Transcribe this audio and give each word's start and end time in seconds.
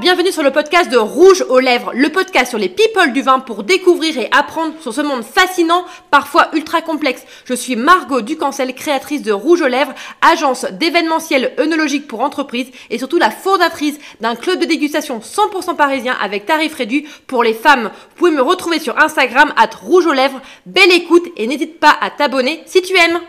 bienvenue 0.00 0.32
sur 0.32 0.42
le 0.42 0.50
podcast 0.50 0.90
de 0.90 0.98
Rouge 0.98 1.44
aux 1.48 1.58
lèvres, 1.58 1.92
le 1.94 2.10
podcast 2.10 2.50
sur 2.50 2.58
les 2.58 2.68
people 2.68 3.12
du 3.12 3.22
vin 3.22 3.40
pour 3.40 3.62
découvrir 3.62 4.18
et 4.18 4.28
apprendre 4.30 4.74
sur 4.80 4.92
ce 4.92 5.00
monde 5.00 5.24
fascinant, 5.24 5.84
parfois 6.10 6.48
ultra 6.52 6.82
complexe. 6.82 7.24
Je 7.46 7.54
suis 7.54 7.74
Margot 7.74 8.20
Ducancel, 8.20 8.74
créatrice 8.74 9.22
de 9.22 9.32
Rouge 9.32 9.62
aux 9.62 9.68
lèvres, 9.68 9.94
agence 10.20 10.66
d'événementiel 10.72 11.52
œnologique 11.58 12.06
pour 12.06 12.20
entreprises 12.20 12.70
et 12.90 12.98
surtout 12.98 13.18
la 13.18 13.30
fondatrice 13.30 13.98
d'un 14.20 14.34
club 14.34 14.58
de 14.58 14.66
dégustation 14.66 15.20
100% 15.20 15.74
parisien 15.74 16.16
avec 16.20 16.44
tarif 16.44 16.74
réduit 16.74 17.08
pour 17.26 17.42
les 17.42 17.54
femmes. 17.54 17.90
Vous 18.10 18.16
pouvez 18.16 18.30
me 18.30 18.42
retrouver 18.42 18.78
sur 18.78 18.98
Instagram 19.02 19.54
at 19.56 19.70
Rouge 19.80 20.06
aux 20.06 20.12
lèvres. 20.12 20.42
Belle 20.66 20.92
écoute 20.92 21.28
et 21.36 21.46
n'hésite 21.46 21.80
pas 21.80 21.96
à 22.00 22.10
t'abonner 22.10 22.62
si 22.66 22.82
tu 22.82 22.94
aimes. 22.96 23.20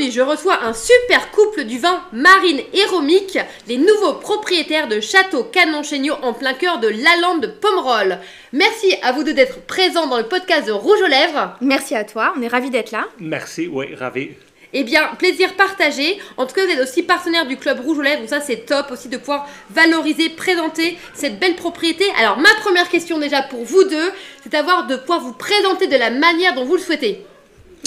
Aujourd'hui, 0.00 0.18
je 0.18 0.22
reçois 0.22 0.64
un 0.64 0.72
super 0.72 1.30
couple 1.30 1.64
du 1.64 1.78
vin 1.78 2.02
Marine 2.10 2.62
et 2.72 2.84
Romic, 2.86 3.38
les 3.68 3.76
nouveaux 3.76 4.14
propriétaires 4.14 4.88
de 4.88 4.98
Château 4.98 5.44
Canon 5.44 5.82
Chéniaud 5.82 6.14
en 6.22 6.32
plein 6.32 6.54
cœur 6.54 6.80
de 6.80 6.88
l'Alande 6.88 7.42
de 7.42 7.46
Pomerol. 7.48 8.16
Merci 8.54 8.94
à 9.02 9.12
vous 9.12 9.24
deux 9.24 9.34
d'être 9.34 9.60
présents 9.66 10.06
dans 10.06 10.16
le 10.16 10.24
podcast 10.24 10.66
de 10.66 10.72
Rouge 10.72 11.02
aux 11.04 11.06
Lèvres. 11.06 11.54
Merci 11.60 11.94
à 11.94 12.04
toi, 12.04 12.32
on 12.34 12.40
est 12.40 12.48
ravis 12.48 12.70
d'être 12.70 12.92
là. 12.92 13.08
Merci, 13.18 13.68
oui, 13.70 13.94
ravi. 13.94 14.30
Eh 14.72 14.84
bien, 14.84 15.02
plaisir 15.18 15.54
partagé. 15.54 16.18
En 16.38 16.46
tout 16.46 16.54
cas, 16.54 16.64
vous 16.64 16.72
êtes 16.72 16.80
aussi 16.80 17.02
partenaire 17.02 17.44
du 17.44 17.58
club 17.58 17.80
Rouge 17.80 17.98
aux 17.98 18.02
Lèvres, 18.02 18.20
donc 18.20 18.30
ça 18.30 18.40
c'est 18.40 18.64
top 18.64 18.92
aussi 18.92 19.10
de 19.10 19.18
pouvoir 19.18 19.46
valoriser, 19.68 20.30
présenter 20.30 20.96
cette 21.12 21.38
belle 21.38 21.56
propriété. 21.56 22.06
Alors, 22.18 22.38
ma 22.38 22.54
première 22.62 22.88
question 22.88 23.18
déjà 23.18 23.42
pour 23.42 23.64
vous 23.64 23.84
deux, 23.84 24.12
c'est 24.42 24.52
d'avoir 24.52 24.86
de 24.86 24.96
pouvoir 24.96 25.20
vous 25.20 25.34
présenter 25.34 25.88
de 25.88 25.96
la 25.96 26.08
manière 26.08 26.54
dont 26.54 26.64
vous 26.64 26.76
le 26.76 26.80
souhaitez. 26.80 27.26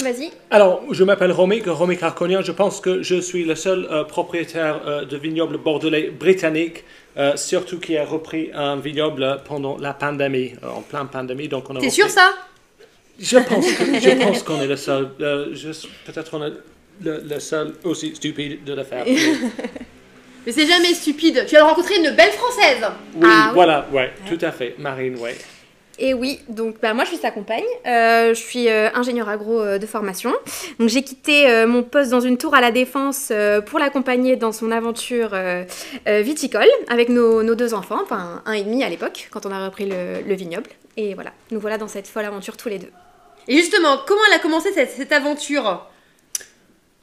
Vas-y. 0.02 0.30
Alors, 0.50 0.82
je 0.90 1.04
m'appelle 1.04 1.32
Romic, 1.32 1.64
Romic 1.66 2.02
Arconien. 2.02 2.42
Je 2.42 2.52
pense 2.52 2.80
que 2.80 3.02
je 3.02 3.20
suis 3.20 3.44
le 3.44 3.54
seul 3.54 3.86
euh, 3.90 4.04
propriétaire 4.04 4.80
euh, 4.86 5.04
de 5.04 5.16
vignoble 5.16 5.56
bordelais 5.58 6.10
britannique, 6.10 6.84
euh, 7.16 7.36
surtout 7.36 7.78
qui 7.78 7.96
a 7.96 8.04
repris 8.04 8.50
un 8.54 8.76
vignoble 8.76 9.40
pendant 9.46 9.78
la 9.78 9.94
pandémie, 9.94 10.52
en 10.62 10.82
pleine 10.82 11.06
pandémie. 11.08 11.48
Donc 11.48 11.70
on 11.70 11.76
a 11.76 11.80
T'es 11.80 11.90
sûr 11.90 12.08
ça? 12.10 12.32
Je 13.20 13.38
pense, 13.38 13.72
que- 13.72 14.00
je 14.00 14.10
pense 14.22 14.42
qu'on 14.42 14.60
est 14.60 14.66
le 14.66 14.76
seul. 14.76 15.10
Peut-être 15.16 16.34
on 16.34 16.44
est 16.44 16.52
le, 17.02 17.22
le 17.28 17.40
seul 17.40 17.74
aussi 17.84 18.14
stupide 18.16 18.64
de 18.64 18.74
le 18.74 18.82
faire. 18.82 19.04
Mais- 20.46 20.52
c'est 20.52 20.66
jamais 20.66 20.92
stupide. 20.92 21.46
Tu 21.48 21.56
as 21.56 21.64
rencontré 21.64 21.96
une 21.96 22.10
belle 22.14 22.32
française. 22.32 22.84
oui, 23.14 23.22
Ah, 23.24 23.44
oui. 23.48 23.54
voilà, 23.54 23.86
ouais, 23.92 24.12
tout 24.28 24.38
à 24.44 24.50
fait. 24.50 24.74
Marine, 24.78 25.16
ouais. 25.18 25.36
Et 25.98 26.12
oui, 26.12 26.40
donc 26.48 26.80
bah, 26.80 26.92
moi 26.92 27.04
je 27.04 27.10
suis 27.10 27.18
sa 27.18 27.30
compagne. 27.30 27.62
Euh, 27.86 28.34
je 28.34 28.40
suis 28.40 28.68
euh, 28.68 28.88
ingénieur 28.94 29.28
agro 29.28 29.60
euh, 29.60 29.78
de 29.78 29.86
formation. 29.86 30.32
Donc 30.80 30.88
j'ai 30.88 31.02
quitté 31.02 31.48
euh, 31.48 31.66
mon 31.68 31.84
poste 31.84 32.10
dans 32.10 32.20
une 32.20 32.36
tour 32.36 32.54
à 32.54 32.60
la 32.60 32.72
défense 32.72 33.28
euh, 33.30 33.60
pour 33.60 33.78
l'accompagner 33.78 34.34
dans 34.34 34.50
son 34.50 34.72
aventure 34.72 35.30
euh, 35.34 35.64
euh, 36.08 36.20
viticole 36.20 36.66
avec 36.88 37.08
nos, 37.10 37.44
nos 37.44 37.54
deux 37.54 37.74
enfants, 37.74 38.00
enfin 38.02 38.42
un 38.44 38.52
et 38.52 38.64
demi 38.64 38.82
à 38.82 38.88
l'époque 38.88 39.28
quand 39.30 39.46
on 39.46 39.52
a 39.52 39.64
repris 39.64 39.86
le, 39.86 40.22
le 40.26 40.34
vignoble. 40.34 40.70
Et 40.96 41.14
voilà, 41.14 41.32
nous 41.52 41.60
voilà 41.60 41.78
dans 41.78 41.88
cette 41.88 42.08
folle 42.08 42.24
aventure 42.24 42.56
tous 42.56 42.68
les 42.68 42.78
deux. 42.78 42.90
Et 43.46 43.54
justement, 43.56 43.98
comment 44.06 44.22
elle 44.28 44.36
a 44.36 44.40
commencé 44.40 44.72
cette, 44.72 44.90
cette 44.90 45.12
aventure? 45.12 45.86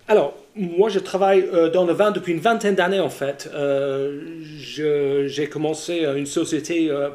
Alors, 0.08 0.34
moi, 0.56 0.90
je 0.90 1.00
travaille 1.00 1.48
euh, 1.54 1.70
dans 1.70 1.86
le 1.86 1.94
vin 1.94 2.12
depuis 2.12 2.34
une 2.34 2.40
vingtaine 2.40 2.76
d'années, 2.76 3.00
en 3.00 3.10
fait. 3.10 3.50
Euh, 3.54 4.20
J'ai 5.28 5.48
commencé 5.48 6.04
une 6.04 6.26
société 6.26 6.90
euh, 6.90 7.10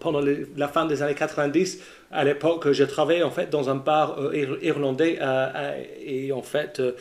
pendant 0.00 0.20
les- 0.20 0.46
la 0.56 0.68
fin 0.68 0.86
des 0.86 1.02
années 1.02 1.14
90. 1.14 1.80
À 2.10 2.22
l'époque, 2.24 2.70
je 2.70 2.84
travaillais 2.84 3.24
en 3.24 3.30
fait 3.30 3.50
dans 3.50 3.70
un 3.70 3.74
bar 3.74 4.18
euh, 4.20 4.32
ir- 4.34 4.58
irlandais 4.62 5.18
euh, 5.20 5.24
euh, 5.54 5.82
et 6.00 6.30
en 6.32 6.42
fait, 6.42 6.78
euh, 6.78 6.92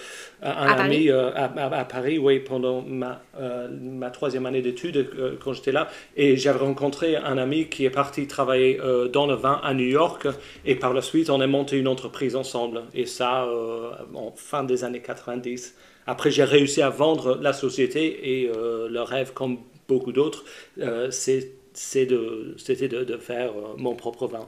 un 0.42 0.50
À 0.52 0.72
ami 0.74 1.08
Paris 1.08 1.12
à, 1.12 1.52
à- 1.80 1.86
Paris, 1.86 2.18
oui, 2.18 2.40
pendant 2.40 2.82
ma, 2.82 3.22
ma 3.70 4.10
troisième 4.10 4.46
année 4.46 4.62
d'études 4.62 5.10
quand 5.44 5.54
j'étais 5.54 5.72
là. 5.72 5.88
Et 6.16 6.36
j'avais 6.38 6.60
rencontré 6.60 7.16
un 7.16 7.38
ami 7.38 7.68
qui 7.68 7.86
est 7.86 7.90
parti 7.92 8.28
travailler 8.28 8.80
dans 9.12 9.28
le 9.28 9.36
vin 9.36 9.60
à 9.64 9.74
New 9.74 9.86
York. 9.86 10.28
Et 10.66 10.76
par 10.76 10.94
la 10.94 11.02
suite, 11.02 11.30
on 11.30 11.40
a 11.42 11.48
monté 11.48 11.78
une 11.78 11.88
entreprise 11.88 12.36
ensemble. 12.36 12.82
Et 12.94 13.06
ça, 13.06 13.48
en 14.16 14.32
fin 14.36 14.64
des 14.64 14.84
années 14.84 15.02
90. 15.02 15.76
Après, 16.08 16.32
j'ai 16.32 16.44
réussi 16.44 16.82
à 16.82 16.90
vendre 16.90 17.38
la 17.42 17.54
société 17.54 18.42
et 18.42 18.52
le 18.54 19.02
rêve, 19.02 19.34
comme 19.34 19.60
beaucoup 19.88 20.12
d'autres, 20.12 20.44
c'est 21.12 21.52
c'est 21.74 22.06
de, 22.06 22.56
c'était 22.58 22.88
de, 22.88 23.04
de 23.04 23.18
faire 23.18 23.52
euh, 23.52 23.74
mon 23.78 23.96
propre 23.96 24.28
vin. 24.28 24.48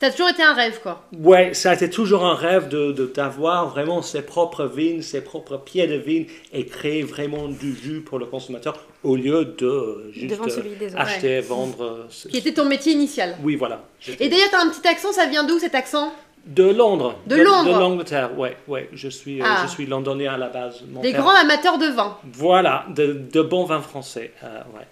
Ça 0.00 0.06
a 0.06 0.10
toujours 0.10 0.30
été 0.30 0.42
un 0.42 0.54
rêve, 0.54 0.80
quoi. 0.82 1.02
Ouais, 1.18 1.52
ça 1.52 1.72
a 1.72 1.74
été 1.74 1.90
toujours 1.90 2.24
un 2.24 2.34
rêve 2.34 2.68
de, 2.68 2.90
de- 2.92 3.04
d'avoir 3.06 3.68
vraiment 3.68 4.00
ses 4.00 4.22
propres 4.22 4.64
vignes, 4.64 5.02
ses 5.02 5.20
propres 5.20 5.58
pieds 5.58 5.86
de 5.86 5.96
vigne 5.96 6.24
et 6.54 6.64
créer 6.64 7.02
vraiment 7.02 7.48
du 7.48 7.74
jus 7.76 8.00
pour 8.00 8.18
le 8.18 8.24
consommateur 8.24 8.78
au 9.04 9.14
lieu 9.16 9.44
de 9.44 9.66
euh, 9.66 10.10
juste 10.12 10.34
vendre 10.36 10.50
celui 10.50 10.70
des 10.76 10.86
autres. 10.86 11.00
acheter, 11.00 11.40
vendre. 11.40 11.84
euh, 11.84 12.06
ce- 12.08 12.28
Qui 12.28 12.38
était 12.38 12.54
ton 12.54 12.64
métier 12.64 12.92
initial. 12.94 13.36
Oui, 13.42 13.56
voilà. 13.56 13.82
J'étais- 14.00 14.24
Et 14.24 14.28
d'ailleurs, 14.30 14.48
t'as 14.50 14.62
un 14.64 14.70
petit 14.70 14.86
accent, 14.88 15.12
ça 15.12 15.26
vient 15.26 15.44
d'où 15.44 15.58
cet 15.58 15.74
accent? 15.74 16.14
De 16.46 16.64
Londres. 16.64 17.16
De 17.26 17.36
Londres. 17.36 17.74
De 17.74 17.78
l'Angleterre, 17.78 18.38
ouais, 18.38 18.56
ouais. 18.68 18.88
Je 18.94 19.08
suis, 19.10 19.42
euh, 19.42 19.44
Ah. 19.46 19.58
je 19.64 19.70
suis 19.70 19.84
londonien 19.84 20.32
à 20.32 20.38
la 20.38 20.48
base. 20.48 20.82
Mon 20.90 21.02
Des 21.02 21.12
père- 21.12 21.20
grands 21.20 21.34
amateurs 21.36 21.76
de 21.76 21.86
vin. 21.88 22.16
Voilà, 22.32 22.86
de, 22.96 23.12
de 23.30 23.42
bons 23.42 23.64
vins 23.64 23.82
français. 23.82 24.32
euh, 24.42 24.60
ouais. 24.74 24.86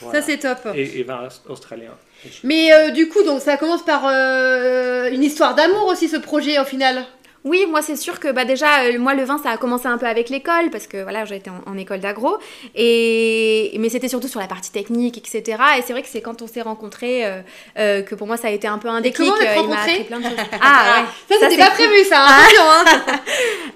Voilà. 0.00 0.20
Ça, 0.20 0.26
c'est 0.26 0.38
top. 0.38 0.58
et, 0.74 1.00
et 1.00 1.02
vins 1.02 1.28
australiens. 1.48 1.96
Mais 2.42 2.72
euh, 2.72 2.90
du 2.90 3.08
coup, 3.08 3.22
donc 3.22 3.40
ça 3.40 3.56
commence 3.56 3.84
par 3.84 4.02
euh, 4.06 5.10
une 5.10 5.22
histoire 5.22 5.54
d'amour 5.54 5.86
aussi, 5.86 6.08
ce 6.08 6.16
projet, 6.16 6.58
au 6.58 6.64
final. 6.64 7.04
Oui, 7.44 7.64
moi 7.68 7.80
c'est 7.82 7.96
sûr 7.96 8.20
que 8.20 8.28
bah, 8.32 8.44
déjà, 8.44 8.82
euh, 8.84 8.98
moi 8.98 9.14
le 9.14 9.24
vin 9.24 9.38
ça 9.42 9.50
a 9.50 9.56
commencé 9.56 9.86
un 9.86 9.96
peu 9.98 10.06
avec 10.06 10.28
l'école 10.28 10.68
parce 10.70 10.86
que 10.86 11.02
voilà, 11.02 11.24
j'ai 11.24 11.36
été 11.36 11.48
en, 11.50 11.62
en 11.72 11.78
école 11.78 12.00
d'agro. 12.00 12.36
Et... 12.74 13.72
Mais 13.78 13.88
c'était 13.88 14.08
surtout 14.08 14.28
sur 14.28 14.40
la 14.40 14.46
partie 14.46 14.70
technique, 14.70 15.16
etc. 15.18 15.58
Et 15.78 15.82
c'est 15.82 15.92
vrai 15.92 16.02
que 16.02 16.08
c'est 16.08 16.20
quand 16.20 16.42
on 16.42 16.46
s'est 16.46 16.60
rencontrés 16.62 17.24
euh, 17.24 17.40
euh, 17.78 18.02
que 18.02 18.14
pour 18.14 18.26
moi 18.26 18.36
ça 18.36 18.48
a 18.48 18.50
été 18.50 18.66
un 18.68 18.78
peu 18.78 18.88
un 18.88 19.00
déclic. 19.00 19.30
comment 19.30 19.40
euh, 19.40 19.44
il 19.62 19.68
m'a 19.68 19.76
rencontrés 19.76 19.90
appris 19.92 20.04
plein 20.04 20.18
de 20.18 20.24
choses. 20.24 20.32
Ah 20.62 21.02
ouais. 21.30 21.36
Ça, 21.38 21.48
c'était 21.48 21.62
pas 21.62 21.70
prévu, 21.70 22.04
ça. 22.08 22.26
hein, 22.26 22.44
hein. 22.60 22.84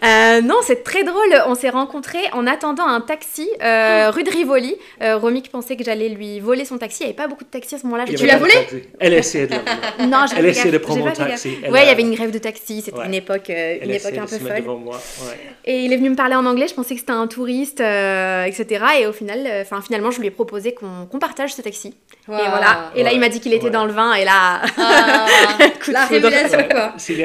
Euh, 0.04 0.42
non, 0.42 0.56
c'est 0.62 0.84
très 0.84 1.03
drôle. 1.03 1.34
On 1.47 1.54
s'est 1.54 1.70
rencontrés 1.70 2.24
en 2.32 2.47
attendant 2.47 2.86
un 2.86 3.00
taxi 3.00 3.48
euh, 3.62 4.10
rue 4.10 4.22
de 4.22 4.30
Rivoli. 4.30 4.76
Euh, 5.03 5.16
Romic 5.16 5.50
pensait 5.50 5.76
que 5.76 5.84
j'allais 5.84 6.10
lui 6.10 6.41
voler 6.41 6.66
son 6.66 6.76
taxi. 6.76 6.98
Il 7.00 7.06
n'y 7.06 7.10
avait 7.12 7.16
pas 7.16 7.26
beaucoup 7.26 7.44
de 7.44 7.48
taxis 7.48 7.76
à 7.76 7.78
ce 7.78 7.84
moment-là. 7.84 8.04
Tu 8.04 8.26
l'as 8.26 8.36
volé 8.36 8.53
taxi. 8.53 8.82
Elle 9.00 9.14
essayait 9.14 9.47
de 9.47 9.53
la 9.53 9.58
voler. 9.98 10.10
Non, 10.10 10.26
j'ai 10.28 10.36
Elle 10.38 10.47
essayait 10.47 10.72
de 10.72 10.76
prendre 10.78 11.06
mon 11.06 11.10
taxi. 11.12 11.56
Ouais, 11.70 11.84
il 11.84 11.86
y 11.86 11.88
a- 11.88 11.92
avait 11.92 12.03
une 12.03 12.14
grève 12.14 12.30
de 12.32 12.38
taxi. 12.38 12.82
C'était 12.84 13.00
une 13.03 13.14
époque, 13.14 13.48
euh, 13.54 13.78
une 13.84 13.91
époque 13.91 14.16
un 14.19 14.26
peu 14.26 14.38
folle. 14.38 14.56
devant 14.60 14.76
moi. 14.76 14.97
ouais. 15.26 15.38
Et 15.65 15.81
il 15.84 15.92
est 15.92 15.97
venu 15.97 16.10
me 16.10 16.16
parler 16.16 16.34
en 16.34 16.44
anglais, 16.47 16.69
je 16.69 16.75
pensais 16.75 16.94
que 16.94 17.00
c'était 17.00 17.12
un 17.12 17.26
touriste, 17.26 17.81
euh, 17.81 18.44
etc. 18.44 18.84
Et 19.00 19.06
au 19.06 19.12
final, 19.12 19.41
euh, 19.47 19.62
enfin 19.62 19.81
finalement, 19.81 20.10
je 20.10 20.20
lui 20.20 20.26
ai 20.26 20.31
proposé 20.31 20.75
qu'on 20.75 21.19
partage 21.19 21.54
ce 21.54 21.62
taxi. 21.62 21.88
Et 21.88 21.94
voilà. 22.26 22.91
Et 22.94 23.03
là, 23.03 23.12
il 23.12 23.20
m'a 23.20 23.28
dit 23.28 23.41
qu'il 23.41 23.53
était 23.53 23.65
Ouais. 23.66 23.70
dans 23.70 23.87
le 23.87 23.92
vin, 23.92 24.15
et 24.15 24.25
là, 24.25 24.60
Ah, 24.76 25.26
la 25.88 26.04
révélation, 26.06 26.59
quoi. 26.70 26.92
S'il 26.98 27.16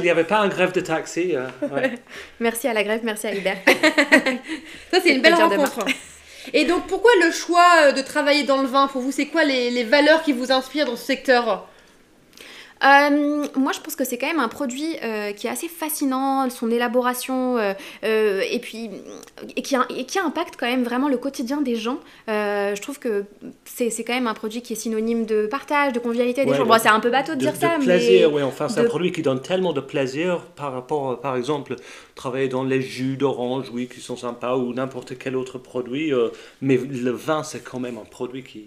n'y 0.00 0.10
avait 0.10 0.24
pas 0.24 0.38
un 0.38 0.48
grève 0.48 0.72
de 0.72 0.80
taxi, 0.80 1.34
euh, 1.34 1.46
ouais. 1.74 1.92
merci 2.40 2.68
à 2.68 2.72
la 2.72 2.82
grève, 2.84 3.00
merci 3.04 3.26
à 3.26 3.34
Hubert. 3.34 3.56
Ça, 4.92 4.98
c'est 5.02 5.10
une 5.10 5.22
belle 5.22 5.34
rencontre. 5.34 5.84
Et 6.52 6.64
donc, 6.64 6.86
pourquoi 6.88 7.10
le 7.24 7.30
choix 7.30 7.92
de 7.92 8.00
travailler 8.02 8.42
dans 8.44 8.60
le 8.62 8.66
vin? 8.68 8.88
Pour 8.88 9.00
vous, 9.00 9.12
c'est 9.12 9.26
quoi 9.26 9.44
les, 9.44 9.70
les 9.70 9.84
valeurs 9.84 10.22
qui 10.22 10.32
vous 10.32 10.50
inspirent 10.52 10.86
dans 10.86 10.96
ce 10.96 11.04
secteur? 11.04 11.68
Euh, 12.84 13.46
moi, 13.56 13.72
je 13.72 13.80
pense 13.80 13.94
que 13.94 14.04
c'est 14.04 14.18
quand 14.18 14.26
même 14.26 14.40
un 14.40 14.48
produit 14.48 14.96
euh, 15.04 15.32
qui 15.32 15.46
est 15.46 15.50
assez 15.50 15.68
fascinant, 15.68 16.48
son 16.50 16.70
élaboration, 16.70 17.56
euh, 17.58 18.42
et 18.50 18.58
puis 18.58 18.90
et 19.56 19.62
qui, 19.62 19.76
et 19.96 20.04
qui 20.04 20.18
impacte 20.18 20.56
quand 20.58 20.66
même 20.66 20.82
vraiment 20.82 21.08
le 21.08 21.16
quotidien 21.16 21.60
des 21.60 21.76
gens. 21.76 21.98
Je 22.28 22.80
trouve 22.80 22.98
que 22.98 23.24
c'est 23.64 24.04
quand 24.04 24.14
même 24.14 24.26
un 24.26 24.34
produit 24.34 24.62
qui 24.62 24.72
est 24.72 24.76
synonyme 24.76 25.26
de 25.26 25.46
partage, 25.46 25.92
de 25.92 25.98
convivialité 26.00 26.44
des 26.44 26.50
Ouais, 26.50 26.56
gens. 26.56 26.64
de- 26.64 26.68
Bon, 26.68 26.78
c'est 26.80 26.88
un 26.88 27.00
peu 27.00 27.10
bateau 27.10 27.32
de, 27.32 27.36
de, 27.36 27.40
dire 27.44 27.52
de 27.52 27.58
ça, 27.58 27.70
plaisir, 27.80 28.30
mais 28.30 28.36
oui. 28.36 28.42
Enfin, 28.42 28.68
c'est 28.68 28.80
de- 28.80 28.86
un 28.86 28.88
produit 28.88 29.12
qui 29.12 29.22
donne 29.22 29.40
tellement 29.40 29.72
de 29.72 29.80
plaisir 29.80 30.40
par 30.56 30.72
rapport, 30.72 31.20
par 31.20 31.36
exemple, 31.36 31.76
travailler 32.14 32.48
dans 32.48 32.64
les 32.64 32.82
jus 32.82 33.16
d'orange, 33.16 33.66
oui, 33.72 33.88
qui 33.88 34.00
sont 34.00 34.16
sympas, 34.16 34.56
ou 34.56 34.74
n'importe 34.74 35.16
quel 35.18 35.36
autre 35.36 35.58
produit. 35.58 36.12
mais 36.60 36.76
le 36.76 37.10
vin, 37.12 37.42
c'est 37.44 37.62
quand 37.62 37.78
même 37.80 37.98
un 37.98 38.04
produit 38.04 38.42
qui, 38.42 38.64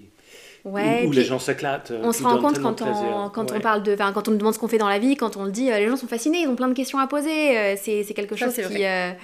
ouais, 0.65 1.05
où, 1.07 1.11
les 1.11 1.23
gens 1.23 1.39
s'éclatent. 1.39 1.91
euh, 1.91 2.01
on 2.03 2.11
se 2.11 2.21
rend 2.23 2.37
compte 2.39 2.59
quand 2.61 2.81
on, 2.81 3.29
quand 3.29 3.51
on 3.53 3.59
parle 3.61 3.83
de, 3.83 3.93
enfin, 3.93 4.11
quand 4.13 4.27
on 4.27 4.31
nous 4.31 4.37
demande 4.37 4.53
ce 4.53 4.59
qu'on 4.59 4.67
fait 4.67 4.77
dans 4.77 4.89
la 4.89 4.99
vie, 4.99 5.15
quand 5.15 5.37
on 5.37 5.45
le 5.45 5.51
dit, 5.51 5.71
euh, 5.71 5.77
les 5.77 5.87
gens 5.87 5.95
sont 5.95 6.07
fascinés, 6.07 6.39
ils 6.41 6.47
ont 6.47 6.55
plein 6.55 6.67
de 6.67 6.73
questions 6.73 6.99
à 6.99 7.07
poser. 7.07 7.57
euh, 7.57 7.75
c'est 7.81 8.03
c'est 8.03 8.13
quelque 8.13 8.35
Ça, 8.35 8.45
chose 8.47 8.53
c'est 8.55 8.67
qui, 8.67 8.83
euh, 8.83 9.09
Ouais. 9.11 9.15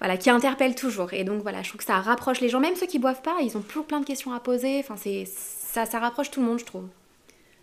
voilà, 0.00 0.16
qui 0.18 0.28
interpelle 0.30 0.74
toujours. 0.74 1.12
Et 1.14 1.24
donc 1.24 1.40
voilà, 1.42 1.62
je 1.62 1.68
trouve 1.68 1.78
que 1.78 1.84
ça 1.86 1.96
rapproche 1.96 2.40
les 2.40 2.48
gens, 2.48 2.60
même 2.60 2.76
ceux 2.76 2.86
qui 2.86 2.98
boivent 2.98 3.22
pas, 3.22 3.36
ils 3.42 3.56
ont 3.56 3.60
toujours 3.60 3.86
plein 3.86 4.00
de 4.00 4.04
questions 4.04 4.32
à 4.32 4.40
poser. 4.40 4.78
Enfin, 4.80 4.96
c'est 4.96 5.24
ça, 5.26 5.86
ça 5.86 5.98
rapproche 5.98 6.30
tout 6.30 6.40
le 6.40 6.46
monde, 6.46 6.58
je 6.58 6.64
trouve. 6.64 6.84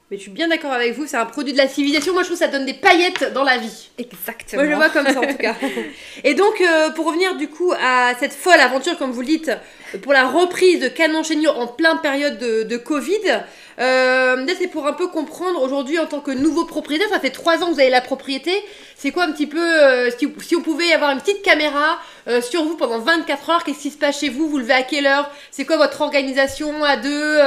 Mais 0.10 0.16
je 0.18 0.22
suis 0.22 0.32
bien 0.32 0.48
d'accord 0.48 0.72
avec 0.72 0.94
vous, 0.94 1.06
c'est 1.06 1.18
un 1.18 1.26
produit 1.26 1.52
de 1.52 1.58
la 1.58 1.68
civilisation. 1.68 2.14
Moi, 2.14 2.22
je 2.24 2.28
trouve 2.28 2.40
que 2.40 2.46
ça 2.46 2.50
donne 2.50 2.66
des 2.66 2.74
paillettes 2.74 3.34
dans 3.34 3.44
la 3.44 3.58
vie. 3.58 3.90
Exactement. 3.98 4.64
Moi, 4.64 4.66
je 4.66 4.70
le 4.70 4.76
vois 4.78 4.90
comme 4.90 5.06
ça, 5.06 5.20
en 5.20 5.28
tout 5.28 5.38
cas. 5.38 5.56
Et 6.24 6.34
donc, 6.34 6.62
euh, 6.62 6.92
pour 6.92 7.08
revenir 7.08 7.36
du 7.36 7.50
coup 7.50 7.74
à 7.74 8.14
cette 8.18 8.34
folle 8.34 8.60
aventure, 8.60 8.98
comme 8.98 9.12
vous 9.12 9.20
le 9.20 9.28
dites, 9.28 9.52
pour 10.02 10.14
la 10.14 10.28
reprise 10.28 10.80
de 10.80 10.88
Canon 10.88 11.24
Chéniaud 11.24 11.52
en 11.52 11.68
plein 11.68 11.98
période 11.98 12.38
de, 12.38 12.64
de 12.64 12.78
Covid, 12.78 13.44
euh, 13.80 14.46
c'est 14.58 14.68
pour 14.68 14.88
un 14.88 14.94
peu 14.94 15.08
comprendre 15.08 15.62
aujourd'hui 15.62 16.00
en 16.00 16.08
tant 16.08 16.20
que 16.20 16.32
nouveau 16.32 16.66
propriétaire, 16.66 17.10
ça 17.10 17.20
fait 17.20 17.30
trois 17.30 17.62
ans 17.62 17.68
que 17.68 17.74
vous 17.74 17.80
avez 17.80 17.92
la 17.92 18.02
propriété, 18.02 18.52
C'est 18.96 19.12
quoi 19.12 19.24
un 19.24 19.32
petit 19.32 19.46
peu, 19.46 19.62
euh, 19.62 20.10
si, 20.18 20.28
si 20.42 20.56
on 20.56 20.62
pouvait 20.62 20.92
avoir 20.94 21.12
une 21.12 21.20
petite 21.20 21.44
caméra 21.44 22.00
euh, 22.28 22.42
sur 22.42 22.64
vous 22.64 22.76
pendant 22.76 23.00
24 23.00 23.50
heures, 23.50 23.64
qu'est-ce 23.64 23.82
qui 23.82 23.92
se 23.92 23.98
passe 23.98 24.20
chez 24.20 24.30
vous 24.30 24.50
Vous 24.50 24.58
levez 24.58 24.74
à 24.74 24.82
quelle 24.82 25.06
heure 25.06 25.30
C'est 25.52 25.66
quoi 25.66 25.78
votre 25.78 26.02
organisation 26.02 26.84
à 26.84 26.98
deux 26.98 27.40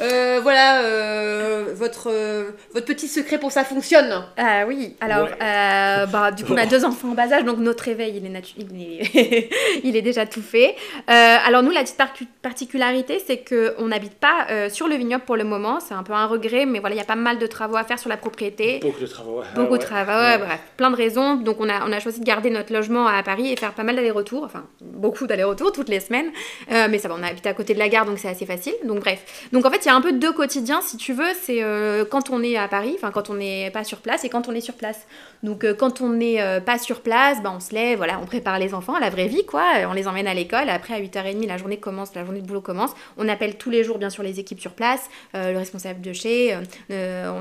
euh, 0.00 0.40
voilà, 0.42 0.82
euh, 0.82 1.66
votre, 1.74 2.08
euh, 2.10 2.50
votre 2.74 2.86
petit 2.86 3.08
secret 3.08 3.38
pour 3.38 3.52
ça 3.52 3.64
fonctionne. 3.64 4.24
Ah 4.36 4.64
oui, 4.66 4.96
alors, 5.00 5.24
Ouais. 5.24 5.38
euh, 5.42 6.06
bah, 6.06 6.30
du 6.30 6.44
coup, 6.44 6.52
on 6.52 6.56
a 6.56 6.66
deux 6.66 6.84
enfants 6.84 7.08
en 7.10 7.14
bas 7.14 7.32
âge, 7.32 7.44
donc 7.44 7.58
notre 7.58 7.84
réveil, 7.84 8.14
il 8.16 8.26
est, 8.26 8.30
natu- 8.40 8.54
il 8.58 8.82
est, 8.82 9.50
il 9.84 9.96
est 9.96 10.02
déjà 10.02 10.26
tout 10.26 10.42
fait. 10.42 10.74
Euh, 11.08 11.36
alors, 11.46 11.62
nous, 11.62 11.70
la 11.70 11.82
petite 11.82 11.96
par- 11.96 12.12
particularité, 12.42 13.22
c'est 13.26 13.38
qu'on 13.44 13.88
n'habite 13.88 14.14
pas 14.14 14.46
euh, 14.50 14.68
sur 14.68 14.88
le 14.88 14.96
vignoble 14.96 15.24
pour 15.24 15.36
le 15.36 15.44
moment. 15.44 15.80
C'est 15.80 15.94
un 15.94 16.02
peu 16.02 16.12
un 16.12 16.26
regret, 16.26 16.66
mais 16.66 16.78
voilà, 16.78 16.94
il 16.94 16.98
y 16.98 17.02
a 17.02 17.04
pas 17.06 17.14
mal 17.14 17.38
de 17.38 17.46
travaux 17.46 17.76
à 17.76 17.84
faire 17.84 17.98
sur 17.98 18.08
la 18.08 18.16
propriété. 18.16 18.78
Beaucoup 18.80 19.00
de 19.00 19.06
travaux. 19.06 19.38
ouais. 19.40 19.44
Beaucoup 19.54 19.66
Ah 19.68 19.70
ouais. 19.72 19.78
de 19.78 19.82
travaux, 19.84 20.12
ouais, 20.12 20.38
bref, 20.38 20.60
plein 20.76 20.90
de 20.90 20.96
raisons. 20.96 21.34
Donc 21.36 21.56
on 21.60 21.68
a, 21.68 21.86
on 21.86 21.92
a 21.92 22.00
choisi 22.00 22.20
de 22.20 22.24
garder 22.24 22.50
notre 22.50 22.72
logement 22.72 23.06
à 23.06 23.22
Paris 23.22 23.52
et 23.52 23.56
faire 23.56 23.72
pas 23.72 23.82
mal 23.82 23.96
d'allers-retours, 23.96 24.44
enfin 24.44 24.64
beaucoup 24.80 25.26
d'allers-retours 25.26 25.72
toutes 25.72 25.88
les 25.88 26.00
semaines. 26.00 26.30
Euh, 26.72 26.88
mais 26.90 26.98
ça 26.98 27.08
va, 27.08 27.16
on 27.18 27.22
habite 27.22 27.46
à 27.46 27.54
côté 27.54 27.74
de 27.74 27.78
la 27.78 27.88
gare, 27.88 28.04
donc 28.06 28.18
c'est 28.18 28.28
assez 28.28 28.46
facile. 28.46 28.74
Donc 28.84 29.00
bref. 29.00 29.48
Donc 29.52 29.64
en 29.66 29.70
fait, 29.70 29.84
il 29.84 29.89
y 29.90 29.92
a 29.92 29.96
un 29.96 30.00
peu 30.00 30.12
deux 30.12 30.32
quotidiens, 30.32 30.80
si 30.82 30.96
tu 30.96 31.12
veux. 31.12 31.32
C'est 31.42 31.62
euh, 31.62 32.04
quand 32.04 32.30
on 32.30 32.42
est 32.42 32.56
à 32.56 32.68
Paris, 32.68 32.94
enfin 32.96 33.10
quand 33.10 33.28
on 33.30 33.34
n'est 33.34 33.70
pas 33.70 33.84
sur 33.84 33.98
place 33.98 34.24
et 34.24 34.28
quand 34.28 34.48
on 34.48 34.52
est 34.52 34.60
sur 34.60 34.74
place. 34.74 35.06
Donc 35.42 35.64
euh, 35.64 35.72
quand 35.74 36.00
on 36.00 36.10
n'est 36.10 36.40
euh, 36.42 36.60
pas 36.60 36.78
sur 36.78 37.00
place, 37.00 37.42
bah, 37.42 37.52
on 37.56 37.60
se 37.60 37.74
lève, 37.74 37.96
voilà, 37.96 38.18
on 38.22 38.26
prépare 38.26 38.58
les 38.58 38.74
enfants 38.74 38.94
à 38.94 39.00
la 39.00 39.08
vraie 39.10 39.26
vie, 39.28 39.44
quoi. 39.46 39.64
On 39.88 39.92
les 39.94 40.06
emmène 40.06 40.26
à 40.26 40.34
l'école. 40.34 40.68
Après, 40.68 40.92
à 40.94 41.00
8h30, 41.00 41.46
la 41.46 41.56
journée 41.56 41.78
commence, 41.78 42.14
la 42.14 42.24
journée 42.24 42.42
de 42.42 42.46
boulot 42.46 42.60
commence. 42.60 42.90
On 43.16 43.28
appelle 43.28 43.56
tous 43.56 43.70
les 43.70 43.82
jours, 43.82 43.98
bien 43.98 44.10
sûr, 44.10 44.22
les 44.22 44.38
équipes 44.38 44.60
sur 44.60 44.72
place, 44.72 45.08
euh, 45.34 45.52
le 45.52 45.58
responsable 45.58 46.00
de 46.02 46.12
chez. 46.12 46.54
on, 46.90 46.92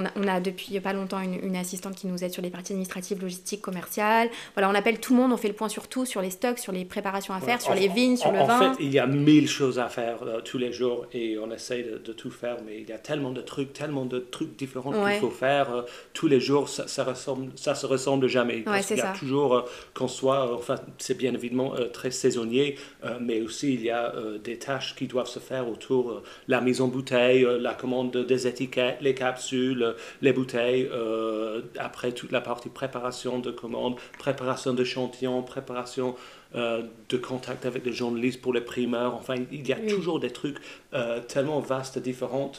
a, 0.05 0.09
on 0.15 0.27
a 0.27 0.39
depuis 0.39 0.79
pas 0.79 0.93
longtemps 0.93 1.19
une, 1.19 1.35
une 1.43 1.55
assistante 1.55 1.95
qui 1.95 2.07
nous 2.07 2.23
aide 2.23 2.31
sur 2.31 2.41
les 2.41 2.49
parties 2.49 2.71
administratives, 2.73 3.21
logistiques, 3.21 3.61
commerciales. 3.61 4.29
Voilà, 4.55 4.69
on 4.69 4.75
appelle 4.75 4.99
tout 4.99 5.13
le 5.13 5.19
monde, 5.21 5.33
on 5.33 5.37
fait 5.37 5.47
le 5.49 5.53
point 5.53 5.69
sur 5.69 5.87
tout, 5.87 6.05
sur 6.05 6.21
les 6.21 6.29
stocks, 6.31 6.59
sur 6.59 6.71
les 6.71 6.85
préparations 6.85 7.33
à 7.33 7.39
faire, 7.39 7.55
Ouais, 7.55 7.61
sur 7.61 7.71
en- 7.71 7.75
les 7.75 7.87
vignes, 7.89 8.15
sur 8.17 8.29
en, 8.29 8.33
le 8.33 8.39
en 8.39 8.45
vin. 8.45 8.73
fait, 8.75 8.83
il 8.83 8.93
y 8.93 8.99
a 8.99 9.07
mille 9.07 9.49
choses 9.49 9.77
à 9.79 9.89
faire 9.89 10.19
tous 10.45 10.57
les 10.57 10.71
jours 10.71 11.05
et 11.13 11.37
on 11.37 11.51
essaye 11.51 11.83
de, 11.83 11.97
de 11.97 12.13
tout 12.13 12.31
faire, 12.31 12.57
mais 12.65 12.77
il 12.79 12.87
y 12.87 12.93
a 12.93 12.97
tellement 12.99 13.31
de 13.31 13.41
trucs, 13.41 13.73
tellement 13.73 14.05
de 14.05 14.19
trucs 14.19 14.55
différents 14.55 14.93
Ouais. 14.93 15.11
qu'il 15.13 15.19
faut 15.21 15.29
faire 15.29 15.83
tous 16.13 16.27
les 16.27 16.39
jours. 16.39 16.69
Ça, 16.69 16.87
ça 16.87 17.03
ressemble, 17.03 17.51
ça 17.55 17.75
se 17.75 17.85
ressemble 17.89 18.27
jamais. 18.27 18.59
parce 18.61 18.87
qu'il 18.87 18.97
y 18.97 19.01
a 19.01 19.13
ça. 19.13 19.19
toujours 19.19 19.55
euh, 19.55 19.61
qu'on 19.93 20.07
soit, 20.07 20.47
euh, 20.51 20.55
enfin, 20.55 20.75
c'est 20.97 21.17
bien 21.17 21.33
évidemment 21.33 21.75
euh, 21.75 21.87
très 21.89 22.11
saisonnier, 22.11 22.75
mais 23.19 23.41
aussi 23.41 23.73
il 23.73 23.81
y 23.83 23.89
a 23.89 24.13
des 24.43 24.57
tâches 24.57 24.95
qui 24.95 25.07
doivent 25.07 25.27
se 25.27 25.39
faire 25.39 25.67
autour 25.69 26.11
euh, 26.11 26.23
la 26.47 26.61
mise 26.61 26.79
en 26.81 26.87
bouteille, 26.87 27.45
la 27.59 27.73
commande 27.73 28.15
des 28.15 28.47
étiquettes, 28.47 28.97
les 29.01 29.13
capsules, 29.13 29.95
les 30.21 30.33
bouteilles. 30.33 30.89
après 31.77 32.11
toute 32.11 32.31
la 32.31 32.41
partie 32.41 32.69
préparation 32.69 33.39
de 33.39 33.51
commandes, 33.51 33.95
préparation 34.17 34.73
d'échantillons, 34.73 35.41
préparation 35.43 36.15
euh, 36.55 36.81
de 37.09 37.17
contact 37.17 37.65
avec 37.67 37.85
les 37.85 37.91
journalistes 37.93 38.41
pour 38.41 38.53
les 38.53 38.61
primeurs. 38.61 39.13
Enfin, 39.13 39.35
il 39.51 39.67
y 39.67 39.71
a 39.73 39.77
Oui. 39.79 39.87
toujours 39.87 40.19
des 40.19 40.31
trucs 40.31 40.57
euh, 40.95 41.19
tellement 41.27 41.59
vastes 41.59 41.97
et 41.97 42.01
différents 42.01 42.51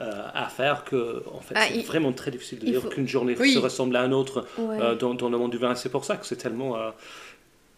euh, 0.00 0.10
à 0.34 0.48
faire 0.48 0.84
que 0.84 1.22
en 1.34 1.40
fait, 1.40 1.54
Ah, 1.56 1.62
c'est 1.68 1.76
il- 1.78 1.84
vraiment 1.86 2.12
très 2.12 2.30
difficile 2.30 2.58
de 2.58 2.66
il 2.66 2.72
dire 2.72 2.82
faut- 2.82 2.88
qu'une 2.88 3.08
journée 3.08 3.34
Oui. 3.40 3.54
se 3.54 3.58
ressemble 3.58 3.96
à 3.96 4.04
une 4.04 4.12
autre 4.14 4.46
Ouais. 4.58 4.76
euh, 4.80 4.94
dans, 4.94 5.14
dans 5.14 5.28
le 5.30 5.38
monde 5.38 5.50
du 5.52 5.58
vin. 5.58 5.74
C'est 5.74 5.88
pour 5.88 6.04
ça 6.04 6.16
que 6.16 6.26
c'est 6.26 6.36
tellement 6.36 6.76
euh, 6.76 6.90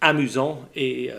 amusant 0.01 0.63
et, 0.77 1.11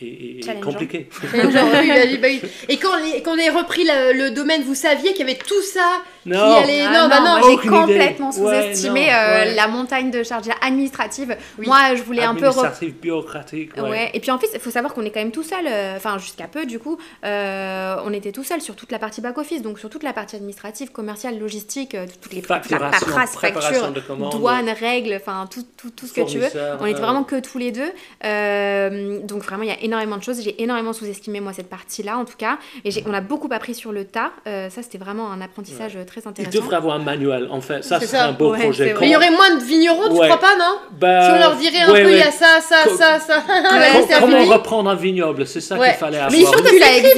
et- 0.00 0.40
compliqué. 0.62 1.08
Et 2.68 2.76
quand 2.76 2.90
quand 3.24 3.34
on 3.34 3.38
est 3.38 3.50
repris 3.50 3.84
le, 3.84 4.12
le 4.16 4.30
domaine, 4.30 4.62
vous 4.62 4.74
saviez 4.74 5.10
qu'il 5.12 5.26
y 5.26 5.30
avait 5.30 5.38
tout 5.38 5.62
ça 5.62 6.02
Non. 6.28 6.56
qui 6.56 6.62
allait. 6.64 6.82
Ah 6.82 7.02
non, 7.02 7.08
bah 7.08 7.20
non. 7.20 7.38
moi 7.38 7.50
j'ai 7.50 7.68
complètement 7.68 8.32
sous-estimé 8.32 9.06
non, 9.06 9.12
euh, 9.12 9.44
ouais. 9.44 9.54
la 9.54 9.68
montagne 9.68 10.10
de 10.10 10.22
charges 10.22 10.48
administratives. 10.60 11.36
Oui. 11.58 11.66
Moi, 11.66 11.94
je 11.94 12.02
voulais 12.02 12.22
un 12.22 12.34
peu. 12.34 12.46
Administratif, 12.46 12.94
bureaucratique. 13.00 13.76
Ouais. 13.76 13.88
Ouais. 13.88 14.10
et 14.14 14.20
puis 14.20 14.30
en 14.30 14.38
fait, 14.38 14.48
il 14.54 14.60
faut 14.60 14.70
savoir 14.70 14.94
qu'on 14.94 15.04
est 15.04 15.10
quand 15.10 15.20
même 15.20 15.30
tout 15.30 15.42
seul, 15.42 15.66
euh, 15.66 15.96
enfin 15.96 16.18
jusqu'à 16.18 16.46
peu 16.46 16.66
du 16.66 16.78
coup, 16.78 16.98
euh, 17.24 17.96
on 18.04 18.12
était 18.12 18.32
tout 18.32 18.44
seul 18.44 18.60
sur 18.60 18.76
toute 18.76 18.92
la 18.92 18.98
partie 18.98 19.20
back-office, 19.20 19.62
donc 19.62 19.78
sur 19.78 19.90
toute 19.90 20.02
la 20.02 20.12
partie 20.12 20.36
administrative, 20.36 20.90
commerciale, 20.90 21.38
logistique, 21.38 21.94
euh, 21.94 22.06
toutes 22.20 22.32
les 22.32 22.42
paperasse, 22.42 23.02
préparation 23.34 23.72
facture, 23.72 23.92
de 23.92 24.00
commandes. 24.00 24.32
douane, 24.32 24.68
règles, 24.68 25.14
enfin 25.14 25.46
tout, 25.50 25.64
tout, 25.76 25.90
tout 25.90 26.06
ce 26.06 26.12
que 26.12 26.20
tu 26.22 26.38
veux. 26.38 26.48
On 26.80 26.86
était 26.86 26.98
euh, 26.98 27.02
vraiment 27.02 27.24
que 27.24 27.40
tous 27.40 27.58
les 27.58 27.72
deux. 27.72 27.90
Euh, 28.24 29.20
donc 29.22 29.42
vraiment, 29.42 29.62
il 29.62 29.68
y 29.68 29.72
a 29.72 29.80
énormément 29.82 30.16
de 30.16 30.22
choses. 30.22 30.42
J'ai 30.42 30.62
énormément 30.62 30.92
sous-estimé 30.92 31.40
moi 31.40 31.52
cette 31.52 31.68
partie-là 31.68 32.18
en 32.18 32.24
tout 32.24 32.36
cas. 32.36 32.58
Et 32.84 32.90
on 33.06 33.14
a 33.14 33.20
beaucoup 33.20 33.48
appris 33.50 33.74
sur 33.74 33.92
le 33.92 34.04
tas. 34.04 34.32
Euh, 34.46 34.70
ça, 34.70 34.82
c'était 34.82 34.98
vraiment 34.98 35.30
un 35.30 35.40
apprentissage 35.40 35.96
euh, 35.96 36.04
très 36.20 36.30
Il 36.30 36.46
intéressant. 36.46 36.58
devrait 36.64 36.76
avoir 36.76 36.96
un 36.96 36.98
manuel, 37.02 37.48
en 37.50 37.60
fait. 37.60 37.82
Ça, 37.84 38.00
C'est 38.00 38.16
un 38.16 38.32
beau 38.32 38.52
Ouais, 38.52 38.60
projet. 38.60 38.94
Mais 39.00 39.06
il 39.06 39.12
y 39.12 39.16
aurait 39.16 39.30
moins 39.30 39.54
de 39.56 39.62
vignerons, 39.62 40.06
tu 40.06 40.12
Ouais. 40.12 40.28
crois 40.28 40.40
pas, 40.40 40.56
non 40.58 40.78
Bah, 40.92 41.24
Si 41.24 41.30
on 41.32 41.38
leur 41.38 41.56
dirait 41.56 41.80
un 41.80 41.92
ouais, 41.92 42.02
peu, 42.02 42.08
il 42.10 42.14
ouais. 42.14 42.18
y 42.20 42.22
a 42.22 42.30
ça, 42.30 42.60
ça, 42.60 42.76
Co- 42.84 42.96
ça, 42.96 43.18
ça. 43.20 43.42
Comment 44.20 44.38
fini. 44.38 44.52
reprendre 44.52 44.90
un 44.90 44.94
vignoble 44.94 45.46
C'est 45.46 45.60
ça 45.60 45.76
Ouais. 45.76 45.88
qu'il 45.90 45.96
fallait 45.98 46.16
avoir. 46.18 46.32
Mais 46.32 46.38
il 46.38 46.46
faut 46.46 46.52
que 46.62 46.68
tu 46.68 46.78
ça 46.78 46.96
existe. 46.96 47.14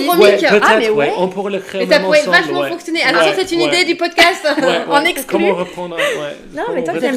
Peut-être, 0.50 0.66
Ah, 0.66 0.76
mais 0.78 0.88
ouais. 0.88 0.96
ouais. 0.96 1.12
On 1.18 1.28
pourrait 1.28 1.52
l'écrire 1.52 1.80
Mais 1.86 1.92
ça 1.94 2.00
pourrait 2.00 2.20
ensemble, 2.20 2.36
vachement 2.36 2.60
ouais. 2.60 2.68
fonctionner. 2.70 3.02
Alors, 3.02 3.22
ça, 3.22 3.30
c'est 3.36 3.52
une 3.52 3.60
ouais. 3.62 3.68
idée 3.68 3.84
du 3.84 3.96
podcast. 3.96 4.44
Ouais, 4.58 4.66
ouais. 4.66 4.80
En 4.90 5.04
exclu. 5.04 5.26
Comment 5.26 5.54
reprendre. 5.54 5.96
Non, 6.54 6.62
mais 6.74 6.84
toi 6.84 6.94
bien 6.94 7.12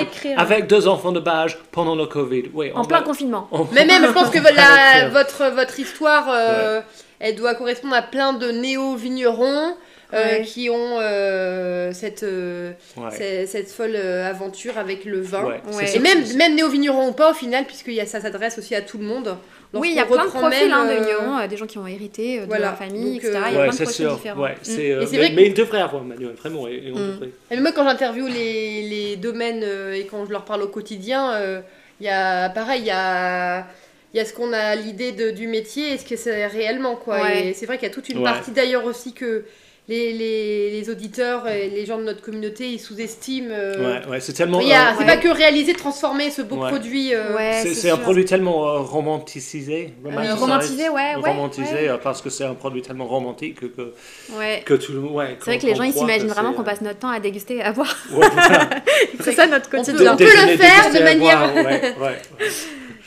écrire, 0.00 0.38
avec 0.38 0.66
deux 0.66 0.88
enfants 0.88 1.12
de 1.12 1.20
bâge 1.20 1.58
pendant 1.72 1.94
le 1.94 2.06
Covid. 2.06 2.44
On 2.54 2.80
En 2.80 2.84
plein 2.84 3.02
confinement. 3.02 3.48
on- 3.52 3.66
Mais 3.72 3.84
même, 3.84 4.04
je 4.06 4.12
pense 4.12 4.30
que 4.30 4.38
on 4.40 4.42
l'écrire. 4.42 5.10
votre, 5.12 5.54
votre 5.54 5.78
histoire, 5.80 6.26
euh, 6.30 6.80
elle 7.20 7.34
doit 7.34 7.54
correspondre 7.54 7.94
à 7.94 8.02
plein 8.02 8.32
de 8.32 8.50
néo-vignerons 8.50 9.44
euh, 9.70 9.70
Ouais. 10.12 10.42
qui 10.44 10.70
ont 10.70 10.98
euh, 11.00 11.92
cette, 11.92 12.22
euh, 12.22 12.72
Ouais. 12.96 13.10
cette, 13.10 13.48
cette 13.48 13.68
folle 13.70 13.94
euh, 13.96 14.28
aventure 14.28 14.78
avec 14.78 15.04
le 15.04 15.20
vin. 15.20 15.44
Ouais, 15.44 15.60
c'est 15.70 15.76
Ouais. 15.76 15.96
Et 15.96 15.98
même, 15.98 16.24
même 16.36 16.54
néo-vignerons 16.54 17.08
ou 17.08 17.12
pas, 17.12 17.30
au 17.32 17.34
final, 17.34 17.64
puisque 17.64 17.88
y 17.88 18.00
a, 18.00 18.06
ça 18.06 18.20
s'adresse 18.20 18.58
aussi 18.58 18.74
à 18.74 18.82
tout 18.82 18.98
le 18.98 19.04
monde. 19.04 19.36
Oui, 19.74 19.88
il 19.90 19.96
y 19.96 20.00
a 20.00 20.06
plein 20.06 20.24
de 20.24 20.30
profils 20.30 20.48
même, 20.68 20.72
hein, 20.72 20.86
de 20.86 20.92
euh, 20.92 21.00
vignerons, 21.00 21.38
euh, 21.38 21.46
des 21.48 21.56
gens 21.56 21.66
qui 21.66 21.76
ont 21.76 21.86
hérité 21.86 22.38
euh, 22.38 22.42
de 22.42 22.46
voilà. 22.46 22.66
leur 22.68 22.76
famille, 22.78 23.14
Donc, 23.16 23.24
etc. 23.24 23.34
euh, 23.36 23.40
Il 23.48 23.54
y 23.54 23.56
a 23.56 23.58
Ouais, 23.58 23.64
plein 23.64 23.72
de 23.72 23.76
c'est 23.76 23.82
profils 23.84 24.04
sûr. 24.06 24.14
différents. 24.16 24.42
Ouais, 24.42 24.50
Mm. 24.54 24.70
euh, 24.78 25.06
mais, 25.10 25.18
vrai 25.18 25.30
que- 25.30 25.34
mais 25.34 25.46
il 25.46 25.54
devrait 25.54 25.80
avoir 25.82 26.02
un 26.02 26.06
manuel, 26.06 26.32
vraiment. 26.34 26.68
Et, 26.68 26.74
et 26.74 26.92
on 26.94 26.98
Mm. 26.98 27.10
devrait. 27.12 27.30
Et 27.50 27.56
moi, 27.60 27.72
quand 27.72 27.84
j'interviewe 27.84 28.28
les, 28.28 28.82
les 28.88 29.16
domaines 29.16 29.62
euh, 29.64 29.92
et 29.92 30.06
quand 30.06 30.24
je 30.24 30.30
leur 30.30 30.44
parle 30.44 30.62
au 30.62 30.68
quotidien, 30.68 31.32
euh, 31.34 31.60
il 32.00 32.06
y 32.06 32.08
a 32.08 32.48
pareil, 32.50 32.82
il 32.82 32.86
y 32.86 32.90
a, 32.92 33.66
il 34.14 34.16
y 34.16 34.20
a 34.20 34.24
ce 34.24 34.32
qu'on 34.32 34.52
a 34.54 34.76
l'idée 34.76 35.12
de- 35.12 35.30
du 35.32 35.46
métier 35.48 35.92
et 35.92 35.98
ce 35.98 36.06
que 36.06 36.16
c'est 36.16 36.46
réellement. 36.46 36.94
quoi. 36.96 37.20
Ouais. 37.22 37.48
Et 37.48 37.52
c'est 37.52 37.66
vrai 37.66 37.76
qu'il 37.76 37.88
y 37.88 37.90
a 37.90 37.94
toute 37.94 38.08
une 38.08 38.18
Ouais. 38.18 38.24
partie 38.24 38.52
d'ailleurs 38.52 38.84
aussi 38.84 39.12
que 39.12 39.44
les, 39.88 40.12
les, 40.12 40.70
les 40.72 40.90
auditeurs 40.90 41.46
et 41.46 41.68
les 41.70 41.86
gens 41.86 41.96
de 41.98 42.02
notre 42.02 42.20
communauté 42.20 42.68
ils 42.70 42.80
sous-estiment. 42.80 43.50
euh, 43.52 44.00
Ouais, 44.02 44.06
ouais, 44.08 44.20
c'est 44.20 44.32
tellement. 44.32 44.58
euh, 44.58 44.62
C'est 44.62 44.98
ouais. 45.00 45.06
pas 45.06 45.16
que 45.16 45.28
réaliser, 45.28 45.74
transformer 45.74 46.30
ce 46.30 46.42
beau 46.42 46.56
Ouais. 46.56 46.68
produit. 46.70 47.14
euh, 47.14 47.36
Ouais, 47.36 47.62
c'est, 47.72 47.90
un 47.90 47.96
produit 47.96 48.24
tellement 48.24 48.66
euh, 48.68 48.78
romanticisé. 48.80 49.92
romanticized, 50.04 50.38
romantisé, 50.40 50.88
ouais, 50.88 51.14
ouais, 51.22 51.30
Romantisé 51.30 51.90
ouais. 51.90 51.98
parce 52.02 52.20
que 52.20 52.30
c'est 52.30 52.44
un 52.44 52.54
produit 52.54 52.82
tellement 52.82 53.06
romantique 53.06 53.60
que, 53.60 53.66
que, 53.66 53.94
Ouais. 54.36 54.62
que 54.66 54.74
tout 54.74 54.92
le 54.92 55.00
monde. 55.00 55.12
Ouais, 55.14 55.36
C'est 55.38 55.50
vrai 55.50 55.58
que 55.60 55.66
les 55.66 55.74
gens 55.76 55.84
ils 55.84 55.92
s'imaginent 55.92 56.26
vraiment 56.28 56.52
qu'on 56.52 56.64
passe 56.64 56.80
notre 56.80 56.98
temps 56.98 57.10
à 57.10 57.20
déguster 57.20 57.62
à 57.62 57.72
boire. 57.72 57.96
Voilà. 58.10 58.68
c'est 59.20 59.32
ça 59.32 59.46
notre 59.46 59.68
on 59.68 59.70
peut, 59.70 59.92
quotidien. 59.92 60.14
on 60.14 60.16
peut 60.16 60.24
le 60.24 60.56
faire 60.56 60.92
de 60.92 60.98
manière. 61.04 61.54
Ouais, 61.54 61.94
ouais. 62.00 62.18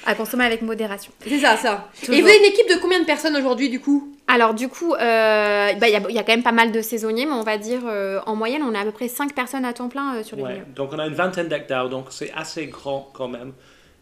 À 0.05 0.15
consommer 0.15 0.45
avec 0.45 0.61
modération. 0.61 1.11
C'est 1.27 1.39
ça, 1.39 1.57
ça. 1.57 1.89
Et 2.03 2.21
vous 2.21 2.27
avez 2.27 2.37
une 2.37 2.45
équipe 2.45 2.69
de 2.69 2.75
combien 2.81 2.99
de 3.01 3.05
personnes 3.05 3.35
aujourd'hui 3.35 3.69
du 3.69 3.81
coup? 3.81 4.07
Alors 4.31 4.53
du 4.53 4.69
coup, 4.69 4.93
euh, 4.93 5.73
bah, 5.73 5.87
il 5.87 5.91
y, 5.91 5.95
a, 5.95 6.01
il 6.07 6.15
y 6.15 6.19
a 6.19 6.23
quand 6.23 6.33
même 6.33 6.43
pas 6.43 6.51
mal 6.51 6.71
de 6.71 6.81
saisonniers, 6.83 7.25
mais 7.25 7.31
on 7.31 7.41
va 7.41 7.57
dire 7.57 7.81
euh, 7.87 8.19
en 8.27 8.35
moyenne, 8.35 8.61
on 8.61 8.75
a 8.75 8.81
à 8.81 8.85
peu 8.85 8.91
près 8.91 9.07
5 9.07 9.33
personnes 9.33 9.65
à 9.65 9.73
temps 9.73 9.89
plein 9.89 10.17
euh, 10.17 10.23
sur 10.23 10.37
les 10.37 10.43
Ouais. 10.43 10.63
Donc 10.75 10.93
on 10.93 10.99
a 10.99 11.07
une 11.07 11.15
vingtaine 11.15 11.47
d'hectares, 11.47 11.89
donc 11.89 12.05
c'est 12.11 12.31
assez 12.33 12.67
grand 12.67 13.09
quand 13.11 13.27
même. 13.27 13.53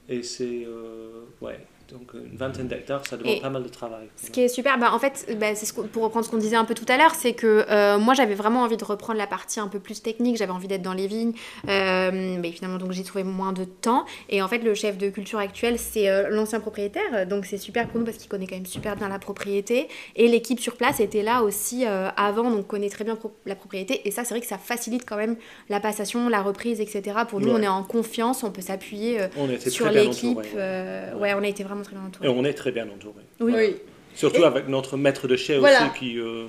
Et 0.09 0.23
c'est. 0.23 0.67
ouais. 1.39 1.59
Donc 1.91 2.11
une 2.13 2.35
vingtaine 2.37 2.67
d'hectares, 2.67 3.05
ça 3.07 3.15
demande 3.17 3.35
Et 3.37 3.39
pas 3.39 3.49
mal 3.49 3.63
de 3.63 3.69
travail. 3.69 4.07
Ce 4.17 4.29
qui 4.29 4.41
est 4.41 4.47
super, 4.49 4.77
bah, 4.77 4.91
en 4.93 4.99
fait, 4.99 5.25
bah, 5.39 5.55
c'est 5.55 5.65
ce 5.65 5.73
pour 5.73 6.03
reprendre 6.03 6.25
ce 6.25 6.29
qu'on 6.31 6.37
disait 6.37 6.55
un 6.57 6.65
peu 6.65 6.73
tout 6.73 6.85
à 6.89 6.97
l'heure, 6.97 7.15
c'est 7.15 7.33
que 7.33 7.65
euh, 7.69 7.97
moi 7.97 8.13
j'avais 8.13 8.35
vraiment 8.35 8.63
envie 8.63 8.75
de 8.77 8.83
reprendre 8.83 9.17
la 9.17 9.27
partie 9.27 9.59
un 9.59 9.67
peu 9.67 9.79
plus 9.79 10.01
technique, 10.01 10.35
j'avais 10.37 10.51
envie 10.51 10.67
d'être 10.67 10.81
dans 10.81 10.93
les 10.93 11.07
vignes, 11.07 11.33
euh, 11.69 12.37
mais 12.41 12.51
finalement 12.51 12.77
donc 12.77 12.91
j'ai 12.91 13.03
trouvé 13.03 13.23
moins 13.23 13.53
de 13.53 13.63
temps. 13.63 14.05
Et 14.29 14.41
en 14.41 14.47
fait, 14.47 14.59
le 14.59 14.73
chef 14.73 14.97
de 14.97 15.09
culture 15.09 15.39
actuel, 15.39 15.77
c'est 15.79 16.09
euh, 16.09 16.29
l'ancien 16.29 16.59
propriétaire, 16.59 17.25
donc 17.27 17.45
c'est 17.45 17.57
super 17.57 17.87
pour 17.87 17.99
nous 17.99 18.05
parce 18.05 18.17
qu'il 18.17 18.29
connaît 18.29 18.47
quand 18.47 18.55
même 18.55 18.65
super 18.65 18.95
bien 18.95 19.09
la 19.09 19.19
propriété. 19.19 19.87
Et 20.15 20.27
l'équipe 20.27 20.59
sur 20.59 20.75
place 20.75 20.99
était 20.99 21.23
là 21.23 21.41
aussi 21.43 21.85
euh, 21.85 22.09
avant, 22.17 22.49
donc 22.51 22.67
connaît 22.67 22.89
très 22.89 23.03
bien 23.03 23.15
pro- 23.15 23.33
la 23.45 23.55
propriété. 23.55 24.01
Et 24.07 24.11
ça, 24.11 24.23
c'est 24.23 24.33
vrai 24.33 24.41
que 24.41 24.47
ça 24.47 24.57
facilite 24.57 25.05
quand 25.05 25.17
même 25.17 25.37
la 25.69 25.79
passation, 25.79 26.29
la 26.29 26.41
reprise, 26.41 26.81
etc. 26.81 27.19
Pour 27.29 27.39
nous, 27.39 27.47
Ouais. 27.47 27.53
on 27.59 27.61
est 27.63 27.67
en 27.67 27.83
confiance, 27.83 28.43
on 28.43 28.51
peut 28.51 28.61
s'appuyer 28.61 29.21
euh, 29.21 29.27
sur 29.69 29.89
l'équipe. 29.89 30.37
euh, 30.55 31.15
ouais, 31.17 31.33
on 31.33 31.43
a 31.43 31.47
été 31.47 31.63
vraiment 31.63 31.76
très 31.83 31.93
bien 31.95 32.03
Et 32.03 32.07
entourés. 32.07 32.27
on 32.29 32.43
est 32.45 32.53
très 32.53 32.71
bien 32.71 32.87
entouré. 32.89 33.21
Oui. 33.39 33.75
Surtout 34.15 34.41
Et- 34.41 34.45
avec 34.45 34.67
notre 34.67 34.97
maître 34.97 35.27
de 35.27 35.35
chai 35.35 35.57
Voilà. 35.57 35.83
aussi 35.83 35.99
qui. 35.99 36.17
euh, 36.19 36.45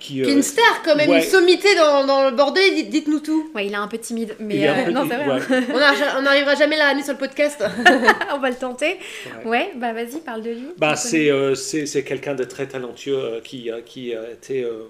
qui, 0.00 0.14
Qui 0.14 0.20
est 0.20 0.26
euh, 0.26 0.32
une 0.32 0.42
star 0.42 0.82
quand 0.84 0.94
même, 0.94 1.10
ouais. 1.10 1.16
une 1.24 1.28
sommité 1.28 1.74
dans, 1.74 2.06
dans 2.06 2.30
le 2.30 2.36
Bordelais, 2.36 2.70
dites- 2.70 2.88
dites-nous 2.88 3.18
tout. 3.18 3.50
Ouais, 3.52 3.66
il 3.66 3.72
est 3.72 3.76
un 3.76 3.88
peu 3.88 3.98
timide, 3.98 4.36
mais 4.38 4.68
euh, 4.68 4.84
peu- 4.84 4.90
non, 4.92 5.04
c'est 5.10 5.16
vrai. 5.16 5.26
ouais, 5.40 5.42
hein. 5.72 6.14
On 6.18 6.22
n'arrivera 6.22 6.54
jamais 6.54 6.76
là 6.76 6.84
à 6.84 6.88
l'année 6.90 7.02
sur 7.02 7.14
le 7.14 7.18
podcast. 7.18 7.64
on 8.32 8.38
va 8.38 8.48
le 8.50 8.54
tenter. 8.54 8.96
ouais. 9.44 9.50
Ouais, 9.50 9.72
bah 9.74 9.92
vas-y, 9.92 10.20
parle 10.20 10.42
de 10.42 10.50
lui. 10.50 10.68
Bah, 10.78 10.94
c'est, 10.94 11.30
euh, 11.32 11.56
c'est, 11.56 11.84
c'est 11.86 12.04
quelqu'un 12.04 12.36
de 12.36 12.44
très 12.44 12.68
talentueux 12.68 13.18
euh, 13.18 13.40
qui, 13.40 13.72
euh, 13.72 13.80
qui 13.84 14.14
a 14.14 14.30
été 14.30 14.62
euh, 14.62 14.84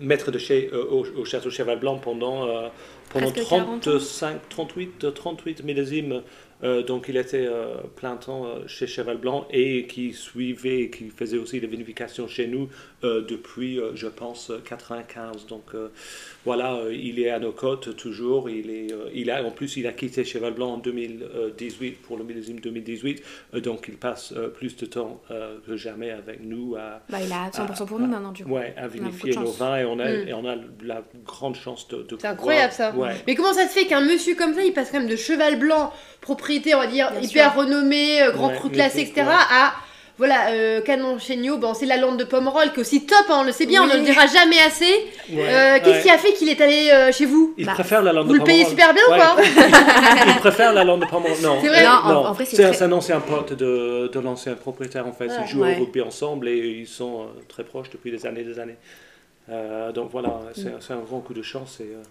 maître 0.00 0.30
de 0.30 0.38
euh, 0.50 0.84
au, 0.90 1.04
au 1.20 1.24
château 1.26 1.50
Cheval 1.50 1.78
Blanc 1.78 1.98
pendant, 1.98 2.48
euh, 2.48 2.68
pendant 3.10 3.30
Presque 3.30 3.46
40 3.50 3.68
ans. 3.88 3.90
35, 3.98 4.36
38, 4.48 5.14
38 5.14 5.64
millésimes. 5.64 6.22
Euh, 6.62 6.82
donc 6.82 7.06
il 7.08 7.16
était 7.16 7.46
euh, 7.46 7.76
plein 7.96 8.16
temps 8.16 8.46
euh, 8.46 8.66
chez 8.66 8.86
Cheval 8.86 9.16
Blanc 9.16 9.46
et 9.50 9.86
qui 9.86 10.12
suivait, 10.12 10.90
qui 10.90 11.08
faisait 11.08 11.38
aussi 11.38 11.60
des 11.60 11.66
vinifications 11.66 12.28
chez 12.28 12.46
nous 12.46 12.68
depuis, 13.02 13.78
euh, 13.80 13.92
je 13.94 14.06
pense, 14.06 14.50
euh, 14.50 14.60
95. 14.64 15.46
Donc 15.46 15.64
euh, 15.74 15.88
voilà, 16.44 16.74
euh, 16.74 16.94
il 16.94 17.18
est 17.20 17.30
à 17.30 17.38
nos 17.38 17.52
côtes 17.52 17.96
toujours. 17.96 18.50
Il 18.50 18.70
est, 18.70 18.92
euh, 18.92 19.08
il 19.14 19.30
a, 19.30 19.42
en 19.44 19.50
plus, 19.50 19.76
il 19.76 19.86
a 19.86 19.92
quitté 19.92 20.24
Cheval 20.24 20.54
Blanc 20.54 20.74
en 20.74 20.76
2018 20.78 22.02
pour 22.02 22.16
le 22.18 22.24
millésime 22.24 22.60
2018. 22.60 23.22
euh, 23.54 23.60
donc 23.60 23.86
il 23.88 23.96
passe 23.96 24.32
euh, 24.36 24.48
plus 24.48 24.76
de 24.76 24.86
temps 24.86 25.20
euh, 25.30 25.56
que 25.66 25.76
jamais 25.76 26.10
avec 26.10 26.40
nous 26.42 26.76
à, 26.76 27.00
Bah, 27.08 27.18
il 27.24 27.32
a 27.32 27.48
100% 27.50 27.86
pour 27.86 27.98
nous 28.00 28.06
maintenant, 28.06 28.32
du 28.32 28.44
coup. 28.44 28.50
ouais, 28.50 28.74
à 28.76 28.88
vinifier 28.88 29.34
nos 29.36 29.50
vins 29.52 29.76
et 29.78 29.84
on 29.84 29.98
a, 29.98 30.10
Mm. 30.10 30.28
et 30.28 30.34
on 30.34 30.44
a 30.46 30.56
la 30.82 31.02
grande 31.24 31.54
chance 31.54 31.86
de, 31.88 32.02
de 32.02 32.16
C'est 32.18 32.26
incroyable 32.26 32.72
ça. 32.72 32.94
Ouais. 32.94 33.14
Mais 33.26 33.34
comment 33.34 33.52
ça 33.52 33.66
se 33.68 33.72
fait 33.78 33.86
qu'un 33.86 34.00
monsieur 34.00 34.34
comme 34.34 34.54
ça, 34.54 34.62
il 34.64 34.72
passe 34.72 34.90
quand 34.90 34.98
même 34.98 35.08
de 35.08 35.16
cheval 35.16 35.58
blanc, 35.58 35.92
propriété, 36.20 36.74
on 36.74 36.78
va 36.80 36.86
dire, 36.86 37.10
Bien 37.12 37.20
hyper 37.20 37.52
sûr. 37.52 37.60
renommé, 37.62 38.22
euh, 38.22 38.32
grand 38.32 38.48
Ouais, 38.48 38.56
cru 38.56 38.70
classé, 38.70 39.00
etc., 39.02 39.22
à 39.28 39.74
voilà, 40.20 40.50
euh, 40.50 40.80
Canon 40.82 41.18
Chéniaud, 41.18 41.56
bon, 41.58 41.74
c'est 41.74 41.86
la 41.86 41.96
lande 41.96 42.18
de 42.18 42.24
Pomerol 42.24 42.70
qui 42.72 42.76
est 42.76 42.80
aussi 42.80 43.06
top, 43.06 43.24
hein, 43.30 43.38
on 43.40 43.42
le 43.44 43.52
sait 43.52 43.66
bien, 43.66 43.82
on 43.82 43.86
ne 43.86 43.94
le 43.96 44.02
dira 44.04 44.26
jamais 44.26 44.60
assez. 44.60 44.84
Ouais, 45.32 45.46
Euh, 45.48 45.78
Qu'est-ce 45.82 45.96
ouais. 45.96 46.02
qui 46.02 46.10
a 46.10 46.18
fait 46.18 46.32
qu'il 46.34 46.48
est 46.50 46.60
allé 46.60 46.90
euh, 46.92 47.10
chez 47.10 47.24
vous 47.26 47.54
Il 47.58 47.64
Bah, 47.66 47.72
préfère 47.72 48.02
la 48.02 48.12
lande 48.12 48.26
Vous 48.28 48.34
de 48.34 48.38
le 48.38 48.44
payez 48.44 48.64
Pomerol. 48.64 48.78
super 48.78 48.94
bien 48.94 49.02
ou 49.08 49.12
Ouais. 49.12 49.18
pas 49.18 49.36
Il 50.28 50.34
préfère 50.40 50.72
la 50.72 50.84
lande 50.84 51.00
de 51.00 51.06
Pomerol. 51.06 51.36
Non, 51.42 51.58
C'est 51.62 51.68
vrai 51.68 51.82
Non, 51.84 51.90
en- 51.90 52.26
en 52.26 52.32
vrai, 52.32 52.44
c'est 52.44 52.56
très- 52.70 52.82
un 52.82 52.92
ancien 52.92 53.18
pote 53.20 53.54
de, 53.54 54.08
de 54.12 54.20
l'ancien 54.20 54.54
propriétaire 54.54 55.06
en 55.06 55.12
fait. 55.12 55.30
Ils 55.42 55.48
jouent 55.48 55.62
ouais. 55.62 55.76
au 55.76 55.80
rugby 55.84 56.02
ensemble 56.02 56.48
et 56.48 56.58
ils 56.58 56.86
sont 56.86 57.22
euh, 57.22 57.24
très 57.48 57.64
proches 57.64 57.90
depuis 57.90 58.10
des 58.12 58.26
années, 58.26 58.44
des 58.44 58.58
années. 58.60 58.76
Euh, 59.50 59.90
donc 59.90 60.10
voilà, 60.12 60.38
c'est 60.54 60.64
Mm. 60.66 60.78
c'est 60.80 60.92
un 60.92 60.98
grand 61.00 61.20
coup 61.20 61.34
de 61.34 61.42
chance 61.42 61.80
et 61.80 61.84
euh, 61.84 62.02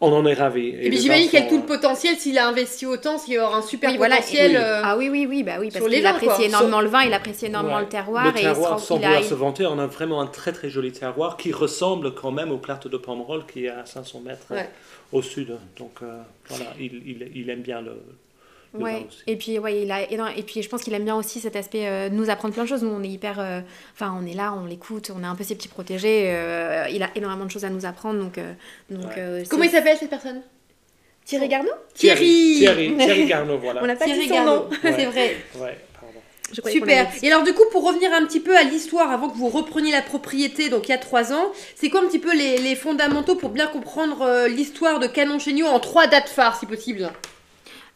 on 0.00 0.12
en 0.12 0.26
est 0.26 0.34
ravis. 0.34 0.68
Et, 0.68 0.72
puis 0.72 0.90
les 0.90 0.96
j'imagine 0.98 1.28
qu'il 1.28 1.38
y 1.38 1.42
a 1.42 1.46
tout 1.48 1.56
le 1.58 1.62
euh, 1.62 1.66
potentiel, 1.66 2.16
s'il 2.16 2.38
a 2.38 2.48
investi 2.48 2.86
autant, 2.86 3.18
s'il 3.18 3.34
y 3.34 3.38
aura 3.38 3.58
un 3.58 3.62
super 3.62 3.90
Oui, 3.90 3.96
voilà, 3.98 4.16
potentiel. 4.16 4.50
oui. 4.52 4.56
euh, 4.56 4.80
Ah 4.84 4.96
oui, 4.96 5.08
oui, 5.10 5.26
oui, 5.28 5.42
bah 5.42 5.52
oui, 5.60 5.70
parce 5.72 5.84
qu'il 5.86 6.06
apprécie 6.06 6.44
énormément 6.44 6.80
le 6.80 6.88
vin, 6.88 7.02
il 7.02 7.12
apprécie 7.14 7.46
énormément 7.46 7.76
Ouais. 7.76 7.82
le 7.82 7.88
terroir. 7.88 8.24
Le 8.24 8.30
et 8.38 8.42
terroir, 8.42 8.72
rend- 8.72 8.78
sans 8.78 8.96
a- 8.96 8.98
vouloir 9.00 9.24
se 9.24 9.34
vanter, 9.34 9.66
on 9.66 9.78
a 9.78 9.86
vraiment 9.86 10.20
un 10.20 10.26
très 10.26 10.52
très 10.52 10.70
joli 10.70 10.92
terroir 10.92 11.36
qui 11.36 11.52
ressemble 11.52 12.14
quand 12.14 12.30
même 12.32 12.50
au 12.50 12.58
plateau 12.58 12.88
de 12.88 12.96
Pomerol 12.96 13.44
qui 13.46 13.66
est 13.66 13.68
à 13.70 13.86
500 13.86 14.20
mètres 14.24 14.46
euh, 14.50 14.56
Ouais. 14.56 14.68
au 15.12 15.22
sud. 15.22 15.56
Donc 15.78 15.92
euh, 16.02 16.18
voilà, 16.48 16.66
il, 16.80 16.94
il, 17.06 17.28
il 17.34 17.50
aime 17.50 17.62
bien 17.62 17.80
le, 17.80 17.92
Ouais. 18.74 19.06
Et 19.26 19.36
puis 19.36 19.58
ouais, 19.58 19.82
il 19.82 19.92
a 19.92 20.00
et 20.02 20.42
puis 20.42 20.62
je 20.62 20.68
pense 20.68 20.82
qu'il 20.82 20.94
aime 20.94 21.04
bien 21.04 21.14
aussi 21.14 21.40
cet 21.40 21.56
aspect 21.56 21.86
euh, 21.86 22.08
nous 22.08 22.30
apprendre 22.30 22.54
plein 22.54 22.62
de 22.64 22.68
choses. 22.68 22.82
Nous 22.82 22.88
on 22.90 23.02
est 23.02 23.08
hyper, 23.08 23.38
euh, 23.38 23.60
enfin 23.94 24.16
on 24.18 24.26
est 24.26 24.32
là, 24.34 24.54
on 24.54 24.64
l'écoute, 24.64 25.10
on 25.14 25.22
est 25.22 25.26
un 25.26 25.34
peu 25.34 25.44
ses 25.44 25.54
petits 25.54 25.68
protégés. 25.68 26.28
euh, 26.30 26.86
il 26.90 27.02
a 27.02 27.10
énormément 27.14 27.44
de 27.44 27.50
choses 27.50 27.66
à 27.66 27.70
nous 27.70 27.84
apprendre, 27.84 28.18
donc 28.22 28.38
euh, 28.38 28.52
donc. 28.88 29.04
Ouais. 29.08 29.14
euh, 29.18 29.44
Comment 29.50 29.64
il 29.64 29.70
s'appelle 29.70 29.98
cette 29.98 30.08
personne? 30.10 30.40
Thierry 31.26 31.48
Garneau? 31.48 31.70
Thierry 31.94 32.54
Thierry, 32.58 32.96
Thierry 32.98 33.26
Garneau, 33.26 33.58
voilà. 33.58 33.82
On 33.82 33.86
n'a 33.86 33.94
pas 33.94 34.06
Thierry 34.06 34.20
dit 34.22 34.28
son 34.28 34.34
Garneau, 34.34 34.56
nom. 34.56 34.70
c'est 34.82 35.04
vrai. 35.06 35.36
Ouais, 35.60 35.78
Super. 36.70 37.08
Et 37.22 37.32
alors 37.32 37.44
du 37.44 37.54
coup, 37.54 37.62
pour 37.72 37.82
revenir 37.86 38.12
un 38.12 38.26
petit 38.26 38.40
peu 38.40 38.54
à 38.56 38.62
l'histoire, 38.62 39.10
avant 39.10 39.30
que 39.30 39.36
vous 39.38 39.48
repreniez 39.48 39.90
la 39.90 40.02
propriété, 40.02 40.68
donc 40.68 40.86
il 40.86 40.90
y 40.90 40.94
a 40.94 40.98
trois 40.98 41.32
ans, 41.32 41.50
c'est 41.76 41.88
quoi 41.88 42.00
un 42.02 42.06
petit 42.08 42.18
peu 42.18 42.36
les, 42.36 42.58
les 42.58 42.74
fondamentaux 42.76 43.36
pour 43.36 43.48
bien 43.50 43.66
comprendre 43.68 44.20
euh, 44.20 44.48
l'histoire 44.48 44.98
de 44.98 45.06
Canon 45.06 45.38
Chéniaud 45.38 45.66
en 45.66 45.80
trois 45.80 46.08
dates 46.08 46.28
phares, 46.28 46.58
si 46.58 46.66
possible? 46.66 47.10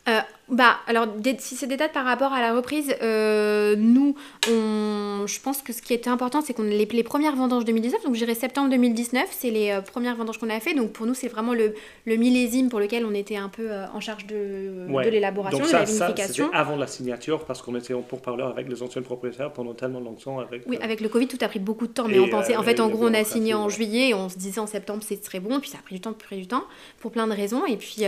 Euh, 0.09 0.21
bah, 0.49 0.77
alors, 0.87 1.07
si 1.39 1.57
c'est 1.57 1.67
des 1.67 1.77
dates 1.77 1.93
par 1.93 2.05
rapport 2.05 2.33
à 2.33 2.41
la 2.41 2.55
reprise, 2.55 2.95
euh, 3.03 3.75
nous, 3.77 4.15
on, 4.49 5.25
je 5.27 5.41
pense 5.41 5.61
que 5.61 5.73
ce 5.73 5.83
qui 5.83 5.93
était 5.93 6.09
important, 6.09 6.41
c'est 6.41 6.55
qu'on 6.55 6.63
les, 6.63 6.85
les 6.87 7.03
premières 7.03 7.35
vendanges 7.35 7.65
2019, 7.65 8.05
donc 8.05 8.15
je 8.15 8.21
dirais 8.21 8.35
septembre 8.37 8.71
2019, 8.71 9.27
c'est 9.31 9.51
les 9.51 9.71
euh, 9.71 9.81
premières 9.81 10.15
vendanges 10.15 10.39
qu'on 10.39 10.49
a 10.51 10.61
fait. 10.61 10.73
Donc 10.75 10.93
pour 10.93 11.05
nous, 11.05 11.15
c'est 11.15 11.27
vraiment 11.27 11.53
le, 11.53 11.75
le 12.05 12.17
millésime 12.17 12.69
pour 12.69 12.79
lequel 12.79 13.05
on 13.05 13.13
était 13.13 13.37
un 13.37 13.49
peu 13.49 13.73
euh, 13.73 13.87
en 13.93 13.99
charge 14.01 14.27
de, 14.27 14.87
Ouais. 14.89 15.05
de 15.05 15.11
l'élaboration, 15.11 15.59
de 15.59 15.65
ça, 15.65 15.81
la 15.81 15.85
vinification. 15.85 16.49
avant 16.53 16.77
la 16.77 16.87
signature 16.87 17.45
parce 17.45 17.61
qu'on 17.61 17.75
était 17.75 17.95
en 17.95 18.03
pourparlers 18.03 18.45
avec 18.45 18.69
les 18.69 18.83
anciens 18.85 19.03
propriétaires 19.03 19.53
pendant 19.53 19.75
tellement 19.75 19.99
longtemps. 20.01 20.39
Avec, 20.39 20.63
Oui, 20.69 20.79
avec 20.81 21.01
le 21.01 21.09
Covid, 21.09 21.27
tout 21.27 21.39
a 21.41 21.49
pris 21.49 21.59
beaucoup 21.59 21.89
de 21.89 21.93
temps, 21.93 22.07
mais 22.07 22.21
on 22.21 22.29
pensait, 22.29 22.57
en 22.57 22.63
fait, 22.63 22.79
en 22.79 22.89
gros, 22.89 23.07
on 23.09 23.15
a 23.15 23.25
signé 23.25 23.53
en 23.55 23.65
ouais. 23.65 23.71
juillet 23.73 24.09
et 24.11 24.15
on 24.15 24.29
se 24.29 24.39
disait 24.39 24.61
en 24.61 24.69
septembre, 24.69 25.03
c'est 25.05 25.21
très 25.21 25.41
bon, 25.41 25.59
puis 25.59 25.71
ça 25.71 25.79
a 25.79 25.83
pris 25.83 25.97
du 25.97 26.01
temps, 26.01 26.13
pris 26.13 26.37
du 26.37 26.47
temps, 26.47 26.65
pour 27.01 27.11
plein 27.11 27.27
de 27.27 27.33
raisons, 27.33 27.67
et 27.67 27.77
puis, 27.77 28.05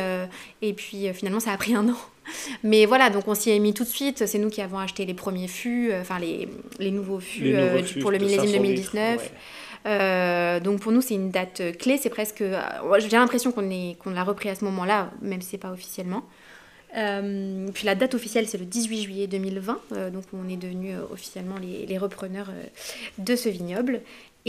et 0.62 0.72
puis 0.72 1.12
finalement, 1.12 1.40
ça 1.40 1.50
a 1.52 1.56
pris 1.56 1.74
un 1.74 1.88
an. 1.88 1.96
Mais 2.64 2.86
voilà, 2.86 3.10
donc 3.10 3.26
on 3.28 3.34
s'y 3.34 3.50
est 3.50 3.58
mis 3.58 3.74
tout 3.74 3.84
de 3.84 3.88
suite, 3.88 4.26
c'est 4.26 4.38
nous 4.38 4.50
qui 4.50 4.60
avons 4.62 4.78
acheté 4.78 5.04
les 5.06 5.14
premiers 5.14 5.48
fûts, 5.48 5.90
euh, 5.92 6.00
enfin 6.02 6.18
les, 6.18 6.48
les 6.78 6.90
nouveaux 6.90 7.20
fûts 7.20 7.44
les 7.44 7.54
euh, 7.54 7.66
nouveaux 7.72 7.78
du- 7.82 7.88
fûts 7.88 7.98
pour 8.00 8.10
le 8.10 8.18
millésime 8.18 8.40
500 8.40 8.52
litres, 8.62 8.92
2019. 8.92 9.16
ouais. 9.22 9.30
Euh, 9.86 10.60
donc 10.60 10.80
pour 10.80 10.92
nous, 10.92 11.00
c'est 11.00 11.14
une 11.14 11.30
date 11.30 11.62
clé, 11.78 11.98
c'est 12.02 12.10
presque. 12.10 12.42
J'ai 12.98 13.08
l'impression 13.16 13.52
qu'on 13.52 14.10
l'a 14.10 14.24
repris 14.24 14.48
à 14.48 14.54
ce 14.54 14.64
moment-là, 14.64 15.10
même 15.22 15.40
si 15.40 15.50
c'est 15.50 15.58
pas 15.58 15.70
officiellement. 15.70 16.24
Euh, 16.96 17.68
puis 17.74 17.84
la 17.84 17.94
date 17.94 18.14
officielle, 18.14 18.48
c'est 18.48 18.56
le 18.58 18.64
18 18.64 19.02
juillet 19.02 19.26
2020, 19.26 19.78
euh, 19.92 20.10
donc 20.10 20.24
on 20.32 20.48
est 20.48 20.56
devenus 20.56 20.96
euh, 20.96 21.12
officiellement 21.12 21.56
les, 21.60 21.84
les 21.86 21.98
repreneurs 21.98 22.48
de 23.18 23.36
ce 23.36 23.48
vignoble. 23.50 24.00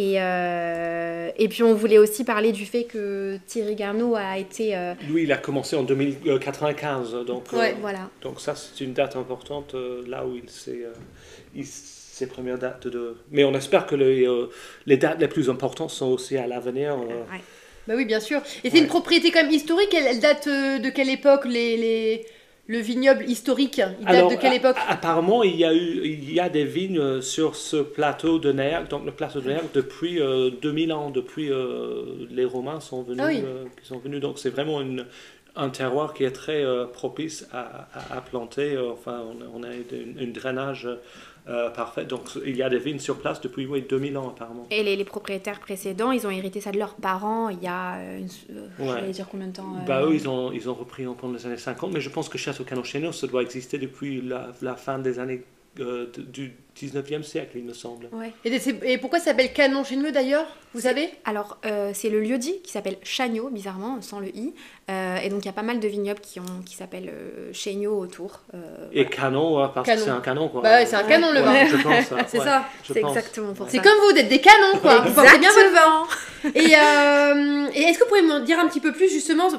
Et, 0.02 0.14
euh, 0.22 1.30
et 1.38 1.50
puis 1.50 1.62
on 1.62 1.74
voulait 1.74 1.98
aussi 1.98 2.24
parler 2.24 2.54
du 2.54 2.66
fait 2.66 2.86
que 2.86 3.38
Thierry 3.46 3.76
Garneau 3.76 4.16
a 4.16 4.38
été. 4.38 4.74
euh, 4.74 4.94
Lui, 5.10 5.24
il 5.24 5.32
a 5.34 5.38
commencé 5.38 5.76
en 5.76 5.84
2095, 5.84 7.26
donc, 7.26 7.48
euh, 7.54 7.58
Ouais. 7.60 7.76
voilà. 7.82 8.10
donc 8.22 8.40
ça, 8.40 8.56
c'est 8.56 8.84
une 8.86 8.94
date 8.94 9.18
importante 9.18 9.76
euh, 9.76 10.02
là 10.08 10.26
où 10.26 10.36
il 10.42 10.50
s'est. 10.50 10.86
euh, 10.86 11.62
ses 11.64 12.28
premières 12.28 12.58
dates 12.58 12.88
de. 12.88 13.16
Mais 13.32 13.44
on 13.44 13.54
espère 13.54 13.86
que 13.86 13.96
les, 13.96 14.26
euh, 14.28 14.50
les 14.86 14.96
dates 14.98 15.20
les 15.20 15.28
plus 15.28 15.50
importantes 15.50 15.90
sont 15.92 16.08
aussi 16.08 16.38
à 16.38 16.48
l'avenir. 16.48 16.94
euh, 16.94 17.06
Ouais. 17.32 17.42
Bah 17.88 17.94
oui, 17.98 18.06
bien 18.06 18.20
sûr. 18.20 18.40
Et 18.64 18.70
c'est 18.70 18.76
Ouais. 18.78 18.80
une 18.84 18.88
propriété 18.88 19.32
quand 19.32 19.42
même 19.44 19.52
historique, 19.52 19.94
elle, 19.94 20.06
elle 20.06 20.20
date 20.20 20.48
euh, 20.48 20.80
de 20.80 20.90
quelle 20.90 21.10
époque 21.10 21.46
les, 21.46 21.76
les- 21.78 22.26
Le 22.72 22.78
vignoble 22.78 23.28
historique, 23.28 23.82
il 24.00 24.06
date 24.06 24.16
Alors, 24.16 24.30
de 24.30 24.36
quelle 24.36 24.54
époque? 24.54 24.76
Apparemment, 24.88 25.42
il 25.42 25.56
y 25.56 25.66
a 25.66 25.74
eu, 25.74 26.02
il 26.06 26.32
y 26.32 26.40
a 26.40 26.50
des 26.50 26.66
vignes 26.66 27.00
euh, 27.00 27.20
sur 27.20 27.56
ce 27.56 27.78
plateau 27.78 28.38
de 28.38 28.52
Néac, 28.52 28.90
donc 28.90 29.06
le 29.08 29.12
plateau 29.12 29.42
de 29.42 29.48
Néac 29.48 29.64
depuis 29.74 30.22
euh, 30.22 30.52
2000 30.62 30.94
ans, 30.94 31.10
depuis 31.10 31.52
euh, 31.52 32.04
les 32.30 32.46
Romains 32.46 32.80
sont 32.80 33.02
venus, 33.02 33.24
Ah 33.26 33.30
oui. 33.30 33.42
euh, 33.44 33.66
qui 33.82 33.88
sont 33.88 33.98
venus. 33.98 34.22
Donc 34.22 34.38
c'est 34.38 34.52
vraiment 34.52 34.82
une, 34.82 35.08
un 35.56 35.70
terroir 35.70 36.14
qui 36.14 36.24
est 36.26 36.32
très 36.32 36.64
euh, 36.64 36.86
propice 36.86 37.48
à, 37.52 37.88
à- 37.92 38.18
à 38.18 38.22
planter. 38.22 38.76
Euh, 38.76 38.92
Enfin, 38.92 39.24
on, 39.26 39.60
on 39.62 39.64
a 39.64 39.70
une 40.22 40.32
drainage 40.32 40.88
euh, 41.50 41.70
parfait. 41.70 42.06
Donc 42.06 42.22
il 42.46 42.56
y 42.56 42.64
a 42.64 42.70
des 42.70 42.80
vignes 42.80 43.00
sur 43.00 43.18
place 43.18 43.42
depuis 43.42 43.66
oui, 43.66 43.84
2000 43.88 44.18
ans 44.18 44.30
apparemment. 44.30 44.68
Et 44.72 44.84
les, 44.84 44.96
les 44.96 45.06
propriétaires 45.06 45.60
précédents, 45.60 46.12
ils 46.12 46.26
ont 46.28 46.30
hérité 46.30 46.62
ça 46.62 46.72
de 46.72 46.78
leurs 46.78 46.96
parents 46.96 47.50
il 47.50 47.62
y 47.64 47.68
a, 47.68 47.96
euh, 47.96 48.20
une, 48.20 48.56
euh, 48.56 48.68
j'allais 48.80 49.12
dire 49.12 49.28
combien 49.30 49.48
de 49.48 49.54
temps 49.54 49.76
euh, 49.76 49.86
Bah 49.86 50.04
eux, 50.04 50.14
ils 50.14 50.28
ont, 50.28 50.52
ils 50.52 50.70
ont 50.70 50.74
repris 50.74 51.06
en 51.08 51.14
pendant 51.14 51.34
les 51.34 51.46
années 51.46 51.58
50, 51.58 51.92
mais 51.94 52.02
je 52.02 52.10
pense 52.10 52.30
que 52.30 52.38
Château 52.38 52.64
Canon 52.64 52.84
Chéneau, 52.84 53.12
ça 53.12 53.28
doit 53.28 53.42
exister 53.42 53.78
depuis 53.78 54.22
la, 54.22 54.50
la 54.62 54.76
fin 54.76 55.00
des 55.00 55.20
années 55.20 55.44
euh, 55.80 56.08
du 56.18 56.54
19e 56.78 57.24
siècle, 57.24 57.52
il 57.58 57.64
me 57.64 57.74
semble. 57.74 58.08
Ouais. 58.12 58.32
et, 58.46 58.98
pourquoi 58.98 59.20
ça 59.20 59.26
s'appelle 59.26 59.52
Canon 59.54 59.84
chez 59.84 59.96
nous 59.98 60.12
d'ailleurs? 60.12 60.48
Vous 60.74 60.82
savez? 60.82 61.10
Alors, 61.26 61.58
euh, 61.66 61.92
c'est 61.94 62.10
le 62.10 62.20
lieu-dit 62.22 62.62
qui 62.64 62.72
s'appelle 62.72 62.98
Chagnon, 63.04 63.50
bizarrement, 63.50 64.02
sans 64.02 64.20
le 64.20 64.28
i. 64.36 64.54
Euh, 64.90 65.18
et 65.18 65.30
donc, 65.30 65.44
il 65.44 65.46
y 65.48 65.50
a 65.50 65.54
pas 65.54 65.62
mal 65.64 65.80
de 65.80 65.88
vignobles 65.88 66.20
qui, 66.22 66.40
ont, 66.40 66.62
qui 66.66 66.76
s'appellent 66.76 67.12
euh, 67.14 67.50
Chégnot 67.54 67.98
autour. 68.00 68.42
euh, 68.54 68.88
Et 68.92 69.04
voilà. 69.04 69.10
canon, 69.10 69.58
ouais, 69.62 69.68
parce 69.74 69.86
Canon. 69.86 70.00
que 70.00 70.06
c'est 70.06 70.12
un 70.12 70.22
canon, 70.22 70.48
quoi. 70.50 70.62
Bah 70.62 70.78
ouais, 70.80 70.86
c'est 70.86 70.96
un 70.96 71.04
canon 71.04 71.32
le 71.32 71.40
vin. 71.42 71.54
ouais, 71.54 71.68
C'est 72.28 72.38
ouais, 72.40 72.44
ça. 72.46 72.66
C'est 72.84 73.00
exactement 73.00 73.54
pour 73.54 73.70
C'est 73.70 73.80
comme 73.80 73.98
vous, 74.06 74.14
d'être 74.14 74.30
des 74.30 74.42
canons 74.42 74.78
quoi. 74.82 75.00
Vous 75.02 75.14
portez 75.14 75.38
bien 75.40 75.52
votre 75.52 75.74
vin. 75.74 76.08
Et, 76.56 76.74
euh, 76.76 77.68
et 77.76 77.82
est-ce 77.82 78.00
que 78.00 78.04
vous 78.06 78.10
pouvez 78.10 78.22
me 78.22 78.40
dire 78.46 78.58
un 78.60 78.68
petit 78.68 78.80
peu 78.80 78.94
plus 78.94 79.10
justement 79.10 79.50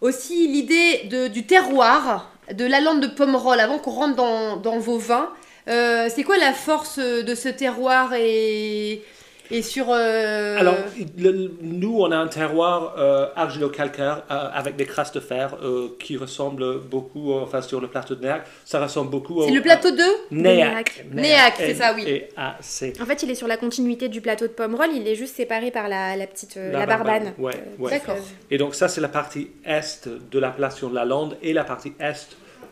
aussi 0.00 0.48
l'idée 0.48 1.04
de- 1.08 1.28
du 1.28 1.46
terroir, 1.46 2.30
de 2.52 2.64
la 2.64 2.80
lande 2.80 3.00
de 3.00 3.06
Pomerol, 3.06 3.60
avant 3.60 3.78
qu'on 3.78 3.90
rentre 3.90 4.16
dans, 4.16 4.78
vos 4.78 4.98
vins. 4.98 5.30
Euh, 5.68 6.08
C'est 6.14 6.22
quoi 6.22 6.38
la 6.38 6.52
force 6.52 6.98
de 6.98 7.34
ce 7.34 7.48
terroir 7.48 8.14
et, 8.14 9.02
et 9.50 9.62
sur... 9.62 9.86
euh, 9.90 10.58
Alors, 10.58 10.74
le- 11.18 11.52
nous, 11.62 11.98
on 12.00 12.10
a 12.12 12.16
un 12.16 12.26
terroir 12.28 12.94
euh, 12.98 13.26
argilo-calcaire 13.36 14.22
euh, 14.30 14.48
avec 14.52 14.76
des 14.76 14.84
crasses 14.86 15.12
de 15.12 15.20
fer 15.20 15.56
euh, 15.62 15.88
qui 15.98 16.16
ressemble 16.16 16.80
beaucoup, 16.80 17.32
euh, 17.32 17.40
enfin 17.42 17.62
sur 17.62 17.80
le 17.80 17.88
plateau 17.88 18.14
de 18.14 18.22
Néac, 18.22 18.44
ça 18.64 18.80
ressemble 18.80 19.10
beaucoup 19.10 19.42
c'est 19.42 19.50
au 19.50 19.54
le 19.54 19.62
plateau 19.62 19.90
de 19.90 20.02
Néac. 20.30 21.04
Néac, 21.12 21.54
c'est 21.56 21.74
ça, 21.74 21.94
oui. 21.94 22.04
Et. 22.06 22.28
En 22.36 23.06
fait, 23.06 23.22
il 23.22 23.30
est 23.30 23.34
sur 23.34 23.48
la 23.48 23.56
continuité 23.56 24.08
du 24.08 24.20
plateau 24.20 24.46
de 24.46 24.52
Pomerol, 24.52 24.88
il 24.94 25.06
est 25.06 25.14
juste 25.14 25.36
séparé 25.36 25.70
par 25.70 25.88
la, 25.88 26.16
la 26.16 26.26
petite 26.26 26.56
euh, 26.56 26.72
La 26.72 26.80
la, 26.80 26.86
Barbane, 26.86 27.24
barbane. 27.24 27.34
ouais, 27.38 27.54
Euh, 27.56 27.82
ouais. 27.82 27.90
D'accord. 27.92 28.16
Et 28.50 28.58
donc 28.58 28.74
ça, 28.74 28.88
c'est 28.88 29.00
la 29.00 29.08
partie 29.08 29.50
est 29.64 30.08
de 30.08 30.38
l'appellation 30.38 30.88
de 30.88 30.94
la 30.94 31.04
Lande 31.04 31.36
et 31.42 31.52
la 31.52 31.64
partie 31.64 31.92
est 31.98 32.28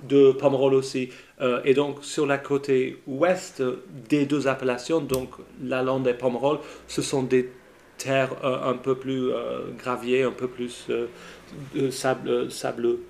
de 0.09 0.33
Pomerol 0.33 0.75
aussi. 0.75 1.11
Euh, 1.41 1.61
et 1.65 1.75
donc 1.75 2.05
sur 2.05 2.27
la 2.27 2.39
côté 2.39 2.99
ouest 3.07 3.63
des 4.09 4.27
deux 4.27 4.47
appellations, 4.47 5.01
donc 5.01 5.31
la 5.63 5.83
Lande 5.83 6.07
et 6.07 6.15
Pomerol, 6.15 6.59
ce 6.87 7.03
sont 7.03 7.23
des 7.23 7.51
terres 7.99 8.37
euh, 8.45 8.71
un 8.71 8.75
peu 8.75 8.97
plus 8.97 9.31
euh, 9.31 9.71
graviers, 9.79 10.23
un 10.23 10.33
peu 10.33 10.49
plus 10.49 10.87
euh, 10.91 11.91
sable, 11.91 12.51
sableux. 12.51 13.01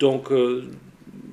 Donc 0.00 0.32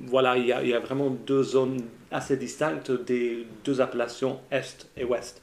voilà, 0.06 0.36
il 0.36 0.46
y, 0.46 0.52
a, 0.52 0.62
y 0.62 0.72
a 0.72 0.78
vraiment 0.78 1.10
deux 1.10 1.42
zones 1.42 1.80
assez 2.12 2.36
distinctes 2.36 2.92
des 2.92 3.44
deux 3.64 3.80
appellations 3.80 4.38
est 4.52 4.88
et 4.96 5.04
ouest. 5.04 5.42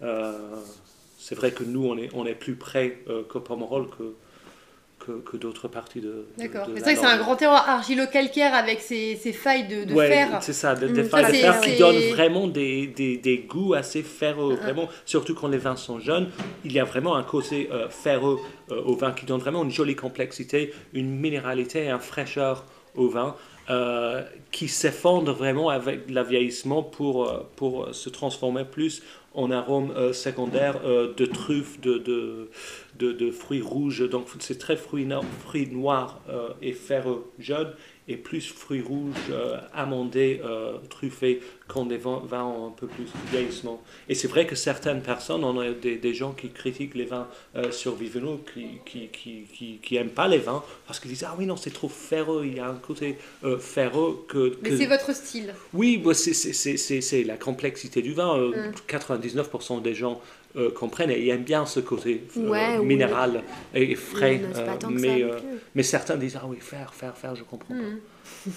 C'est 0.00 1.34
vrai 1.34 1.50
que 1.50 1.64
nous, 1.64 1.84
on 1.84 1.98
est, 1.98 2.08
on 2.14 2.24
est 2.24 2.36
plus 2.36 2.54
près 2.54 3.02
que 3.28 3.38
Pomerol 3.38 3.88
que, 3.88 4.14
que 5.12 5.36
d'autres 5.36 5.68
parties 5.68 6.00
de. 6.00 6.26
D'accord. 6.38 6.66
C'est 6.74 6.80
vrai 6.80 6.94
que 6.94 7.00
c'est 7.00 7.06
un 7.06 7.18
grand 7.18 7.36
terroir 7.36 7.68
argilo-calcaire 7.68 8.54
avec 8.54 8.80
ses, 8.80 9.16
ses 9.16 9.32
failles 9.32 9.66
de, 9.68 9.84
de 9.84 9.94
Ouais, 9.94 10.08
fer. 10.08 10.38
C'est 10.42 10.52
ça, 10.52 10.74
des, 10.74 10.86
Mm, 10.88 10.92
des 10.92 11.04
failles 11.04 11.26
de 11.32 11.36
fer 11.36 11.60
qui 11.60 11.76
donnent 11.78 12.10
vraiment 12.10 12.46
des, 12.46 12.86
des, 12.86 13.16
des 13.16 13.38
goûts 13.38 13.74
assez 13.74 14.02
ferreux. 14.02 14.56
Ah. 14.60 14.64
Vraiment, 14.64 14.88
surtout 15.04 15.34
quand 15.34 15.48
les 15.48 15.58
vins 15.58 15.76
sont 15.76 15.98
jeunes, 16.00 16.28
il 16.64 16.72
y 16.72 16.78
a 16.80 16.84
vraiment 16.84 17.16
un 17.16 17.22
côté 17.22 17.68
euh, 17.72 17.88
ferreux 17.88 18.38
euh, 18.70 18.82
au 18.82 18.94
vin 18.96 19.12
qui 19.12 19.24
donne 19.26 19.40
vraiment 19.40 19.64
une 19.64 19.70
jolie 19.70 19.96
complexité, 19.96 20.72
une 20.92 21.10
minéralité 21.10 21.84
et 21.84 21.90
une 21.90 21.98
fraîcheur 22.00 22.64
au 22.94 23.08
vin. 23.08 23.34
Euh, 23.70 24.22
qui 24.50 24.66
s'effondre 24.66 25.32
vraiment 25.32 25.68
avec 25.68 26.08
le 26.10 26.22
vieillissement 26.22 26.82
pour, 26.82 27.28
euh, 27.28 27.46
pour 27.56 27.84
euh, 27.84 27.92
se 27.92 28.08
transformer 28.08 28.64
plus 28.64 29.02
en 29.34 29.50
arôme 29.50 29.90
euh, 29.90 30.14
secondaire 30.14 30.80
de 30.80 31.26
truffes, 31.26 31.78
de, 31.80 31.98
de, 31.98 33.12
de, 33.12 33.30
fruits 33.30 33.60
rouges. 33.60 34.08
Donc 34.08 34.26
c'est 34.38 34.58
très 34.58 34.76
fruits, 34.76 35.04
no- 35.04 35.22
noirs 35.70 36.20
et 36.62 36.72
ferreux 36.72 37.30
jeunes 37.38 37.72
et 38.08 38.16
plus 38.16 38.48
fruits 38.48 38.80
rouges 38.80 39.14
amandés, 39.74 40.40
truffés 40.88 41.40
quand 41.68 41.86
les 41.88 41.98
vins, 41.98 42.22
ont 42.44 42.68
un 42.68 42.70
peu 42.70 42.86
plus 42.86 43.04
de 43.04 43.10
vieillissement. 43.30 43.80
Et 44.08 44.14
c'est 44.14 44.26
vrai 44.26 44.46
que 44.46 44.56
certaines 44.56 45.02
personnes, 45.02 45.44
on 45.44 45.60
a 45.60 45.70
des, 45.70 45.96
des 45.98 46.14
gens 46.14 46.32
qui 46.32 46.48
critiquent 46.48 46.94
les 46.94 47.04
vins 47.04 47.28
euh, 47.56 47.70
sur 47.70 47.94
qui 48.54 48.66
qui, 48.86 49.08
qui, 49.08 49.42
qui, 49.52 49.78
qui 49.82 49.96
aiment 49.96 50.08
pas 50.08 50.26
les 50.28 50.38
vins 50.38 50.62
parce 50.86 50.98
qu'ils 50.98 51.10
disent 51.10 51.24
ah 51.28 51.34
oui 51.38 51.44
non 51.46 51.56
c'est 51.56 51.70
trop 51.72 51.88
ferreux, 51.90 52.44
il 52.46 52.56
y 52.56 52.60
a 52.60 52.68
un 52.68 52.74
côté 52.76 53.18
euh, 53.44 53.58
ferreux 53.58 54.24
que, 54.28 54.56
Mais 54.62 54.76
c'est 54.76 54.86
votre 54.86 55.14
style. 55.14 55.54
oui, 55.74 55.98
bah, 55.98 56.14
c'est- 56.14 56.32
c'est- 56.32 56.52
c'est 56.54 56.76
c'est- 56.78 57.00
c'est 57.02 57.22
la 57.24 57.36
complexité 57.36 58.00
du 58.02 58.14
vin. 58.14 58.36
Euh, 58.38 58.48
Mm. 58.48 58.72
99% 58.86 59.80
des 59.82 59.94
gens 59.94 60.20
euh, 60.56 60.70
comprennent 60.70 61.10
et 61.10 61.28
aiment 61.28 61.42
bien 61.44 61.66
ce 61.66 61.78
côté 61.80 62.22
euh, 62.38 62.48
Ouais, 62.48 62.78
minéral 62.78 63.42
et, 63.74 63.92
et 63.92 63.94
frais. 63.94 64.40
Euh, 64.56 64.76
mais, 65.74 65.82
certains 65.82 66.16
disent 66.16 66.38
Ah 66.40 66.46
oui, 66.46 66.56
faire, 66.60 66.94
faire, 66.94 67.16
faire, 67.16 67.36
je 67.36 67.44
comprends 67.44 67.74
pas. 67.74 67.80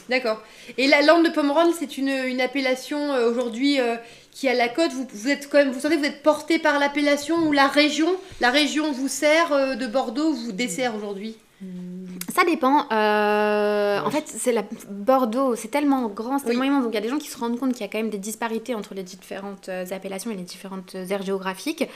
D'accord. 0.09 0.41
Et 0.77 0.87
la 0.87 1.01
lande 1.01 1.25
de 1.25 1.29
Pomerol, 1.29 1.67
c'est 1.77 1.97
une, 1.97 2.09
une 2.09 2.41
appellation 2.41 3.13
euh, 3.13 3.29
aujourd'hui 3.29 3.79
euh, 3.79 3.95
qui 4.31 4.47
a 4.47 4.53
la 4.53 4.69
cote. 4.69 4.91
Vous, 4.91 5.07
vous 5.11 5.29
êtes 5.29 5.49
quand 5.49 5.57
même, 5.57 5.71
vous 5.71 5.79
sentez 5.79 5.95
que 5.95 6.01
vous 6.01 6.07
êtes 6.07 6.23
porté 6.23 6.59
par 6.59 6.79
l'appellation 6.79 7.47
ou 7.47 7.51
la 7.51 7.67
région? 7.67 8.09
La 8.39 8.51
région 8.51 8.91
vous 8.91 9.07
sert 9.07 9.51
euh, 9.51 9.75
de 9.75 9.87
Bordeaux, 9.87 10.33
vous 10.33 10.51
dessert 10.51 10.95
aujourd'hui? 10.95 11.35
Ça 12.33 12.43
dépend. 12.45 12.85
euh, 12.91 13.99
En 13.99 14.09
fait, 14.11 14.23
c'est 14.27 14.51
la 14.51 14.63
Bordeaux, 14.89 15.55
c'est 15.55 15.67
tellement 15.69 16.07
grand, 16.07 16.37
c'est 16.37 16.45
Oui. 16.45 16.51
tellement 16.51 16.63
immense. 16.65 16.83
Donc 16.83 16.91
il 16.93 16.95
y 16.95 16.99
a 16.99 17.01
des 17.01 17.09
gens 17.09 17.17
qui 17.17 17.27
se 17.29 17.37
rendent 17.37 17.59
compte 17.59 17.71
qu'il 17.73 17.81
y 17.81 17.83
a 17.83 17.87
quand 17.87 17.97
même 17.97 18.09
des 18.09 18.17
disparités 18.19 18.75
entre 18.75 18.93
les 18.93 19.03
différentes 19.03 19.69
euh, 19.69 19.85
appellations 19.91 20.31
et 20.31 20.35
les 20.35 20.43
différentes 20.43 20.95
euh, 20.95 21.05
aires 21.07 21.23
géographiques. 21.23 21.87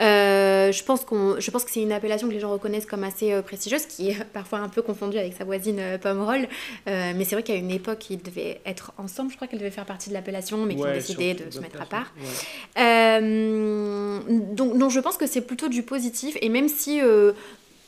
Euh, 0.00 0.72
je 0.72 0.84
pense 0.84 1.04
qu'on, 1.04 1.38
je 1.38 1.50
pense 1.50 1.64
que 1.64 1.70
c'est 1.70 1.82
une 1.82 1.92
appellation 1.92 2.28
que 2.28 2.32
les 2.32 2.40
gens 2.40 2.50
reconnaissent 2.50 2.86
comme 2.86 3.04
assez 3.04 3.40
prestigieuse, 3.42 3.86
qui 3.86 4.10
est 4.10 4.24
parfois 4.32 4.60
un 4.60 4.68
peu 4.68 4.82
confondue 4.82 5.18
avec 5.18 5.34
sa 5.36 5.44
voisine 5.44 5.80
Pomerol. 6.00 6.48
Euh, 6.88 7.12
mais 7.16 7.24
c'est 7.24 7.34
vrai 7.34 7.42
qu'à 7.42 7.54
une 7.56 7.70
époque, 7.70 8.08
ils 8.10 8.22
devaient 8.22 8.60
être 8.64 8.92
ensemble. 8.98 9.30
Je 9.30 9.36
crois 9.36 9.48
qu'elle 9.48 9.58
devait 9.58 9.70
faire 9.70 9.84
partie 9.86 10.08
de 10.08 10.14
l'appellation, 10.14 10.58
mais 10.58 10.74
qui 10.74 10.80
ont 10.80 10.84
Ouais, 10.84 10.94
décidé 10.94 11.30
surtout 11.34 11.44
de 11.44 11.50
se 11.54 11.60
mettre 11.60 11.80
à 11.82 11.86
part. 11.86 12.12
Ouais. 12.18 12.82
Euh, 12.82 14.18
donc, 14.54 14.78
donc 14.78 14.90
je 14.90 15.00
pense 15.00 15.16
que 15.16 15.26
c'est 15.26 15.40
plutôt 15.42 15.68
du 15.68 15.82
positif 15.82 16.36
et 16.40 16.48
même 16.48 16.68
si 16.68 17.00
euh, 17.00 17.32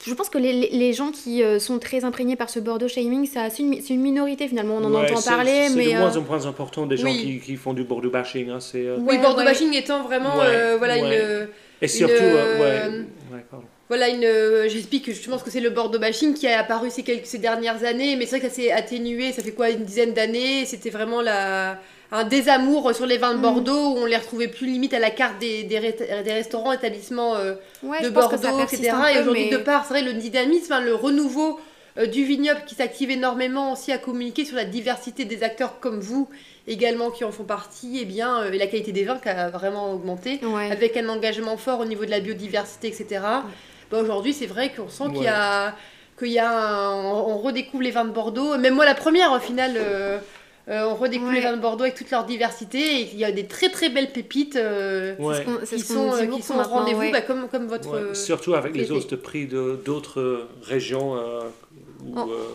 je 0.06 0.14
pense 0.14 0.28
que 0.28 0.38
les, 0.38 0.52
les- 0.70 0.92
gens 0.92 1.10
qui 1.10 1.42
euh, 1.42 1.58
sont 1.58 1.78
très 1.78 2.04
imprégnés 2.04 2.36
par 2.36 2.50
ce 2.50 2.60
Bordeaux 2.60 2.88
shaming, 2.88 3.26
ça, 3.26 3.50
c'est 3.50 3.62
une, 3.62 3.80
c'est 3.80 3.94
une 3.94 4.00
minorité 4.02 4.48
finalement, 4.48 4.76
on 4.76 4.84
en 4.84 4.92
Ouais, 4.94 5.10
entend 5.10 5.16
c'est- 5.20 5.30
parler, 5.30 5.66
C'est 5.68 5.76
mais 5.76 5.86
de 5.86 5.90
euh, 5.92 5.98
moins 5.98 6.16
en 6.16 6.20
moins 6.22 6.46
important 6.46 6.86
des 6.86 6.96
gens 6.96 7.06
oui. 7.08 7.40
qui, 7.40 7.40
qui 7.46 7.56
font 7.56 7.72
du 7.72 7.84
Bordeaux 7.84 8.10
bashing. 8.10 8.50
hein, 8.50 8.60
c'est, 8.60 8.86
euh, 8.86 8.96
Oui, 9.00 9.18
Bordeaux 9.18 9.38
ouais. 9.38 9.44
bashing 9.44 9.72
étant 9.74 10.02
vraiment, 10.02 10.36
Ouais, 10.38 10.44
euh, 10.46 10.76
voilà 10.78 10.94
ouais. 11.02 11.40
une, 11.42 11.48
Et 11.82 11.88
surtout, 11.88 12.12
euh, 12.14 12.58
euh, 12.60 12.88
ouais, 12.90 13.04
ouais, 13.32 13.44
pardon. 13.50 13.66
voilà 13.88 14.08
une. 14.08 14.24
euh, 14.24 14.68
J'explique 14.68 15.06
que 15.06 15.12
je 15.12 15.28
pense 15.28 15.42
que 15.42 15.50
c'est 15.50 15.60
le 15.60 15.70
Bordeaux 15.70 15.98
bashing 15.98 16.34
qui 16.34 16.46
a 16.46 16.60
apparu 16.60 16.90
ces 16.90 17.02
quelques 17.02 17.26
ces 17.26 17.38
dernières 17.38 17.82
années, 17.84 18.16
mais 18.16 18.26
c'est 18.26 18.38
vrai 18.38 18.40
que 18.48 18.54
ça 18.54 18.60
s'est 18.60 18.70
atténué. 18.72 19.32
Ça 19.32 19.42
fait 19.42 19.52
quoi 19.52 19.70
une 19.70 19.84
dizaine 19.84 20.12
d'années 20.12 20.64
C'était 20.66 20.90
vraiment 20.90 21.20
la 21.22 21.80
un 22.12 22.24
désamour 22.24 22.94
sur 22.94 23.06
les 23.06 23.18
vins 23.18 23.32
de 23.32 23.36
Mhm. 23.36 23.42
Bordeaux 23.42 23.94
où 23.94 23.98
on 23.98 24.06
les 24.06 24.16
retrouvait 24.16 24.48
plus 24.48 24.66
limite 24.66 24.94
à 24.94 24.98
la 24.98 25.10
carte 25.10 25.38
des, 25.40 25.64
des, 25.64 25.78
restaurants, 25.78 26.72
établissements 26.72 27.34
euh, 27.36 27.54
ouais, 27.82 28.00
de 28.02 28.08
Bordeaux, 28.10 28.36
etc. 28.62 28.92
Et 29.14 29.20
aujourd'hui, 29.20 29.46
mais- 29.50 29.56
de 29.56 29.62
part, 29.62 29.84
c'est 29.86 29.94
vrai, 29.94 30.02
le 30.02 30.12
dynamisme, 30.14 30.72
hein, 30.72 30.80
le 30.80 30.94
renouveau 30.94 31.58
euh, 31.96 32.06
du 32.06 32.24
vignoble 32.24 32.60
qui 32.66 32.74
s'active 32.74 33.10
énormément 33.10 33.72
aussi 33.72 33.92
à 33.92 33.98
communiquer 33.98 34.44
sur 34.44 34.56
la 34.56 34.64
diversité 34.64 35.24
des 35.24 35.42
acteurs 35.44 35.78
comme 35.80 36.00
vous 36.00 36.28
également 36.66 37.10
qui 37.10 37.22
en 37.24 37.30
font 37.30 37.44
partie, 37.44 37.98
et 38.00 38.04
bien, 38.04 38.40
euh, 38.42 38.50
et 38.52 38.58
la 38.58 38.66
qualité 38.66 38.90
des 38.90 39.04
vins 39.04 39.18
qui 39.18 39.28
a 39.28 39.48
vraiment 39.50 39.92
augmenté, 39.92 40.40
Ouais. 40.44 40.70
avec 40.72 40.96
un 40.96 41.08
engagement 41.08 41.56
fort 41.56 41.80
au 41.80 41.84
niveau 41.84 42.04
de 42.04 42.10
la 42.10 42.20
biodiversité, 42.20 42.88
etc. 42.88 43.20
Bah, 43.90 43.98
aujourd'hui, 44.00 44.32
c'est 44.32 44.46
vrai 44.46 44.72
qu'on 44.74 44.88
sent 44.88 45.04
qu'il 45.14 45.22
y 45.24 45.28
a, 45.28 45.74
qu'il 46.18 46.28
y 46.32 46.38
a 46.38 46.50
un- 46.50 46.94
on, 46.94 47.34
on 47.34 47.38
redécouvre 47.38 47.82
les 47.82 47.90
vins 47.92 48.04
de 48.06 48.10
Bordeaux. 48.12 48.56
Même 48.58 48.74
moi, 48.74 48.84
la 48.86 48.94
première, 48.94 49.32
au 49.32 49.38
final. 49.38 49.74
euh, 49.76 50.18
euh, 50.68 50.88
on 50.88 50.94
redécouvre 50.94 51.28
Ouais. 51.30 51.36
les 51.36 51.40
vins 51.42 51.56
de 51.56 51.60
Bordeaux 51.60 51.84
avec 51.84 51.94
toute 51.94 52.10
leur 52.10 52.24
diversité 52.24 52.78
et 52.78 53.10
il 53.12 53.18
y 53.18 53.24
a 53.24 53.32
des 53.32 53.46
très 53.46 53.68
très 53.70 53.90
belles 53.90 54.12
pépites 54.12 54.56
euh, 54.56 55.14
Ouais. 55.18 55.44
Qui 55.68 55.78
sont, 55.80 56.12
euh, 56.12 56.20
qui 56.20 56.26
beaucoup 56.26 56.42
sont 56.42 56.54
au 56.54 56.56
maintenant, 56.58 56.78
rendez-vous 56.78 57.00
ouais. 57.00 57.12
bah, 57.12 57.20
comme, 57.20 57.48
comme 57.48 57.66
votre 57.66 57.90
Ouais, 57.92 57.98
euh, 57.98 58.14
surtout 58.14 58.54
avec 58.54 58.74
les 58.74 58.86
de 58.86 59.16
prix 59.16 59.46
de 59.46 59.78
d'autres 59.84 60.46
régions 60.62 61.16
euh, 61.16 61.40
où, 62.06 62.14
Oh. 62.16 62.30
euh, 62.30 62.48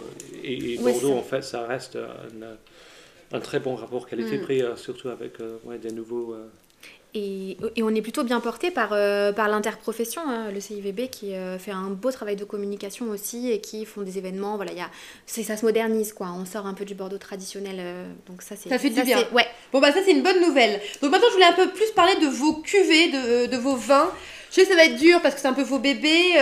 et, 0.43 0.77
Bordeaux 0.77 1.13
en 1.13 1.21
fait 1.23 1.43
ça 1.43 1.65
reste 1.67 1.97
un, 1.97 3.37
un 3.37 3.39
très 3.39 3.59
bon 3.59 3.75
rapport 3.75 4.07
qualité-prix 4.07 4.61
euh, 4.63 4.75
surtout 4.75 5.09
avec 5.09 5.39
euh, 5.39 5.57
ouais, 5.65 5.77
des 5.77 5.91
nouveaux 5.91 6.33
euh, 6.33 6.47
Et, 7.15 7.57
et 7.75 7.81
on 7.81 7.89
est 7.89 8.03
plutôt 8.03 8.23
bien 8.23 8.39
porté 8.39 8.69
par, 8.69 8.89
euh, 8.93 9.31
par 9.33 9.47
l'interprofession, 9.47 10.21
hein, 10.27 10.51
le 10.53 10.59
CIVB 10.59 11.09
qui 11.09 11.33
euh, 11.33 11.57
fait 11.57 11.71
un 11.71 11.89
beau 11.89 12.11
travail 12.11 12.35
de 12.35 12.43
communication 12.43 13.09
aussi 13.09 13.49
et 13.51 13.61
qui 13.61 13.85
font 13.85 14.03
des 14.03 14.19
événements. 14.19 14.57
Voilà, 14.57 14.71
il 14.71 14.77
y 14.77 14.81
a, 14.81 14.89
ça 15.25 15.57
se 15.57 15.65
modernise 15.65 16.13
quoi. 16.13 16.27
On 16.39 16.45
sort 16.45 16.67
un 16.67 16.75
peu 16.75 16.85
du 16.85 16.93
Bordeaux 16.93 17.17
traditionnel. 17.17 17.77
euh, 17.79 18.05
donc 18.27 18.43
ça, 18.43 18.53
c'est, 18.55 18.69
Ça 18.69 18.77
fait 18.77 18.91
du 18.91 19.01
bien. 19.01 19.23
Ouais. 19.33 19.47
Bon 19.73 19.79
bah 19.79 19.91
ça 19.91 20.01
c'est 20.05 20.11
une 20.11 20.21
bonne 20.21 20.39
nouvelle. 20.39 20.79
Donc 21.01 21.09
maintenant 21.11 21.29
je 21.29 21.33
voulais 21.33 21.47
un 21.47 21.53
peu 21.53 21.69
plus 21.69 21.89
parler 21.95 22.13
de 22.21 22.27
vos 22.27 22.53
cuvées, 22.61 23.07
de, 23.09 23.45
de 23.47 23.57
vos 23.57 23.75
vins. 23.75 24.11
Je 24.51 24.55
sais 24.55 24.61
que 24.63 24.69
ça 24.69 24.75
va 24.75 24.85
être 24.85 24.97
dur 24.97 25.19
parce 25.23 25.33
que 25.33 25.41
c'est 25.41 25.47
un 25.47 25.53
peu 25.53 25.63
vos 25.63 25.79
bébés. 25.79 26.35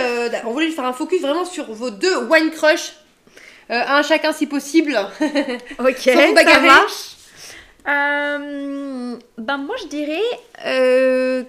on 0.44 0.52
voulait 0.52 0.70
faire 0.70 0.84
un 0.84 0.92
focus 0.92 1.22
vraiment 1.22 1.46
sur 1.46 1.72
vos 1.72 1.88
deux 1.90 2.24
wine 2.26 2.50
crush. 2.50 2.92
Un 3.70 4.02
chacun 4.02 4.32
si 4.34 4.46
possible. 4.46 4.98
Ok, 5.78 5.96
Sans 5.98 6.34
ça 6.36 6.60
marche. 6.60 7.17
Euh, 7.88 9.16
ben 9.38 9.56
moi 9.56 9.74
je 9.80 9.86
dirais, 9.86 10.20
euh, 10.66 11.42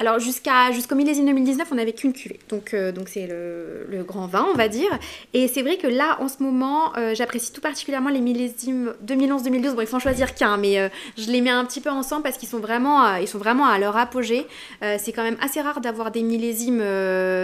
alors 0.00 0.18
jusqu'au 0.18 0.96
millésime 0.96 1.26
2019 1.26 1.68
on 1.70 1.76
n'avait 1.76 1.92
qu'une 1.92 2.12
cuvée, 2.12 2.40
donc 2.48 2.74
euh, 2.74 2.92
c'est 3.06 3.28
le, 3.28 4.02
grand 4.02 4.26
vin 4.26 4.46
on 4.52 4.56
va 4.56 4.66
dire. 4.66 4.88
Et 5.32 5.46
c'est 5.46 5.62
vrai 5.62 5.76
que 5.76 5.86
là 5.86 6.16
en 6.20 6.26
ce 6.26 6.42
moment 6.42 6.92
j'apprécie 7.14 7.52
tout 7.52 7.60
particulièrement 7.60 8.10
les 8.10 8.20
millésimes 8.20 8.94
2011-2012. 9.06 9.74
Bon 9.74 9.80
il 9.80 9.86
faut 9.86 9.96
en 9.96 10.00
choisir 10.00 10.34
qu'un, 10.34 10.56
mais 10.56 10.90
je 11.16 11.30
les 11.30 11.40
mets 11.40 11.50
un 11.50 11.64
petit 11.64 11.80
peu 11.80 11.90
ensemble 11.90 12.24
parce 12.24 12.36
qu'ils 12.36 12.48
sont 12.48 12.58
vraiment 12.58 13.04
à 13.04 13.78
leur 13.78 13.96
apogée. 13.96 14.46
C'est 14.80 15.12
quand 15.12 15.22
même 15.22 15.38
assez 15.40 15.60
rare 15.60 15.80
d'avoir 15.80 16.10
des 16.10 16.22
millésimes 16.22 16.82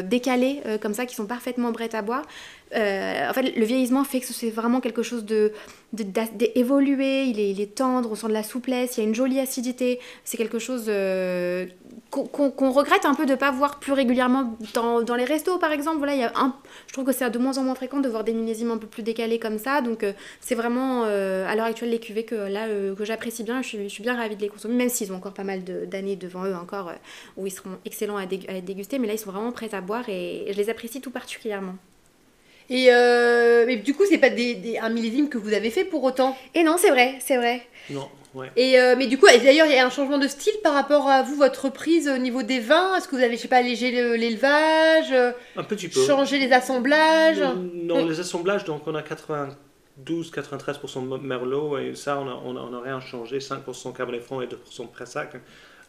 décalés 0.03 0.63
comme 0.81 0.95
ça 0.95 1.07
qui 1.07 1.15
sont 1.15 1.27
parfaitement 1.27 1.73
prêts 1.73 1.95
à 1.95 2.03
boire. 2.03 2.23
Euh, 2.75 3.29
en 3.29 3.35
fait 3.35 3.55
le 3.55 3.65
vieillissement 3.67 4.03
fait 4.03 4.21
que 4.21 4.27
c'est 4.27 4.51
vraiment 4.51 4.81
quelque 4.81 5.03
chose 5.03 5.25
de 5.25 5.53
d'évoluer, 5.93 7.25
il 7.25 7.61
est, 7.61 7.75
tendre, 7.75 8.11
on 8.11 8.15
sent 8.15 8.29
de 8.29 8.33
la 8.33 8.43
souplesse, 8.43 8.97
il 8.97 9.01
y 9.01 9.05
a 9.05 9.07
une 9.07 9.15
jolie 9.15 9.41
acidité. 9.41 10.01
C'est 10.25 10.39
quelque 10.39 10.59
chose 10.59 10.87
euh, 10.89 11.67
qu'on 12.09 12.71
regrette 12.71 13.05
un 13.05 13.15
peu 13.15 13.27
de 13.27 13.33
ne 13.33 13.37
pas 13.37 13.51
voir 13.51 13.79
plus 13.79 13.93
régulièrement 13.93 14.57
dans, 14.73 15.15
les 15.15 15.27
restos, 15.27 15.59
par 15.59 15.71
exemple. 15.71 15.99
Voilà, 15.99 16.15
il 16.15 16.21
y 16.21 16.25
a 16.25 16.33
un, 16.35 16.57
je 16.87 16.95
trouve 16.95 17.05
que 17.05 17.13
c'est 17.13 17.29
de 17.29 17.39
moins 17.39 17.59
en 17.59 17.63
moins 17.63 17.75
fréquent 17.75 18.01
de 18.01 18.09
voir 18.09 18.25
des 18.25 18.33
millésimes 18.33 18.71
un 18.71 18.79
peu 18.79 18.87
plus 18.87 19.03
décalés 19.03 19.39
comme 19.39 19.59
ça. 19.59 19.83
Donc, 19.83 20.03
euh, 20.03 20.15
c'est 20.41 20.55
vraiment 20.55 21.03
à 21.03 21.55
l'heure 21.57 21.67
actuelle 21.67 21.91
les 21.91 22.01
cuvées 22.01 22.25
que, 22.25 22.95
que 22.95 23.05
j'apprécie 23.05 23.43
bien. 23.43 23.61
Je 23.61 23.87
suis, 23.89 24.03
bien 24.03 24.17
ravie 24.17 24.37
de 24.37 24.41
les 24.41 24.49
consommer, 24.49 24.77
même 24.77 24.89
s'ils 24.89 25.13
ont 25.13 25.17
encore 25.17 25.35
pas 25.35 25.45
mal 25.45 25.63
d'années 25.63 26.17
devant 26.17 26.47
eux 26.47 26.55
encore 26.55 26.91
où 27.37 27.47
ils 27.47 27.51
seront 27.51 27.77
excellents 27.85 28.17
à, 28.17 28.23
à 28.23 28.61
déguster. 28.63 28.99
Mais 28.99 29.09
là, 29.09 29.13
ils 29.13 29.19
sont 29.19 29.31
vraiment 29.31 29.53
prêts 29.53 29.75
à 29.75 29.83
boire 29.83 30.09
et 30.09 30.47
je 30.51 30.57
les 30.57 30.71
apprécie 30.71 31.03
tout 31.03 31.11
particulièrement. 31.11 31.75
Et 32.75 32.87
euh, 32.93 33.65
mais 33.67 33.77
du 33.77 33.93
coup 33.95 34.05
c'est 34.09 34.19
pas 34.19 34.31
des, 34.31 34.55
des- 34.55 34.79
un 34.79 34.89
millésime 34.89 35.29
que 35.29 35.37
vous 35.39 35.53
avez 35.53 35.71
fait 35.71 35.85
pour 35.85 36.03
autant. 36.05 36.37
Et 36.55 36.63
non, 36.63 36.77
c'est 36.79 36.91
vrai, 36.91 37.17
c'est 37.21 37.37
vrai. 37.37 37.63
non 37.91 38.09
ouais 38.35 38.51
Et 38.57 38.79
euh, 38.81 38.95
mais 38.97 39.07
du 39.09 39.19
coup 39.19 39.27
et 39.27 39.39
d'ailleurs 39.39 39.67
il 39.67 39.75
y 39.75 39.79
a 39.79 39.85
un 39.87 39.91
changement 39.91 40.17
de 40.19 40.27
style 40.29 40.55
par 40.63 40.73
rapport 40.73 41.07
à 41.09 41.23
vous 41.23 41.35
votre 41.37 41.69
prise 41.69 42.09
au 42.09 42.17
niveau 42.19 42.43
des 42.43 42.61
vins? 42.61 42.97
Est-ce 42.97 43.09
que 43.09 43.17
vous 43.17 43.23
avez 43.23 43.37
je 43.37 43.43
sais 43.43 43.49
pas 43.49 43.59
allégé 43.59 43.91
le- 43.91 44.15
l'élevage, 44.17 45.13
euh, 45.13 45.33
un 45.57 45.65
petit 45.65 45.89
peu 45.89 46.01
changé 46.01 46.39
les 46.39 46.53
assemblages? 46.53 47.43
Non 47.75 48.07
les 48.07 48.21
assemblages 48.21 48.65
donc 48.65 48.87
on 48.87 48.95
a 48.95 49.03
92-93% 49.03 51.21
merlot 51.21 51.79
et 51.79 51.95
ça 51.95 52.19
on 52.21 52.29
a, 52.29 52.41
on 52.45 52.57
a, 52.57 52.61
on 52.61 52.75
a 52.75 52.81
rien 52.81 53.01
changé 53.01 53.39
5% 53.39 53.93
cabernet 53.93 54.23
franc 54.23 54.41
et 54.41 54.47
2% 54.47 54.89
pressac 54.91 55.35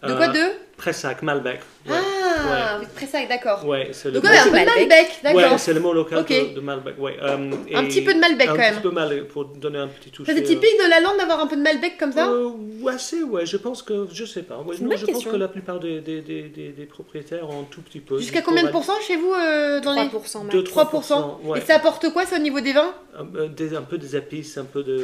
De 0.08 0.14
quoi 0.16 0.28
Euh, 0.28 0.34
deux 0.34 0.52
Pressac, 0.78 1.22
Malbec. 1.22 1.60
ouais. 1.88 1.94
Ah 1.96 2.00
Ah, 2.46 2.82
Pressac, 2.96 3.30
d'accord. 3.30 3.66
Ouais, 3.66 3.90
c'est 3.94 4.10
le 4.10 4.16
Donc 4.16 4.26
un 4.26 4.46
de 4.48 4.52
Malbec. 4.52 4.68
Malbec, 4.76 5.08
d'accord. 5.24 5.52
Ouais, 5.54 5.58
c'est 5.58 5.74
le 5.74 5.80
mot 5.80 5.94
local 5.94 6.26
de, 6.26 6.56
de 6.56 6.60
Malbec. 6.60 6.96
Ouais, 7.00 7.16
euh, 7.22 7.38
Un 7.74 7.84
et- 7.86 7.88
petit 7.88 8.02
peu 8.02 8.14
de 8.14 8.20
Malbec, 8.20 8.48
un 8.50 8.52
quand 8.52 8.58
petit 8.58 8.72
même. 8.74 8.82
peu 8.82 8.90
Malbec 8.92 9.28
pour 9.30 9.46
donner 9.46 9.78
un 9.78 9.88
petit 9.88 10.10
toucher. 10.10 10.32
Ça, 10.32 10.38
c'est 10.38 10.44
typique 10.44 10.78
de 10.84 10.90
la 10.90 11.00
lande 11.00 11.18
d'avoir 11.18 11.40
un 11.40 11.48
peu 11.48 11.56
de 11.56 11.62
Malbec 11.62 11.98
comme 11.98 12.12
ça? 12.12 12.28
Euh, 12.28 12.50
ouais, 12.82 12.94
c'est, 12.98 13.22
ouais, 13.24 13.46
je 13.46 13.56
pense 13.58 13.82
que, 13.84 14.08
je 14.12 14.26
sais 14.26 14.42
pas. 14.44 14.58
Ouais, 14.58 14.76
non, 14.82 14.96
je 14.98 15.06
pense 15.06 15.24
que 15.24 15.36
la 15.36 15.48
plupart 15.48 15.80
des, 15.80 16.02
des, 16.02 16.22
des, 16.22 16.44
des, 16.50 16.70
des 16.70 16.86
propriétaires 16.86 17.48
ont 17.50 17.62
un 17.62 17.68
tout 17.70 17.82
petit 17.82 18.00
peu. 18.02 18.18
Jusqu'à 18.18 18.42
combien 18.42 18.64
de 18.64 18.70
pourcents 18.70 19.00
chez 19.08 19.16
vous 19.16 19.32
euh, 19.34 19.80
dans 19.80 19.94
les 19.94 20.02
3% 20.10 20.44
max. 20.44 20.56
2 20.56 20.64
3%. 20.64 21.38
ouais. 21.44 21.60
Et 21.60 21.62
ça 21.62 21.76
apporte 21.76 22.12
quoi 22.12 22.26
ça 22.26 22.36
au 22.38 22.40
niveau 22.40 22.60
des 22.60 22.74
vins? 22.74 22.94
Un, 23.18 23.26
euh, 23.38 23.48
des- 23.48 23.76
un 23.76 23.84
peu 23.84 23.98
des 23.98 24.16
épices, 24.18 24.58
un 24.58 24.66
peu 24.66 24.84
de. 24.84 24.98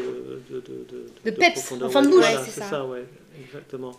De, 0.49 0.62
de, 0.62 1.05
De 1.25 1.31
peps, 1.31 1.53
profondeur. 1.53 1.88
en 1.88 1.91
fin 1.91 2.01
de 2.01 2.07
Ouais, 2.07 2.13
bouche. 2.15 2.25
Ouais, 2.25 2.38
c'est 2.49 2.62
ça, 2.63 2.83
ouais, 2.85 3.05
exactement. 3.45 3.91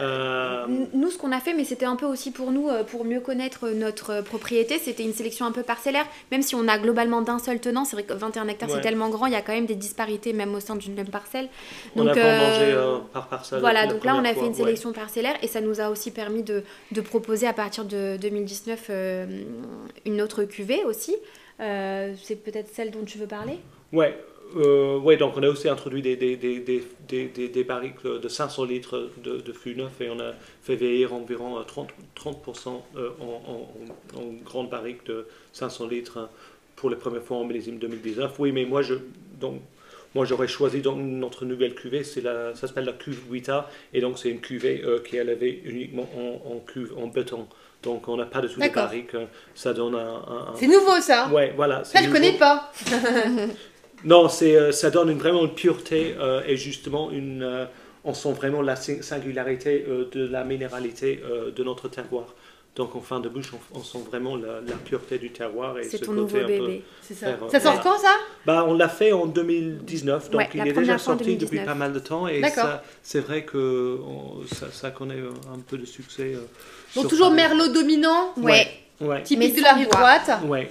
Euh, 0.00 0.66
Nous, 0.92 1.10
ce 1.10 1.18
qu'on 1.18 1.30
a 1.30 1.38
fait, 1.40 1.54
mais 1.54 1.64
c'était 1.64 1.84
un 1.84 1.94
peu 1.96 2.06
aussi 2.06 2.30
pour 2.32 2.50
nous, 2.50 2.68
euh, 2.68 2.82
pour 2.82 3.04
mieux 3.04 3.20
connaître 3.20 3.68
notre 3.68 4.10
euh, 4.10 4.22
propriété, 4.22 4.78
c'était 4.78 5.04
une 5.04 5.12
sélection 5.12 5.46
un 5.46 5.52
peu 5.52 5.62
parcellaire. 5.62 6.04
Même 6.32 6.42
si 6.42 6.54
on 6.56 6.66
a 6.66 6.78
globalement 6.78 7.22
d'un 7.22 7.38
seul 7.38 7.60
tenant, 7.60 7.84
c'est 7.84 7.94
vrai 7.94 8.02
que 8.02 8.12
21 8.12 8.48
hectares 8.48 8.68
Ouais. 8.68 8.74
c'est 8.76 8.80
tellement 8.80 9.08
grand, 9.08 9.26
il 9.26 9.32
y 9.32 9.36
a 9.36 9.42
quand 9.42 9.52
même 9.52 9.66
des 9.66 9.74
disparités 9.76 10.32
même 10.32 10.54
au 10.54 10.60
sein 10.60 10.74
d'une 10.76 10.94
même 10.94 11.08
parcelle. 11.08 11.48
on 11.94 12.02
a 12.02 12.04
Donc, 12.06 12.14
pas 12.14 12.20
euh, 12.20 12.38
mangé 12.38 12.72
euh, 12.72 12.98
par 13.12 13.28
parcelle. 13.28 13.60
Voilà, 13.60 13.86
donc 13.86 14.04
là 14.04 14.16
on 14.16 14.24
a 14.24 14.34
fait 14.34 14.40
une 14.40 14.46
ouais. 14.48 14.54
sélection 14.54 14.92
parcellaire 14.92 15.36
et 15.42 15.46
ça 15.48 15.60
nous 15.60 15.80
a 15.80 15.88
aussi 15.90 16.10
permis 16.10 16.42
de, 16.42 16.64
de 16.92 17.00
proposer 17.00 17.46
à 17.46 17.52
partir 17.52 17.84
de 17.84 18.16
2019 18.20 18.86
euh, 18.90 19.42
une 20.06 20.20
autre 20.22 20.44
cuvée 20.44 20.82
aussi. 20.84 21.14
C'est 21.58 22.42
peut-être 22.42 22.68
celle 22.74 22.90
dont 22.90 23.04
tu 23.06 23.16
veux 23.18 23.26
parler? 23.28 23.58
Ouais, 23.92 24.18
euh, 24.56 24.98
ouais, 24.98 25.16
donc 25.16 25.36
on 25.36 25.42
a 25.42 25.48
aussi 25.48 25.68
introduit 25.68 26.00
des, 26.02 26.16
des, 26.16 26.36
des, 26.36 26.60
des, 26.60 26.84
des, 27.08 27.24
des, 27.26 27.48
des 27.48 27.64
barriques 27.64 28.04
de 28.04 28.28
500 28.28 28.64
litres 28.64 29.10
de, 29.22 29.38
de 29.38 29.52
fût 29.52 29.74
neuf 29.74 30.00
et 30.00 30.08
on 30.10 30.20
a 30.20 30.32
fait 30.62 30.76
vieillir 30.76 31.12
environ 31.12 31.58
euh, 31.58 31.62
30%, 31.62 31.86
30% 32.16 32.80
euh, 32.96 33.10
en, 33.20 33.24
en, 33.24 34.20
en, 34.20 34.24
grande 34.44 34.70
barrique 34.70 35.04
de 35.06 35.26
500 35.52 35.88
litres 35.88 36.28
pour 36.76 36.90
les 36.90 36.96
premières 36.96 37.22
fois 37.22 37.38
en 37.38 37.44
millésime 37.44 37.78
2019. 37.78 38.32
Oui, 38.38 38.52
mais 38.52 38.64
moi, 38.64 38.82
je, 38.82 38.94
donc, 39.40 39.60
moi 40.14 40.24
j'aurais 40.24 40.46
choisi 40.48 40.80
donc 40.80 40.98
notre 40.98 41.44
nouvelle 41.44 41.74
cuvée, 41.74 42.04
c'est 42.04 42.20
la, 42.20 42.54
ça 42.54 42.68
s'appelle 42.68 42.84
la 42.84 42.92
cuve 42.92 43.22
Guita 43.28 43.68
et 43.92 44.00
donc 44.00 44.18
c'est 44.18 44.28
une 44.30 44.40
cuvée 44.40 44.82
euh, 44.84 45.00
qui 45.00 45.16
est 45.16 45.20
élevée 45.20 45.62
uniquement 45.64 46.08
en, 46.16 46.52
en 46.54 46.58
cuve 46.60 46.92
en 46.96 47.08
béton. 47.08 47.48
Donc 47.82 48.06
on 48.08 48.16
n'a 48.16 48.24
pas 48.24 48.40
de 48.40 48.48
tout 48.48 48.60
D'accord. 48.60 48.84
barriques, 48.84 49.14
euh, 49.14 49.26
ça 49.54 49.72
donne 49.74 49.94
un... 49.96 49.98
un- 49.98 50.52
un- 50.52 50.54
C'est 50.54 50.68
nouveau 50.68 51.00
ça 51.00 51.28
Ouais, 51.28 51.52
voilà. 51.56 51.82
Ça 51.84 51.98
je 51.98 52.04
nouveau. 52.06 52.14
connais 52.16 52.38
pas. 52.38 52.72
Non, 54.04 54.28
c'est, 54.28 54.56
euh, 54.56 54.72
ça 54.72 54.90
donne 54.90 55.10
une- 55.10 55.18
vraiment 55.18 55.42
une 55.42 55.54
pureté 55.54 56.14
euh, 56.18 56.42
et 56.46 56.56
justement 56.56 57.10
une, 57.10 57.42
euh, 57.42 57.64
on 58.04 58.12
sent 58.14 58.32
vraiment 58.32 58.60
la 58.62 58.74
sing- 58.74 59.02
singularité 59.02 59.84
euh, 59.88 60.08
de 60.12 60.26
la 60.26 60.44
minéralité 60.44 61.22
euh, 61.24 61.50
de 61.50 61.64
notre 61.64 61.88
terroir. 61.88 62.26
Donc 62.76 62.96
en 62.96 63.00
fin 63.00 63.20
de 63.20 63.28
bouche, 63.28 63.52
on, 63.72 63.78
on 63.78 63.82
sent 63.84 63.98
vraiment 64.10 64.34
la, 64.36 64.60
la 64.60 64.74
pureté 64.84 65.18
du 65.18 65.30
terroir 65.30 65.78
et 65.78 65.84
C'est 65.84 65.98
ce 65.98 66.04
ton 66.04 66.10
côté 66.10 66.20
nouveau 66.22 66.36
un 66.38 66.40
peu- 66.40 66.46
bébé. 66.48 66.82
C'est 67.02 67.14
ça. 67.14 67.26
Faire, 67.28 67.38
Ça 67.50 67.60
sort 67.60 67.74
voilà. 67.74 67.82
quand 67.96 67.98
ça? 68.02 68.14
Bah, 68.44 68.64
on 68.68 68.74
l'a 68.74 68.88
fait 68.88 69.12
en 69.12 69.26
2019, 69.26 70.30
donc 70.30 70.40
Ouais, 70.40 70.48
il 70.54 70.66
est 70.66 70.72
déjà 70.72 70.98
sorti 70.98 71.22
depuis 71.24 71.36
2019. 71.36 71.66
pas 71.66 71.74
mal 71.74 71.92
de 71.92 71.98
temps 72.00 72.26
et 72.26 72.42
ça, 72.50 72.82
c'est 73.02 73.20
vrai 73.20 73.44
que 73.44 73.98
on- 74.04 74.42
ça, 74.52 74.66
ça 74.72 74.90
connaît 74.90 75.20
un 75.54 75.60
peu 75.60 75.78
de 75.78 75.86
succès. 75.86 76.34
euh, 76.34 76.40
Donc 76.96 77.08
toujours. 77.08 77.30
Merlot 77.30 77.68
dominant, 77.68 78.34
Ouais. 78.36 78.66
Ouais, 79.00 79.22
typique 79.22 79.54
Mais 79.54 79.60
de 79.60 79.62
la 79.64 79.72
rive 79.74 79.88
droite, 79.88 80.30
ouais. 80.46 80.70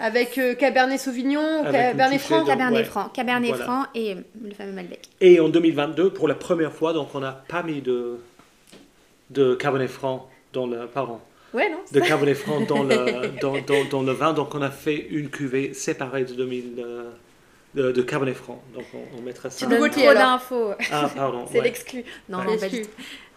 Avec 0.00 0.38
euh, 0.38 0.54
Cabernet 0.54 0.98
Sauvignon, 0.98 1.64
Avec 1.64 1.72
Cabernet 1.92 2.20
Franc. 2.20 2.44
Cabernet 2.44 2.78
Ouais. 2.80 2.84
Franc, 2.84 3.08
Cabernet 3.10 3.50
Voilà. 3.50 3.64
Franc 3.64 3.82
et 3.94 4.14
le 4.14 4.54
fameux 4.56 4.72
Malbec. 4.72 5.08
Et 5.20 5.38
en 5.40 5.48
2022, 5.48 6.10
pour 6.10 6.26
la 6.26 6.34
première 6.34 6.72
fois, 6.72 6.92
donc 6.92 7.14
on 7.14 7.20
n'a 7.20 7.32
pas 7.46 7.62
mis 7.62 7.80
de, 7.80 8.18
de 9.30 9.54
Cabernet 9.54 9.88
Franc 9.90 10.28
dans 10.52 10.66
le, 10.66 10.86
pardon, 10.86 11.20
Ouais, 11.52 11.68
non 11.70 11.78
de 11.92 12.00
Cabernet 12.00 12.34
Franc 12.36 12.60
dans 12.62 12.82
le, 12.82 13.28
dans, 13.40 13.54
dans, 13.60 13.84
dans 13.90 14.02
le 14.02 14.12
vin. 14.12 14.32
Donc 14.32 14.54
on 14.54 14.62
a 14.62 14.70
fait 14.70 15.06
une 15.10 15.28
cuvée 15.30 15.74
séparée 15.74 16.24
de 16.24 16.32
2000 16.34 16.64
euh, 16.78 17.10
de, 17.74 17.92
de 17.92 18.02
Cabernet 18.02 18.34
Franc. 18.36 18.62
Donc 18.74 18.84
on, 18.94 19.18
on 19.18 19.22
mettra 19.22 19.50
ça. 19.50 19.58
C'est 19.58 19.66
Tu 19.66 19.78
donnes 19.80 19.90
trop 19.90 20.14
d'infos. 20.14 20.72
Ah 20.92 21.10
pardon. 21.14 21.46
C'est 21.50 21.58
ouais, 21.58 21.64
l'exclu. 21.64 22.04
Non, 22.28 22.38
Ouais. 22.38 22.44
non, 22.44 22.56
pas 22.56 22.66
Exclu. 22.66 22.80
du 22.82 22.86
tout. 22.86 22.92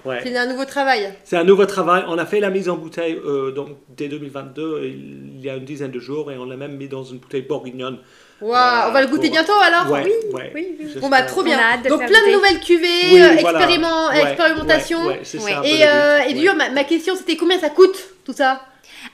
Ouais. 0.06 0.20
C'est 0.24 0.36
un 0.38 0.46
nouveau 0.46 0.66
travail. 0.66 1.14
C'est 1.24 1.38
un 1.38 1.44
nouveau 1.44 1.66
travail. 1.66 2.04
On 2.08 2.18
a 2.18 2.26
fait 2.26 2.40
la 2.40 2.50
mise 2.50 2.70
en 2.70 2.78
bouteille 2.78 3.20
euh, 3.26 3.52
donc, 3.52 3.70
dès 3.96 4.08
2022, 4.08 4.82
il 4.84 5.42
y 5.44 5.50
a 5.50 5.56
une 5.56 5.66
dizaine 5.66 5.92
de 5.92 6.00
jours, 6.00 6.32
et 6.32 6.38
on 6.38 6.46
l'a 6.46 6.58
même 6.58 6.76
mis 6.78 6.88
dans 6.88 7.04
une 7.04 7.18
bouteille 7.20 7.42
bourguignonne. 7.44 8.00
Waouh, 8.42 8.54
Euh, 8.54 8.90
on 8.90 8.92
va 8.92 9.02
le 9.02 9.08
goûter 9.08 9.28
pour- 9.28 9.32
bientôt 9.32 9.54
alors 9.64 9.90
ouais, 9.92 10.04
oui, 10.04 10.34
ouais, 10.34 10.52
oui. 10.54 10.88
Bon 11.00 11.08
bah 11.08 11.22
trop 11.24 11.44
bien. 11.44 11.58
Donc 11.88 12.06
plein 12.06 12.28
de 12.28 12.34
nouvelles 12.34 12.60
cuvées, 12.60 13.14
Oui, 13.14 13.22
euh, 13.22 13.38
voilà. 13.40 13.60
expériment- 13.60 14.10
Ouais, 14.10 14.22
expérimentation. 14.24 15.10
Et, 15.12 15.16
euh, 15.16 16.20
et 16.20 16.28
ouais. 16.28 16.34
d'ailleurs, 16.34 16.56
ma, 16.56 16.70
ma 16.70 16.84
question 16.84 17.16
c'était 17.16 17.38
combien 17.38 17.58
ça 17.60 17.70
coûte 17.70 17.96
tout 18.26 18.34
ça? 18.34 18.62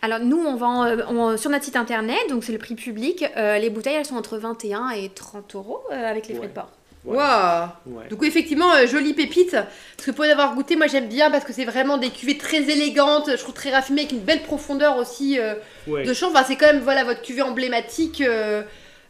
Alors 0.02 0.20
nous, 0.20 0.38
on 0.44 0.56
vend 0.56 0.84
euh, 0.86 0.98
on- 1.10 1.38
sur 1.38 1.52
notre 1.52 1.64
site 1.66 1.76
internet, 1.76 2.18
donc 2.30 2.44
c'est 2.44 2.52
le 2.54 2.58
prix 2.58 2.76
public. 2.76 3.24
euh, 3.38 3.58
les 3.60 3.70
bouteilles, 3.70 3.96
elles 3.96 4.06
sont 4.06 4.16
entre 4.16 4.38
21 4.38 4.90
et 4.92 5.10
30 5.10 5.54
euros 5.56 5.82
euh, 5.92 6.10
avec 6.10 6.28
les 6.28 6.34
frais 6.34 6.44
Ouais. 6.44 6.48
de 6.50 6.54
port. 6.54 6.72
Ouais. 7.06 7.16
Waouh 7.18 7.68
Ouais. 7.86 8.08
Du 8.10 8.16
coup, 8.18 8.26
effectivement, 8.26 8.72
euh, 8.74 8.86
jolie 8.88 9.14
pépite. 9.14 9.52
Parce 9.52 10.06
que 10.06 10.12
pour 10.12 10.26
y 10.26 10.32
avoir 10.32 10.54
goûté, 10.56 10.76
moi 10.76 10.88
j'aime 10.88 11.08
bien 11.08 11.32
parce 11.32 11.46
que 11.46 11.54
c'est 11.54 11.66
vraiment 11.66 11.98
des 11.98 12.10
cuvées 12.10 12.38
très 12.38 12.58
élégantes, 12.70 13.30
je 13.32 13.38
trouve 13.38 13.54
très 13.54 13.72
raffinées, 13.72 14.02
avec 14.02 14.12
une 14.12 14.20
belle 14.20 14.44
profondeur 14.44 14.98
aussi 14.98 15.40
euh, 15.40 15.56
Ouais. 15.88 16.04
de 16.04 16.14
champ. 16.14 16.30
Enfin, 16.30 16.44
c'est 16.46 16.56
quand 16.58 16.68
même 16.68 16.82
voilà, 16.82 17.04
votre 17.06 17.22
cuvée 17.22 17.42
emblématique 17.42 18.22
euh, 18.22 18.64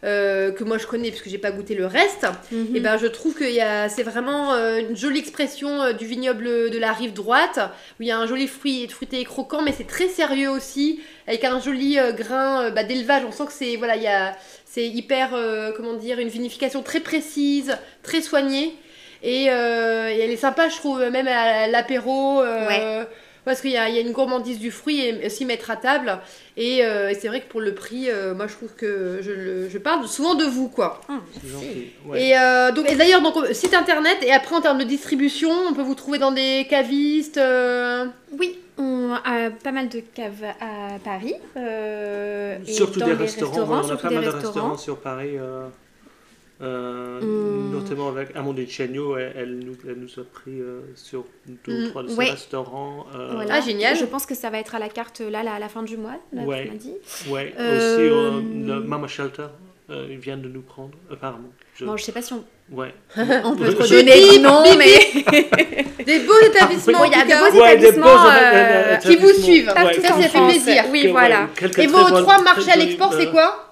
euh, 0.05 0.51
que 0.51 0.63
moi 0.63 0.77
je 0.77 0.87
connais 0.87 1.09
puisque 1.09 1.27
j'ai 1.27 1.37
pas 1.37 1.51
goûté 1.51 1.75
le 1.75 1.85
reste. 1.85 2.25
Mhm. 2.51 2.75
Et 2.75 2.79
ben 2.79 2.97
je 2.97 3.07
trouve 3.07 3.33
que 3.33 3.43
c'est 3.89 4.03
vraiment 4.03 4.53
euh, 4.53 4.79
une 4.79 4.95
jolie 4.95 5.19
expression 5.19 5.81
euh, 5.81 5.93
du 5.93 6.05
vignoble 6.05 6.69
de 6.69 6.77
la 6.77 6.93
rive 6.93 7.11
droite, 7.11 7.59
où 7.99 8.03
il 8.03 8.07
y 8.07 8.11
a 8.11 8.17
un 8.17 8.25
joli 8.25 8.47
fruit 8.47 8.87
fruité 8.87 9.19
et 9.19 9.25
croquant, 9.25 9.61
mais 9.61 9.73
c'est 9.73 9.87
très 9.87 10.07
sérieux 10.07 10.49
aussi, 10.49 11.01
avec 11.27 11.43
un 11.43 11.59
joli 11.59 11.97
grain 12.17 12.71
bah, 12.71 12.83
d'élevage. 12.83 13.23
On 13.27 13.31
sent 13.31 13.47
que 13.47 13.53
c'est 13.53 13.75
voilà, 13.75 13.97
il 13.97 14.03
y 14.03 14.07
a 14.07 14.37
c'est 14.65 14.87
hyper 14.87 15.31
comment 15.75 15.95
dire 15.95 16.19
une 16.19 16.29
vinification 16.29 16.81
très 16.81 17.01
précise, 17.01 17.77
très 18.01 18.21
soignée. 18.21 18.75
Et, 19.21 19.45
et 19.45 19.47
elle 19.47 20.31
est 20.31 20.37
sympa, 20.37 20.69
je 20.69 20.77
trouve, 20.77 21.01
même 21.01 21.27
à 21.27 21.67
l'apéro. 21.67 22.41
Ouais. 22.41 23.05
Parce 23.45 23.61
qu'il 23.61 23.71
y, 23.71 23.77
a 23.77 23.89
il 23.89 23.95
y 23.95 23.97
a 23.97 24.01
une 24.01 24.11
gourmandise 24.11 24.59
du 24.59 24.69
fruit 24.69 24.99
et 25.01 25.25
aussi 25.25 25.45
mettre 25.45 25.71
à 25.71 25.75
table. 25.77 26.19
Et, 26.57 26.83
euh, 26.85 27.09
et 27.09 27.15
c'est 27.15 27.27
vrai 27.29 27.41
que 27.41 27.47
pour 27.49 27.61
le 27.61 27.73
prix, 27.73 28.09
euh, 28.11 28.35
moi 28.35 28.47
je 28.47 28.53
trouve 28.53 28.73
que 28.75 29.19
je, 29.21 29.31
le- 29.31 29.69
je 29.69 29.77
parle 29.77 30.07
souvent 30.07 30.35
de 30.35 30.43
vous, 30.45 30.67
quoi. 30.67 31.01
Ah. 31.09 31.13
Ouais. 32.07 32.21
Et, 32.29 32.37
euh, 32.37 32.71
donc, 32.71 32.89
et 32.91 32.95
d'ailleurs, 32.95 33.21
donc 33.21 33.35
site 33.53 33.73
internet 33.73 34.17
et 34.21 34.31
après 34.33 34.55
en 34.55 34.61
termes 34.61 34.77
de 34.77 34.83
distribution, 34.83 35.49
on 35.69 35.73
peut 35.73 35.81
vous 35.81 35.95
trouver 35.95 36.19
dans 36.19 36.31
des 36.31 36.67
cavistes. 36.69 37.37
euh, 37.37 38.05
Oui, 38.37 38.57
on 38.77 39.13
a 39.13 39.49
pas 39.63 39.71
mal 39.71 39.89
de 39.89 39.99
caves 40.13 40.43
à 40.59 40.99
Paris. 41.03 41.35
euh, 41.57 42.57
et 42.67 42.71
Surtout 42.73 42.99
dans 42.99 43.05
des 43.07 43.13
les 43.13 43.17
restaurants, 43.19 43.57
ouais, 43.61 43.65
on 43.69 43.79
a 43.79 43.83
surtout 43.83 44.03
pas 44.07 44.13
mal 44.13 44.23
de 44.25 44.29
restaurants. 44.29 44.51
restaurants 44.53 44.77
sur 44.77 44.97
Paris, 44.97 45.37
euh, 46.61 47.19
Hum. 47.21 47.71
notamment 47.71 48.09
avec 48.09 48.35
Amandine 48.35 48.67
Chéniaud, 48.67 49.17
elle, 49.17 49.33
elle 49.37 49.59
nous, 49.59 49.75
elle 49.87 49.95
nous 49.95 50.19
a 50.21 50.25
pris 50.25 50.59
euh, 50.59 50.81
sur 50.95 51.23
deux 51.65 51.85
ou 51.85 51.89
trois 51.89 52.03
de 52.03 52.09
ses 52.09 52.23
restaurants. 52.23 53.05
euh, 53.15 53.29
Voilà. 53.33 53.55
Ah, 53.55 53.61
génial. 53.61 53.95
Je 53.95 54.05
pense 54.05 54.25
que 54.25 54.35
ça 54.35 54.49
va 54.49 54.59
être 54.59 54.75
à 54.75 54.79
la 54.79 54.89
carte 54.89 55.21
là, 55.21 55.41
là, 55.43 55.53
à 55.53 55.59
la 55.59 55.69
fin 55.69 55.83
du 55.83 55.95
mois, 55.97 56.15
là, 56.33 56.43
Ouais. 56.43 56.63
tu 56.65 56.71
m'as 56.71 56.77
dit. 56.77 56.93
Ouais, 57.29 57.53
Euh, 57.59 57.77
aussi 57.77 58.01
euh, 58.09 58.75
le 58.75 58.79
Mama 58.81 59.07
Shelter, 59.07 59.47
euh, 59.89 60.07
ils 60.09 60.17
viennent 60.19 60.41
de 60.41 60.49
nous 60.49 60.61
prendre, 60.61 60.91
apparemment. 61.11 61.49
Je- 61.75 61.85
Bon, 61.85 61.95
je 61.95 62.03
sais 62.03 62.11
pas 62.11 62.21
si 62.21 62.33
on, 62.33 62.43
Ouais. 62.71 62.93
on 63.45 63.55
peut 63.55 63.65
Je- 63.67 63.71
trop 63.71 63.87
donner 63.87 64.11
Bip, 64.11 64.33
de 64.33 64.43
nom, 64.43 64.63
bip, 64.63 64.77
mais 64.77 65.83
Des 66.05 66.19
beaux 66.19 66.39
établissements, 66.45 67.03
il 67.05 67.11
y 67.11 67.15
a 67.15 67.23
de 67.23 67.51
beaux 67.51 67.61
Ouais, 67.61 67.77
des 67.77 67.85
établissements 67.85 68.05
beaux 68.23 68.29
euh, 68.29 68.95
établissements. 68.97 69.15
qui 69.15 69.17
vous 69.21 69.41
suivent. 69.43 69.73
Ouais, 69.75 69.93
ça, 70.01 70.07
ça 70.09 70.21
fait 70.29 70.39
plaisir. 70.47 70.83
Oui, 70.91 71.07
voilà. 71.07 71.47
Et 71.77 71.87
vos 71.87 72.03
trois 72.03 72.41
marchés 72.41 72.71
à 72.71 72.75
l'export, 72.75 73.13
c'est 73.13 73.27
euh, 73.27 73.31
quoi? 73.31 73.68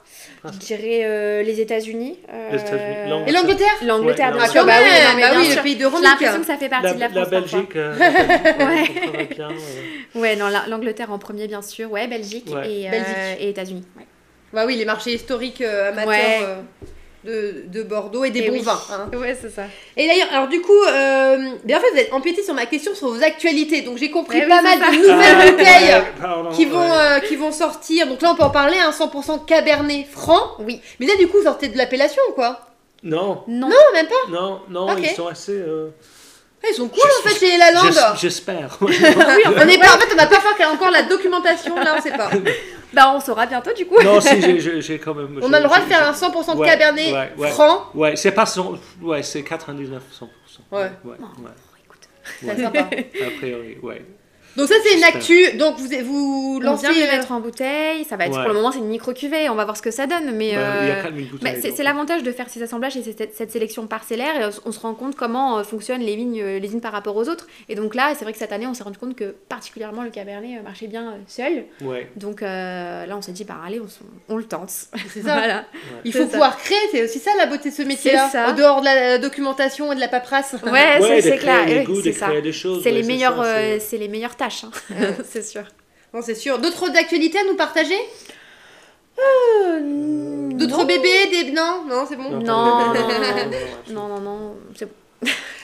Je 0.54 0.58
dirais 0.60 1.02
euh, 1.04 1.44
les 1.44 1.60
États-Unis. 1.62 2.20
euh, 2.32 2.50
Les 2.52 2.60
États-Unis. 2.62 3.24
Et 3.28 3.32
l'Angleterre 3.32 3.68
L'Angleterre, 3.84 4.28
Ouais, 4.32 4.34
bien 4.38 4.42
Ah, 4.46 4.48
sûr. 4.50 4.62
quand 4.62 4.68
Bah 4.68 4.74
oui, 4.84 4.90
même, 4.92 5.04
non, 5.04 5.16
mais 5.16 5.22
bah 5.22 5.30
bien 5.32 5.40
oui, 5.40 5.46
sûr. 5.48 5.56
le 5.58 5.64
pays 5.64 5.76
de 5.76 5.80
J'ai 5.80 6.02
l'impression 6.04 6.40
que 6.40 6.46
ça 6.46 6.58
fait 6.58 6.70
partie 6.70 6.84
La, 6.86 6.94
de 6.94 7.00
la 7.00 7.08
la 7.08 7.14
France. 7.14 7.30
Belgique, 7.30 7.76
euh, 7.76 7.96
la 7.98 8.10
Belgique, 8.66 8.96
ouais, 8.96 9.30
on 9.32 9.36
bien, 9.36 9.50
euh, 9.50 10.20
Ouais, 10.20 10.36
non, 10.36 10.48
la- 10.50 10.66
l'Angleterre 10.68 11.12
en 11.12 11.20
premier, 11.20 11.48
bien 11.48 11.62
sûr. 11.62 11.92
Ouais, 11.92 12.08
Belgique 12.08 12.50
Ouais. 12.54 12.70
et, 12.72 12.88
euh, 12.88 12.92
Belgique. 12.92 13.16
et 13.40 13.50
États-unis. 13.50 13.84
Ouais. 13.98 14.06
Bah 14.54 14.64
oui, 14.66 14.76
les 14.78 14.86
marchés 14.86 15.14
historiques 15.14 15.62
euh, 15.62 15.90
amateurs 15.90 16.08
Ouais. 16.08 16.40
euh, 16.42 16.56
de, 17.28 17.64
de 17.68 17.84
Bordeaux 17.84 18.24
et 18.24 18.30
des 18.32 18.42
Eh 18.46 18.50
bons 18.50 18.56
oui. 18.58 18.62
vins. 18.62 18.80
hein. 18.92 19.10
Ouais, 19.18 19.38
c'est 19.40 19.50
ça. 19.50 19.64
Et 19.98 20.08
d'ailleurs, 20.08 20.28
alors 20.32 20.48
du 20.48 20.62
coup, 20.62 20.82
euh, 20.88 21.38
bien 21.66 21.78
en 21.78 21.82
fait, 21.82 21.92
vous 21.92 21.98
êtes 22.00 22.14
empiété 22.14 22.42
sur 22.44 22.54
ma 22.54 22.66
question 22.66 22.96
sur 22.96 23.10
vos 23.10 23.22
actualités. 23.24 23.82
Donc 23.82 23.98
j'ai 23.98 24.10
compris 24.10 24.38
Ouais, 24.40 24.44
oui, 24.46 24.50
pas 24.50 24.62
mal 24.62 24.80
ça. 24.80 24.92
de 24.92 24.96
nouvelles 24.98 25.52
bouteilles 25.52 25.90
ouais, 25.90 26.04
pardon, 26.22 26.50
qui 26.52 26.66
vont, 26.66 26.80
ouais. 26.82 26.88
euh, 26.92 27.20
qui 27.20 27.36
vont 27.36 27.52
sortir. 27.52 28.08
Donc 28.08 28.22
là, 28.22 28.32
on 28.32 28.36
peut 28.36 28.44
en 28.44 28.50
parler, 28.50 28.78
un 28.80 28.92
100% 28.92 29.46
Cabernet 29.46 30.08
franc. 30.10 30.54
Oui. 30.60 30.82
Mais 31.00 31.06
là, 31.06 31.16
du 31.18 31.28
coup, 31.28 31.38
vous 31.38 31.44
sortez 31.44 31.68
de 31.68 31.78
l'appellation 31.78 32.22
ou 32.30 32.34
quoi? 32.34 32.62
Non, 33.04 33.44
Non. 33.48 33.68
Non, 33.70 33.76
même 33.94 34.08
pas? 34.08 34.32
non, 34.32 34.62
non, 34.70 34.98
ils 34.98 35.08
sont 35.10 35.28
assez. 35.28 35.52
euh, 35.52 35.90
Ah, 36.64 36.68
Ils 36.72 36.76
sont 36.76 36.88
cool 36.88 37.02
en 37.24 37.30
fait, 37.30 37.40
chez 37.46 37.58
Lalande. 37.58 37.94
j'es- 37.94 38.20
J'espère. 38.22 38.78
on 38.82 38.88
est 38.88 39.78
pas, 39.78 39.96
en 39.96 40.00
fait, 40.00 40.08
on 40.12 40.16
n'a 40.16 40.26
pas 40.26 40.40
fait 40.58 40.66
encore 40.66 40.90
la 40.90 41.04
documentation, 41.04 41.76
là, 41.76 41.96
on 41.98 42.02
sait 42.02 42.12
pas. 42.18 42.30
Bah, 42.98 43.14
on 43.16 43.20
saura 43.20 43.46
bientôt 43.46 43.72
du 43.74 43.86
coup. 43.86 44.02
non, 44.04 44.20
si, 44.20 44.60
j'ai- 44.82 44.98
quand 44.98 45.14
même. 45.14 45.40
On 45.44 45.54
a 45.54 45.60
le 45.60 45.66
droit 45.66 45.78
de 45.80 45.86
faire 45.86 46.08
un 46.08 46.14
100% 46.14 46.56
de 46.56 46.60
Ouais, 46.60 46.68
Cabernet 46.68 47.14
ouais, 47.14 47.32
ouais. 47.38 47.50
franc. 47.50 47.84
Ouais, 47.94 48.16
c'est 48.16 48.32
pas 48.32 48.48
son... 48.48 48.80
Ouais, 49.04 49.22
c'est 49.22 49.44
99 49.44 50.02
100%. 50.20 50.24
Ouais. 50.72 50.80
Ouais, 50.82 50.90
ouais. 51.06 51.16
écoute. 51.86 52.10
C'est 52.42 52.58
sympa. 52.58 52.80
A 52.80 53.30
priori, 53.38 53.78
ouais. 53.84 54.04
Donc 54.58 54.68
ça 54.68 54.76
c'est 54.84 54.98
une 54.98 55.04
actu. 55.04 55.58
Donc 55.58 55.78
vous 55.78 55.88
vous 56.04 56.58
On 56.58 56.66
lancez. 56.66 56.88
vient 56.88 56.96
de 56.96 57.00
le 57.00 57.08
euh, 57.14 57.18
mettre 57.18 57.32
en 57.32 57.40
bouteille. 57.40 58.04
Ça 58.06 58.18
va 58.18 58.26
être 58.26 58.34
Ouais. 58.36 58.40
pour 58.42 58.50
le 58.50 58.56
moment, 58.56 58.72
c'est 58.72 58.80
une 58.80 58.88
micro 58.88 59.14
cuvée. 59.14 59.48
On 59.50 59.56
va 59.56 59.64
voir 59.66 59.78
ce 59.78 59.82
que 59.82 59.92
ça 59.92 60.08
donne. 60.08 60.32
Mais 60.36 60.56
Bah, 60.56 60.62
il 60.82 60.88
y 60.88 60.92
a 60.92 60.96
euh, 60.96 61.02
4000 61.04 61.26
bah, 61.26 61.52
bouteilles. 61.54 61.74
c'est 61.76 61.84
l'avantage 61.84 62.24
de 62.24 62.32
faire 62.32 62.50
ces 62.50 62.62
assemblages 62.64 62.98
et 62.98 63.04
cette, 63.04 63.36
cette 63.36 63.52
sélection 63.52 63.86
parcellaire. 63.88 64.36
Et 64.42 64.46
on, 64.46 64.70
on 64.70 64.72
se 64.72 64.80
rend 64.80 64.94
compte 64.96 65.16
comment 65.16 65.60
euh, 65.60 65.64
fonctionnent 65.64 66.02
les 66.02 66.16
vignes, 66.16 66.42
euh, 66.42 66.60
les 66.60 66.68
vignes 66.68 66.80
par 66.82 66.92
rapport 66.92 67.16
aux 67.16 67.30
autres. 67.30 67.48
Et 67.70 67.76
donc 67.76 67.94
là, 67.96 68.14
c'est 68.18 68.24
vrai 68.26 68.34
que 68.34 68.40
cette 68.40 68.52
année, 68.52 68.66
on 68.68 68.74
s'est 68.74 68.84
rendu 68.84 68.98
compte 68.98 69.16
que 69.16 69.36
particulièrement 69.48 70.02
le 70.04 70.10
cabernet 70.10 70.62
marchait 70.64 70.88
bien 70.88 71.16
seul. 71.28 71.66
Ouais. 71.82 72.10
Donc 72.16 72.42
euh, 72.42 73.06
là, 73.06 73.16
on 73.16 73.22
s'est 73.22 73.32
dit, 73.34 73.44
bah 73.44 73.58
allez, 73.66 73.80
on, 73.80 74.34
on 74.34 74.38
le 74.38 74.44
tente. 74.46 74.70
C'est 74.70 75.22
ça. 75.24 75.34
voilà. 75.38 75.66
Il 76.04 76.12
faut 76.12 76.20
ça. 76.20 76.26
pouvoir 76.26 76.58
créer, 76.58 76.78
c'est 76.92 77.04
aussi 77.04 77.20
ça 77.20 77.32
la 77.38 77.46
beauté 77.46 77.70
de 77.70 77.76
ce 77.76 77.84
métier-là. 77.84 78.30
En 78.50 78.54
dehors 78.54 78.80
de 78.82 78.86
la 78.86 79.18
documentation 79.20 79.92
et 79.92 79.96
de 79.96 80.00
la 80.00 80.08
paperasse. 80.08 80.56
Ouais, 80.66 80.72
Ouais, 81.00 81.22
c'est- 81.22 81.38
clair. 81.38 81.60
c'est 82.82 82.92
les 82.92 83.04
meilleures, 83.04 83.44
ça, 83.44 83.80
c'est- 83.80 83.98
les 83.98 84.08
meilleures 84.08 84.36
hein. 84.64 84.72
c'est 85.30 85.44
sûr. 85.44 85.64
Non, 86.14 86.22
c'est 86.22 86.36
sûr. 86.36 86.60
D'autres 86.60 86.96
actualités 86.96 87.40
à 87.40 87.44
nous 87.44 87.56
partager? 87.56 87.98
D'autres 90.54 90.86
bébés 90.86 91.28
des... 91.32 91.52
Non, 91.52 91.84
non, 91.88 92.06
c'est 92.08 92.16
bon? 92.16 92.30
Non, 92.30 92.40
Non, 92.40 92.66
non, 92.66 92.94
non, 92.94 92.94
non, 92.94 93.00
absolument. 93.02 93.52
Non, 93.90 94.08
non, 94.08 94.20
non, 94.20 94.56
c'est 94.76 94.86
bon. 94.86 94.92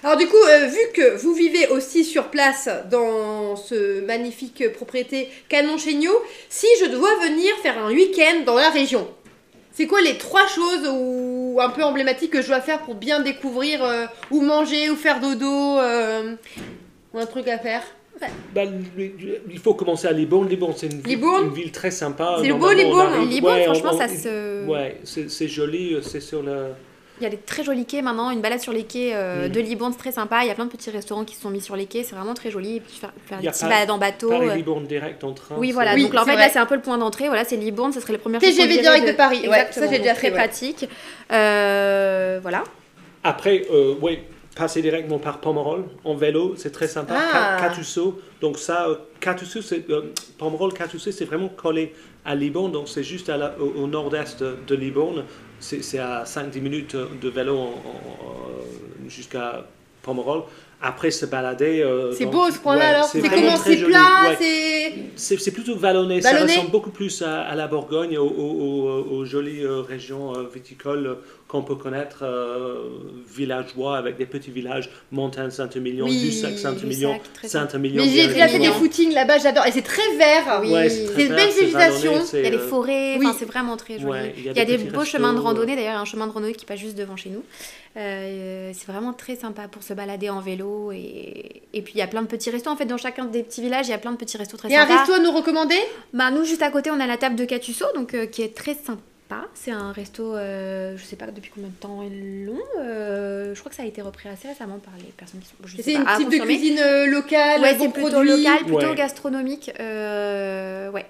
Alors 0.04 0.18
du 0.18 0.28
coup, 0.28 0.36
euh, 0.36 0.66
vu 0.66 0.80
que 0.94 1.16
vous 1.18 1.34
vivez 1.34 1.68
aussi 1.68 2.04
sur 2.04 2.30
place 2.30 2.68
dans 2.90 3.56
ce 3.56 4.02
magnifique 4.02 4.74
propriété 4.74 5.30
Canon 5.48 5.78
Chéniaud, 5.78 6.22
si 6.50 6.68
je 6.82 6.86
dois 6.86 7.16
venir 7.20 7.54
faire 7.62 7.78
un 7.78 7.92
week-end 7.92 8.42
dans 8.46 8.56
la 8.56 8.70
région, 8.70 9.08
c'est 9.72 9.88
quoi 9.88 10.02
les 10.02 10.18
trois 10.18 10.46
choses 10.48 10.90
ou 10.92 11.58
un 11.62 11.70
peu 11.70 11.84
emblématiques 11.84 12.32
que 12.32 12.42
je 12.42 12.48
dois 12.48 12.62
faire 12.62 12.82
pour 12.82 12.96
bien 12.96 13.22
découvrir 13.22 13.84
euh, 13.84 14.06
ou 14.30 14.42
manger 14.42 14.90
ou 14.90 14.96
faire 14.96 15.20
dodo 15.20 15.80
euh, 15.80 16.36
ou 17.14 17.20
un 17.20 17.26
truc 17.26 17.48
à 17.48 17.58
faire? 17.58 17.84
Bah, 18.54 18.62
il 19.50 19.60
faut 19.60 19.74
commencer 19.74 20.08
à 20.08 20.12
Libourne. 20.12 20.48
Libourne, 20.50 20.74
c'est 20.76 20.88
une, 20.88 21.00
ville- 21.02 21.08
Libourne 21.08 21.46
une 21.48 21.54
ville 21.54 21.72
très 21.72 21.92
sympa. 21.92 22.38
C'est 22.42 22.48
le 22.48 22.54
beau, 22.56 22.72
Libourne. 22.72 23.28
Libourne, 23.30 23.54
ouais, 23.56 23.64
franchement, 23.66 23.92
on- 23.94 23.98
ça 23.98 24.08
se. 24.08 24.66
Ouais, 24.66 24.98
c'est 25.04 25.48
joli, 25.48 25.94
euh, 25.94 26.02
c'est 26.02 26.20
sur 26.22 26.42
le. 26.44 26.68
Il 27.20 27.24
y 27.24 27.28
a 27.28 27.30
des 27.30 27.38
très 27.38 27.64
jolis 27.64 27.86
quais 27.86 28.02
maintenant, 28.02 28.32
une 28.32 28.42
balade 28.42 28.60
sur 28.60 28.74
les 28.74 28.84
quais 28.86 29.12
euh, 29.14 29.48
Mm. 29.48 29.52
de 29.52 29.60
Libourne, 29.60 29.92
c'est 29.94 30.00
très 30.00 30.12
sympa. 30.12 30.40
Il 30.44 30.48
y 30.48 30.50
a 30.50 30.56
plein 30.56 30.66
de 30.66 30.72
petits 30.72 30.90
restaurants 30.90 31.24
qui 31.24 31.36
se 31.36 31.42
sont 31.44 31.52
mis 31.52 31.62
sur 31.62 31.76
les 31.76 31.86
quais, 31.86 32.04
c'est 32.04 32.16
vraiment 32.16 32.34
très 32.34 32.50
joli. 32.50 32.78
Et 32.78 32.80
puis 32.80 32.98
faire, 32.98 33.14
faire 33.28 33.40
des 33.40 33.48
petites 33.50 33.64
balades 33.64 33.92
en 33.92 34.00
bateau. 34.00 34.32
euh. 34.32 34.40
Paris-Libourne 34.40 34.88
direct 34.88 35.24
en 35.24 35.32
train. 35.34 35.56
Oui, 35.60 35.72
voilà. 35.72 35.94
Oui, 35.94 36.04
donc 36.06 36.14
là, 36.16 36.22
en 36.22 36.26
c'est 36.26 36.32
fait, 36.32 36.38
vrai. 36.38 36.48
là, 36.48 36.52
c'est 36.52 36.60
un 36.60 36.66
peu 36.66 36.76
le 36.76 36.82
point 36.82 36.98
d'entrée. 36.98 37.28
Voilà, 37.28 37.46
c'est 37.46 37.56
Libourne, 37.56 37.94
ça 37.94 38.02
serait 38.02 38.14
le 38.14 38.20
premier 38.20 38.40
TGV 38.40 38.80
direct 38.80 39.08
de 39.08 39.12
Paris, 39.14 39.48
ouais, 39.48 39.68
ça, 39.70 39.88
j'ai 39.90 40.00
déjà 40.00 40.14
très 40.14 40.22
fait, 40.30 40.34
ouais. 40.34 40.38
pratique. 40.40 40.90
Euh, 41.32 42.40
voilà. 42.42 42.64
Après, 43.24 43.64
euh, 43.72 43.94
oui, 44.02 44.20
passer 44.56 44.82
directement 44.82 45.20
par 45.20 45.40
Pomerol 45.40 45.86
en 46.04 46.16
vélo, 46.16 46.54
c'est 46.58 46.72
très 46.72 46.88
sympa. 46.88 47.16
Ah. 47.18 47.58
Ca- 47.60 47.68
Catusso, 47.70 48.20
donc 48.42 48.58
ça, 48.60 48.88
euh, 48.88 48.96
Catusso, 49.20 49.62
c'est, 49.62 49.90
euh, 49.90 50.14
Pomerol, 50.38 50.74
Catusso, 50.74 51.12
c'est 51.12 51.26
vraiment 51.26 51.50
collé 51.50 51.94
à 52.26 52.36
Libourne, 52.36 52.72
donc 52.72 52.88
c'est 52.88 53.04
juste 53.04 53.30
à 53.30 53.38
la- 53.38 53.56
au, 53.60 53.84
au 53.84 53.88
nord-est 53.88 54.44
de, 54.44 54.76
Libourne. 54.76 55.24
C'est 55.60 55.98
à 56.00 56.24
5-10 56.26 56.60
minutes 56.62 56.96
de 56.96 57.30
vélo 57.30 57.70
jusqu'à 59.08 59.66
Pomerol. 60.02 60.44
Après 60.86 61.12
se 61.12 61.26
balader. 61.26 61.82
euh, 61.82 62.12
C'est 62.12 62.26
beau 62.26 62.52
ce 62.52 62.60
coin-là 62.60 62.80
ouais, 62.82 62.86
alors 62.96 63.06
C'est 63.06 63.20
vraiment 63.22 63.42
comment 63.54 63.58
très 63.58 63.78
c'est 63.78 63.84
plat 63.86 64.00
ouais. 64.38 65.10
C'est. 65.16 65.52
Plutôt 65.52 65.78
vallonné, 65.78 66.20
ça 66.22 66.38
ressemble 66.42 66.72
beaucoup 66.72 66.90
plus 66.90 67.22
à, 67.22 67.44
à 67.44 67.56
la 67.56 67.68
Bourgogne, 67.68 68.18
aux, 68.18 68.26
aux- 68.28 68.90
aux- 68.90 69.12
aux 69.20 69.24
jolies 69.26 69.64
euh, 69.64 69.80
régions 69.82 70.36
euh, 70.36 70.44
viticoles 70.54 71.08
euh, 71.08 71.16
qu'on 71.54 71.62
peut 71.62 71.76
connaître, 71.76 72.24
euh, 72.24 72.90
villageois 73.28 73.96
avec 73.96 74.18
des 74.18 74.26
petits 74.26 74.50
villages, 74.50 74.90
Montagne 75.12 75.52
Saint-Emilion, 75.52 76.08
Oui, 76.08 76.20
Lussac 76.20 76.58
Saint-Emilion, 76.58 77.20
Saint-Emilion. 77.44 78.04
Mais 78.04 78.10
j'ai 78.10 78.28
déjà 78.28 78.48
fait 78.48 78.58
des 78.58 78.72
footings 78.72 79.14
là-bas, 79.14 79.38
j'adore. 79.38 79.68
Et 79.68 79.72
c'est 79.72 79.84
très 79.84 80.18
vert. 80.18 80.62
Oui. 80.64 80.72
Ouais, 80.74 80.90
C'est 80.90 81.06
très 81.06 81.26
une 81.26 81.36
belle 81.36 81.52
végétation. 81.52 82.14
Il 82.34 82.40
y 82.42 82.48
a 82.48 82.50
des 82.50 82.58
euh, 82.58 82.68
forêts, 82.68 83.18
oui. 83.20 83.28
c'est 83.38 83.46
vraiment 83.46 83.78
très 83.78 84.00
joli. 84.00 84.12
Ouais, 84.12 84.34
il 84.36 84.46
y 84.46 84.50
a, 84.50 84.66
des, 84.66 84.80
beaux 84.80 85.02
restos, 85.02 85.18
chemins 85.18 85.34
de 85.34 85.40
randonnée, 85.40 85.76
d'ailleurs, 85.76 86.00
un 86.00 86.06
chemin 86.06 86.26
de 86.26 86.32
randonnée 86.32 86.56
qui 86.56 86.66
passe 86.66 86.80
juste 86.80 86.98
devant 86.98 87.18
chez 87.18 87.30
nous. 87.30 87.44
Euh, 87.98 88.72
c'est 88.74 88.92
vraiment 88.92 89.14
très 89.14 89.36
sympa 89.36 89.68
pour 89.68 89.84
se 89.84 89.94
balader 89.94 90.32
en 90.32 90.42
vélo. 90.42 90.92
Et, 90.92 91.62
et 91.72 91.84
puis 91.84 91.94
il 91.94 92.00
y 92.00 92.02
a 92.02 92.08
plein 92.08 92.24
de 92.24 92.28
petits 92.28 92.50
restos. 92.50 92.72
En 92.72 92.76
fait, 92.76 92.86
dans 92.86 92.98
chacun 92.98 93.26
des 93.26 93.44
petits 93.44 93.62
villages, 93.62 93.88
il 93.88 93.92
y 93.92 93.94
a 93.94 94.00
plein 94.00 94.14
de 94.14 94.18
petits 94.18 94.38
restos 94.38 94.58
très 94.58 94.70
Il 94.70 94.72
y 94.72 94.76
a 94.76 94.82
un 94.82 94.88
sympas. 94.88 95.02
resto 95.02 95.14
à 95.14 95.20
nous 95.20 95.32
recommander? 95.32 95.78
Bah, 96.14 96.32
nous, 96.32 96.46
juste 96.46 96.64
à 96.64 96.72
côté, 96.72 96.90
on 96.90 97.00
a 97.00 97.06
la 97.06 97.18
table 97.18 97.36
de 97.36 97.46
Catusso, 97.46 97.86
donc, 97.94 98.16
euh, 98.16 98.26
qui 98.26 98.42
est 98.42 98.56
très 98.56 98.74
sympa. 98.74 99.04
C'est 99.54 99.72
un 99.72 99.92
resto, 99.92 100.36
euh, 100.36 100.96
je 100.98 101.04
sais 101.04 101.16
pas 101.16 101.28
depuis 101.28 101.52
combien 101.54 101.70
de 101.70 101.76
temps 101.76 102.02
ils 102.04 102.46
l'ont. 102.46 102.58
euh, 102.80 103.54
je 103.54 103.60
crois 103.60 103.70
que 103.70 103.76
ça 103.76 103.84
a 103.84 103.86
été 103.86 104.02
repris 104.02 104.30
assez 104.30 104.48
récemment 104.48 104.80
par 104.80 104.94
les 104.98 105.06
personnes 105.18 105.40
qui 105.42 105.48
sont. 105.48 105.56
C'est 105.82 105.94
une 105.94 106.06
type 106.18 106.30
de 106.30 106.38
cuisine 106.44 106.80
euh, 106.80 107.06
locale, 107.08 107.62
Ouais, 107.62 107.76
bon 107.76 107.86
c'est 107.86 107.92
plutôt 108.02 108.24
local, 108.24 108.60
plutôt 108.66 108.78
Ouais. 108.90 108.96
gastronomique. 108.96 109.72
euh, 109.80 110.90
ouais. 110.92 111.06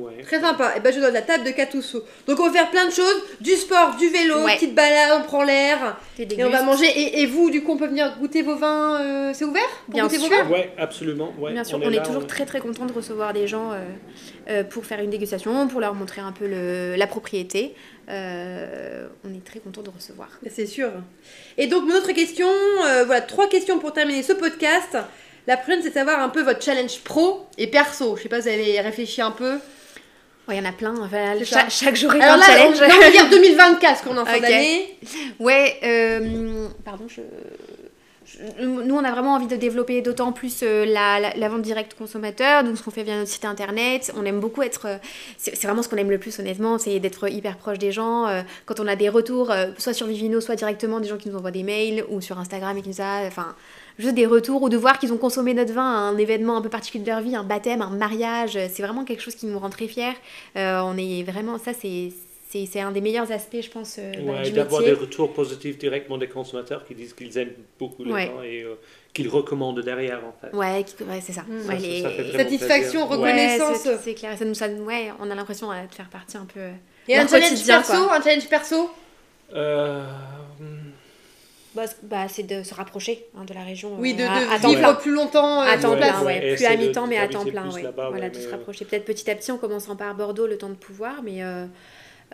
Ouais. 0.00 0.22
Très 0.22 0.40
sympa. 0.40 0.74
Et 0.76 0.80
ben 0.80 0.92
je 0.92 1.00
donne 1.00 1.12
la 1.14 1.22
table 1.22 1.44
de 1.44 1.50
Catusso. 1.50 2.04
Donc 2.26 2.38
on 2.40 2.46
va 2.46 2.52
faire 2.52 2.70
plein 2.70 2.86
de 2.86 2.90
choses, 2.92 3.22
du 3.40 3.52
sport, 3.52 3.96
du 3.96 4.08
vélo, 4.08 4.44
Ouais. 4.44 4.54
petite 4.54 4.74
balade, 4.74 5.20
on 5.20 5.22
prend 5.24 5.42
l'air 5.42 5.96
et 6.18 6.44
on 6.44 6.50
va 6.50 6.62
manger. 6.62 6.86
Et, 6.86 7.20
et 7.22 7.26
vous, 7.26 7.50
du 7.50 7.62
coup, 7.62 7.72
on 7.72 7.76
peut 7.76 7.86
venir 7.88 8.16
goûter 8.18 8.42
vos 8.42 8.56
vins. 8.56 9.00
euh, 9.00 9.32
c'est 9.34 9.44
ouvert 9.44 9.62
pour 9.86 9.94
Bien 9.94 10.04
goûter 10.04 10.18
vos 10.18 10.26
sûr. 10.26 10.44
vins? 10.44 10.50
Ouais, 10.50 10.72
absolument. 10.78 11.32
ouais, 11.38 11.52
Bien 11.52 11.64
sûr, 11.64 11.78
on 11.78 11.86
on 11.86 11.90
est, 11.90 11.96
là, 11.96 12.02
toujours 12.02 12.22
on- 12.22 12.26
très 12.26 12.44
très 12.46 12.60
content 12.60 12.86
de 12.86 12.92
recevoir 12.92 13.32
des 13.32 13.46
gens 13.46 13.72
euh, 13.72 13.76
euh, 14.48 14.64
pour 14.64 14.84
faire 14.86 15.00
une 15.00 15.10
dégustation, 15.10 15.68
pour 15.68 15.80
leur 15.80 15.94
montrer 15.94 16.20
un 16.20 16.32
peu 16.32 16.46
le- 16.46 16.94
la 16.96 17.06
propriété. 17.06 17.74
Euh, 18.10 19.06
on 19.24 19.34
est 19.34 19.44
très 19.44 19.58
content 19.60 19.82
de 19.82 19.90
recevoir. 19.90 20.28
C'est 20.50 20.66
sûr. 20.66 20.90
Et 21.58 21.66
donc, 21.66 21.86
mon 21.86 21.94
autre 21.94 22.12
question, 22.12 22.48
euh, 22.48 23.04
voilà, 23.04 23.20
trois 23.20 23.48
questions 23.48 23.78
pour 23.78 23.92
terminer 23.92 24.22
ce 24.22 24.32
podcast. 24.32 24.96
La 25.46 25.56
première, 25.56 25.82
c'est 25.82 25.90
de 25.90 25.94
savoir 25.94 26.20
un 26.20 26.28
peu 26.28 26.42
votre 26.42 26.62
challenge 26.62 27.00
pro 27.04 27.46
et 27.58 27.66
perso. 27.66 28.16
Je 28.16 28.22
sais 28.22 28.28
pas, 28.28 28.40
vous 28.40 28.48
avez 28.48 28.80
réfléchi 28.80 29.20
un 29.22 29.30
peu. 29.30 29.58
Ouais, 30.48 30.56
Il 30.56 30.62
y 30.62 30.66
en 30.66 30.68
a 30.68 30.72
plein. 30.72 30.94
Enfin, 31.02 31.34
chaque, 31.44 31.70
chaque 31.70 31.96
jour 31.96 32.14
est 32.14 32.20
Alors 32.22 32.36
un 32.36 32.38
là, 32.38 32.44
challenge. 32.46 32.80
là, 32.80 32.88
on 32.96 33.00
va 33.00 33.10
dire 33.10 33.28
2024, 33.30 33.80
parce 33.80 34.00
qu'on 34.02 34.16
en 34.16 34.24
fin 34.24 34.36
Ok. 34.36 34.40
d'année. 34.42 34.96
Ouais, 35.38 35.76
euh, 35.82 36.66
pardon, 36.84 37.04
je, 37.08 37.20
je- 38.24 38.64
Nous, 38.64 38.94
on 38.94 39.04
a 39.04 39.10
vraiment 39.10 39.34
envie 39.34 39.46
de 39.46 39.56
développer 39.56 40.00
d'autant 40.02 40.32
plus 40.32 40.60
euh, 40.62 40.84
la, 40.86 41.18
la- 41.20 41.34
la 41.34 41.48
vente 41.48 41.62
directe 41.62 41.94
consommateur, 41.94 42.64
donc 42.64 42.76
ce 42.78 42.82
qu'on 42.82 42.90
fait 42.90 43.02
via 43.02 43.16
notre 43.16 43.30
site 43.30 43.44
internet. 43.44 44.12
On 44.16 44.24
aime 44.24 44.40
beaucoup 44.40 44.62
être. 44.62 44.86
euh, 44.86 44.96
c'est 45.36 45.62
vraiment 45.64 45.82
ce 45.82 45.88
qu'on 45.88 45.96
aime 45.96 46.10
le 46.10 46.18
plus, 46.18 46.38
honnêtement, 46.38 46.78
c'est 46.78 46.98
d'être 46.98 47.28
hyper 47.30 47.56
proche 47.58 47.78
des 47.78 47.92
gens. 47.92 48.26
quand 48.66 48.80
on 48.80 48.86
a 48.86 48.96
des 48.96 49.08
retours, 49.10 49.52
soit 49.78 49.92
sur 49.92 50.06
Vivino, 50.06 50.40
soit 50.40 50.56
directement 50.56 51.00
des 51.00 51.08
gens 51.08 51.16
qui 51.18 51.28
nous 51.28 51.36
envoient 51.36 51.50
des 51.50 51.62
mails, 51.62 52.04
ou 52.08 52.20
sur 52.20 52.38
Instagram 52.38 52.76
et 52.78 52.82
qui 52.82 52.88
nous 52.88 53.00
a. 53.02 53.26
Enfin, 53.26 53.54
juste 53.98 54.14
des 54.14 54.26
retours, 54.26 54.62
ou 54.62 54.68
de 54.68 54.76
voir 54.76 54.98
qu'ils 54.98 55.12
ont 55.12 55.18
consommé 55.18 55.54
notre 55.54 55.72
vin 55.72 55.82
à 55.84 55.98
un 55.98 56.16
événement 56.18 56.56
un 56.56 56.62
peu 56.62 56.68
particulier 56.68 57.04
de 57.04 57.10
leur 57.10 57.20
vie, 57.20 57.34
un 57.36 57.42
baptême, 57.44 57.82
un 57.82 57.90
mariage. 57.90 58.56
euh, 58.56 58.66
C'est 58.72 58.82
vraiment 58.82 59.04
quelque 59.04 59.22
chose 59.22 59.34
qui 59.34 59.46
nous 59.46 59.58
rend 59.58 59.70
très 59.70 59.88
fiers. 59.88 60.12
Euh, 60.56 60.80
on 60.84 60.96
est 60.96 61.22
vraiment. 61.24 61.58
Ça, 61.58 61.72
c'est. 61.72 62.10
C'est 62.50 62.64
c'est 62.64 62.80
un 62.80 62.92
des 62.92 63.02
meilleurs 63.02 63.30
aspects, 63.30 63.60
je 63.60 63.68
pense, 63.68 63.96
euh, 63.98 64.10
bah, 64.26 64.40
Ouais, 64.40 64.50
d'avoir 64.50 64.82
des 64.82 64.94
retours 64.94 65.34
positifs 65.34 65.76
directement 65.76 66.16
des 66.16 66.28
consommateurs 66.28 66.82
qui 66.86 66.94
disent 66.94 67.12
qu'ils 67.12 67.36
aiment 67.36 67.52
beaucoup 67.78 68.04
Ouais. 68.04 68.32
vins 68.34 68.42
et 68.42 68.62
euh, 68.62 68.76
qu'ils 69.12 69.28
recommandent 69.28 69.80
derrière 69.82 70.20
en 70.24 70.32
fait. 70.40 70.56
Ouais, 70.56 70.82
c'est 71.20 71.34
ça. 71.34 71.42
Mm. 71.42 71.56
Ouais, 71.58 71.62
Ça, 71.66 71.74
les- 71.74 72.00
ça 72.00 72.08
fait 72.08 72.22
vraiment 72.22 72.38
Satisfaction, 72.44 73.06
plaisir. 73.06 73.08
reconnaissance. 73.08 73.84
Ouais, 73.84 73.98
c'est- 74.02 74.14
clair. 74.14 74.38
Ça 74.38 74.46
nous, 74.46 74.54
ça, 74.54 74.66
ouais, 74.66 75.12
on 75.20 75.30
a 75.30 75.34
l'impression 75.34 75.70
euh, 75.70 75.84
de 75.86 75.94
faire 75.94 76.08
partie 76.08 76.38
un 76.38 76.46
peu. 76.46 76.60
euh, 76.60 76.70
Et 77.06 77.18
un 77.18 77.28
challenge 77.28 77.66
perso, 77.66 77.92
quoi. 78.06 78.16
un 78.16 78.22
challenge 78.22 78.48
perso? 78.48 78.90
Euh, 79.54 80.02
Bah, 81.78 81.84
bah, 82.02 82.26
c'est 82.28 82.42
de 82.42 82.64
se 82.64 82.74
rapprocher 82.74 83.26
hein, 83.38 83.44
de 83.44 83.54
la 83.54 83.62
région. 83.62 83.92
Oui, 83.98 84.12
de, 84.14 84.22
euh, 84.24 84.26
à- 84.28 84.40
de 84.46 84.50
à 84.52 84.58
temps 84.58 84.68
vivre 84.70 84.80
plein. 84.80 84.94
plus 84.94 85.12
longtemps 85.12 85.62
euh, 85.62 85.66
À 85.66 85.78
temps 85.78 85.94
plein, 85.96 86.24
ouais. 86.24 86.56
Plus 86.56 86.64
à 86.64 86.74
mi-temps, 86.76 87.06
mais 87.06 87.18
à 87.18 87.28
temps 87.28 87.44
plein, 87.44 87.70
ouais. 87.72 87.84
voilà, 87.94 88.10
ouais, 88.10 88.30
de 88.30 88.36
se 88.36 88.48
euh, 88.48 88.50
rapprocher. 88.50 88.84
Peut-être 88.84 89.04
petit 89.04 89.30
à 89.30 89.36
petit, 89.36 89.52
en 89.52 89.58
commençant 89.58 89.94
par 89.94 90.12
Bordeaux, 90.16 90.48
le 90.48 90.58
temps 90.58 90.70
de 90.70 90.74
pouvoir, 90.74 91.22
mais 91.22 91.40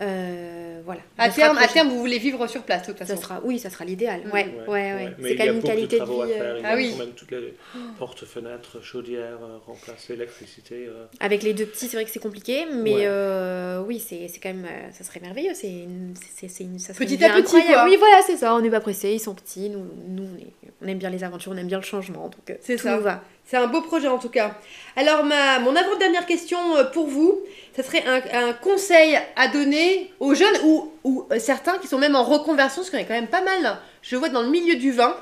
euh, 0.01 0.81
voilà. 0.83 1.01
À 1.17 1.29
De 1.29 1.33
terme, 1.35 1.57
à 1.57 1.67
terme, 1.67 1.87
vous 1.89 1.99
voulez 1.99 2.17
vivre 2.19 2.45
sur 2.47 2.63
place, 2.63 2.81
de 2.81 2.87
toute 2.87 2.97
Ça 2.99 3.05
façon. 3.05 3.21
sera, 3.21 3.41
oui, 3.43 3.59
ça 3.59 3.69
sera 3.69 3.85
l'idéal. 3.85 4.21
Ouais, 4.33 4.47
ouais, 4.67 4.93
ouais. 4.93 5.13
Mais 5.19 5.29
C'est 5.29 5.33
il 5.33 5.37
quand 5.37 5.39
y 5.39 5.41
a 5.41 5.45
même 5.45 5.55
une 5.55 5.61
beaucoup 5.61 5.67
qualité 5.73 5.99
de 5.99 6.03
travaux 6.03 6.21
à 6.21 6.25
vie. 6.25 6.33
faire. 6.33 6.41
euh, 6.43 6.59
Il 6.59 6.65
Ah 6.65 6.69
y 6.69 6.73
a 6.73 6.75
oui. 6.75 6.91
quand 6.91 7.05
même 7.05 7.13
toutes 7.15 7.31
les 7.31 7.53
portes, 7.97 8.25
fenêtres, 8.25 8.81
chaudières, 8.83 9.39
euh, 9.41 9.57
remplacer 9.65 10.13
l'électricité. 10.13 10.85
euh. 10.87 11.05
Avec 11.19 11.43
les 11.43 11.53
deux 11.53 11.65
petits, 11.65 11.87
c'est 11.87 11.95
vrai 11.97 12.03
que 12.05 12.11
c'est 12.11 12.19
compliqué, 12.19 12.65
mais 12.71 12.93
Ouais. 12.95 13.03
euh, 13.05 13.81
oui, 13.87 13.99
c'est 13.99 14.27
c'est 14.27 14.39
quand 14.39 14.49
même, 14.53 14.65
euh, 14.65 14.91
ça 14.91 15.03
serait 15.03 15.21
merveilleux. 15.21 15.53
C'est 15.53 15.69
une, 15.71 16.13
c'est, 16.35 16.49
c'est 16.49 16.63
une, 16.65 16.77
ça 16.79 16.93
serait 16.93 17.05
Petit 17.05 17.23
à 17.23 17.29
petit, 17.29 17.39
incroyable. 17.39 17.73
quoi. 17.73 17.83
Oui, 17.85 17.95
voilà, 17.97 18.17
c'est 18.25 18.37
ça. 18.37 18.53
On 18.55 18.61
n'est 18.61 18.69
pas 18.69 18.81
pressé, 18.81 19.11
ils 19.13 19.19
sont 19.19 19.33
petits. 19.35 19.69
Nous, 19.69 19.85
nous 20.09 20.23
on, 20.23 20.37
est- 20.39 20.71
on 20.81 20.87
aime 20.87 20.97
bien 20.97 21.09
les 21.09 21.23
aventures, 21.23 21.51
on 21.53 21.57
aime 21.57 21.67
bien 21.67 21.77
le 21.79 21.83
changement, 21.83 22.23
donc 22.29 22.49
euh, 22.49 22.55
C'est 22.61 22.75
tout 22.75 22.83
ça. 22.83 22.97
nous 22.97 23.01
va. 23.03 23.23
C'est 23.45 23.57
un 23.57 23.67
beau 23.67 23.81
projet 23.81 24.07
en 24.07 24.17
tout 24.17 24.29
cas. 24.29 24.55
Alors, 24.95 25.23
ma, 25.23 25.59
mon 25.59 25.75
avant-dernière 25.75 26.25
question 26.25 26.57
euh, 26.77 26.83
pour 26.85 27.07
vous, 27.07 27.41
ça 27.75 27.83
serait 27.83 28.03
un, 28.33 28.53
conseil 28.53 29.19
à 29.35 29.47
donner 29.47 30.11
aux 30.19 30.33
jeunes 30.33 30.57
ou, 30.63 30.91
ou 31.03 31.27
euh, 31.31 31.37
certains 31.37 31.77
qui 31.77 31.87
sont 31.87 31.99
même 31.99 32.15
en 32.15 32.23
reconversion, 32.23 32.81
parce 32.81 32.93
en 32.93 32.97
a 32.97 33.03
quand 33.03 33.13
même 33.13 33.27
pas 33.27 33.43
mal, 33.43 33.77
je 34.01 34.15
vois 34.15 34.29
dans 34.29 34.41
le 34.41 34.49
milieu 34.49 34.75
du 34.75 34.91
vin, 34.91 35.15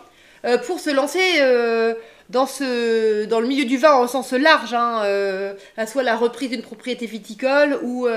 euh, 0.46 0.58
pour 0.58 0.80
se 0.80 0.90
lancer 0.90 1.20
dans, 2.30 2.46
ce, 2.46 3.26
le 3.28 3.48
milieu 3.48 3.66
du 3.66 3.78
vin 3.78 3.94
en 3.94 4.08
sens 4.08 4.32
large, 4.32 4.74
hein, 4.74 5.04
soit 5.86 6.04
la 6.04 6.16
reprise 6.16 6.50
d'une 6.50 6.62
propriété 6.62 7.06
viticole 7.06 7.78
ou 7.84 8.08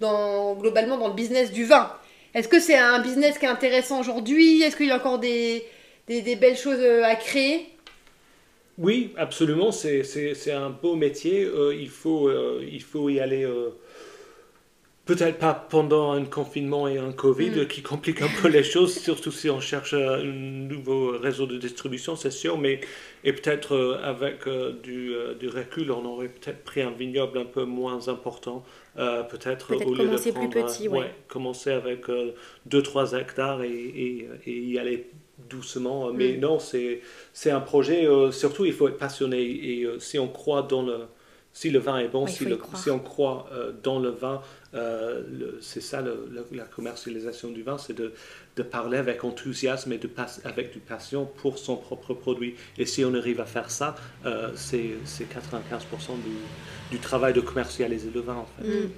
dans, 0.00 0.54
globalement 0.54 0.96
dans 0.96 1.08
le 1.08 1.14
business 1.14 1.52
du 1.52 1.64
vin. 1.64 1.92
Est-ce 2.34 2.48
que 2.48 2.60
c'est 2.60 2.76
un 2.76 3.00
business 3.00 3.38
qui 3.38 3.44
est 3.44 3.48
intéressant 3.48 4.00
aujourd'hui? 4.00 4.62
Est-ce 4.62 4.76
qu'il 4.76 4.86
y 4.86 4.90
a 4.90 4.96
encore 4.96 5.18
des, 5.18 5.66
belles 6.08 6.56
choses 6.56 6.82
à 7.04 7.14
créer? 7.16 7.75
Oui, 8.78 9.12
absolument. 9.16 9.72
C'est, 9.72 10.02
un 10.52 10.70
beau 10.70 10.96
métier. 10.96 11.44
Euh, 11.44 11.74
il, 11.74 11.88
faut, 11.88 12.28
euh, 12.28 12.62
il 12.70 12.82
faut 12.82 13.08
y 13.08 13.20
aller. 13.20 13.44
euh, 13.44 13.70
Peut-être 15.04 15.38
pas 15.38 15.54
pendant 15.54 16.10
un 16.12 16.24
confinement 16.24 16.88
et 16.88 16.98
un 16.98 17.12
Covid 17.12 17.50
Mm. 17.50 17.68
qui 17.68 17.80
complique 17.82 18.22
un 18.22 18.28
peu 18.28 18.48
les 18.48 18.64
choses, 18.72 18.98
surtout 18.98 19.30
si 19.30 19.48
on 19.48 19.60
cherche 19.60 19.94
un 19.94 20.24
nouveau 20.24 21.16
réseau 21.16 21.46
de 21.46 21.58
distribution, 21.58 22.16
c'est 22.16 22.32
sûr, 22.32 22.58
mais 22.58 22.80
et 23.22 23.32
peut-être 23.32 24.00
avec 24.02 24.48
du, 24.82 25.12
du 25.38 25.48
recul, 25.48 25.92
on 25.92 26.04
aurait 26.04 26.28
peut-être 26.28 26.64
pris 26.64 26.82
un 26.82 26.90
vignoble 26.90 27.38
un 27.38 27.44
peu 27.44 27.64
moins 27.64 28.08
important, 28.08 28.64
peut-être 28.96 29.68
Peut-être 29.68 29.86
au 29.86 29.94
lieu 29.94 30.08
de 30.10 30.18
commencer 30.18 30.32
plus 30.32 30.48
prendre, 30.48 30.50
petit, 30.50 30.88
euh, 30.88 30.90
ouais. 30.90 31.14
commencer 31.28 31.70
avec 31.70 32.06
2-3 32.64 33.14
hectares 33.14 33.62
et, 33.62 33.70
et, 33.70 34.28
et 34.46 34.58
y 34.60 34.78
aller 34.78 35.10
doucement. 35.48 36.12
Mais 36.12 36.36
Mm. 36.36 36.40
non, 36.40 36.58
c'est 36.58 37.00
c'est 37.32 37.50
un 37.50 37.60
projet, 37.60 38.06
euh, 38.06 38.32
surtout 38.32 38.64
il 38.64 38.72
faut 38.72 38.88
être 38.88 38.98
passionné 38.98 39.40
et 39.42 39.84
euh, 39.84 39.98
si 39.98 40.18
on 40.18 40.28
croit 40.28 40.62
dans 40.62 40.82
le... 40.82 41.00
Si 41.52 41.70
le 41.70 41.78
vin 41.78 41.96
est 41.96 42.08
bon, 42.08 42.26
si, 42.26 42.44
le- 42.44 42.58
on 42.92 42.98
croit 42.98 43.48
euh, 43.50 43.72
dans 43.82 43.98
le 43.98 44.10
vin, 44.10 44.42
euh, 44.74 45.22
le- 45.26 45.58
c'est 45.62 45.80
ça 45.80 46.02
le- 46.02 46.28
la 46.52 46.64
commercialisation 46.64 47.50
du 47.50 47.62
vin, 47.62 47.78
c'est 47.78 47.94
de, 47.96 48.12
de 48.56 48.62
parler 48.62 48.98
avec 48.98 49.24
enthousiasme 49.24 49.90
et 49.94 49.96
de 49.96 50.06
pas- 50.06 50.36
avec 50.44 50.70
du 50.74 50.80
passion 50.80 51.24
pour 51.24 51.56
son 51.56 51.76
propre 51.76 52.12
produit. 52.12 52.56
Et 52.76 52.84
si 52.84 53.06
on 53.06 53.14
arrive 53.14 53.40
à 53.40 53.46
faire 53.46 53.70
ça, 53.70 53.94
euh, 54.26 54.50
c'est 54.54 54.90
c'est 55.06 55.24
95% 55.24 56.16
du, 56.26 56.94
du 56.94 56.98
travail 57.00 57.32
de 57.32 57.40
commercialiser 57.40 58.10
le 58.14 58.20
vin 58.20 58.34
en 58.34 58.46
fait. 58.58 58.68
Mm. 58.68 58.90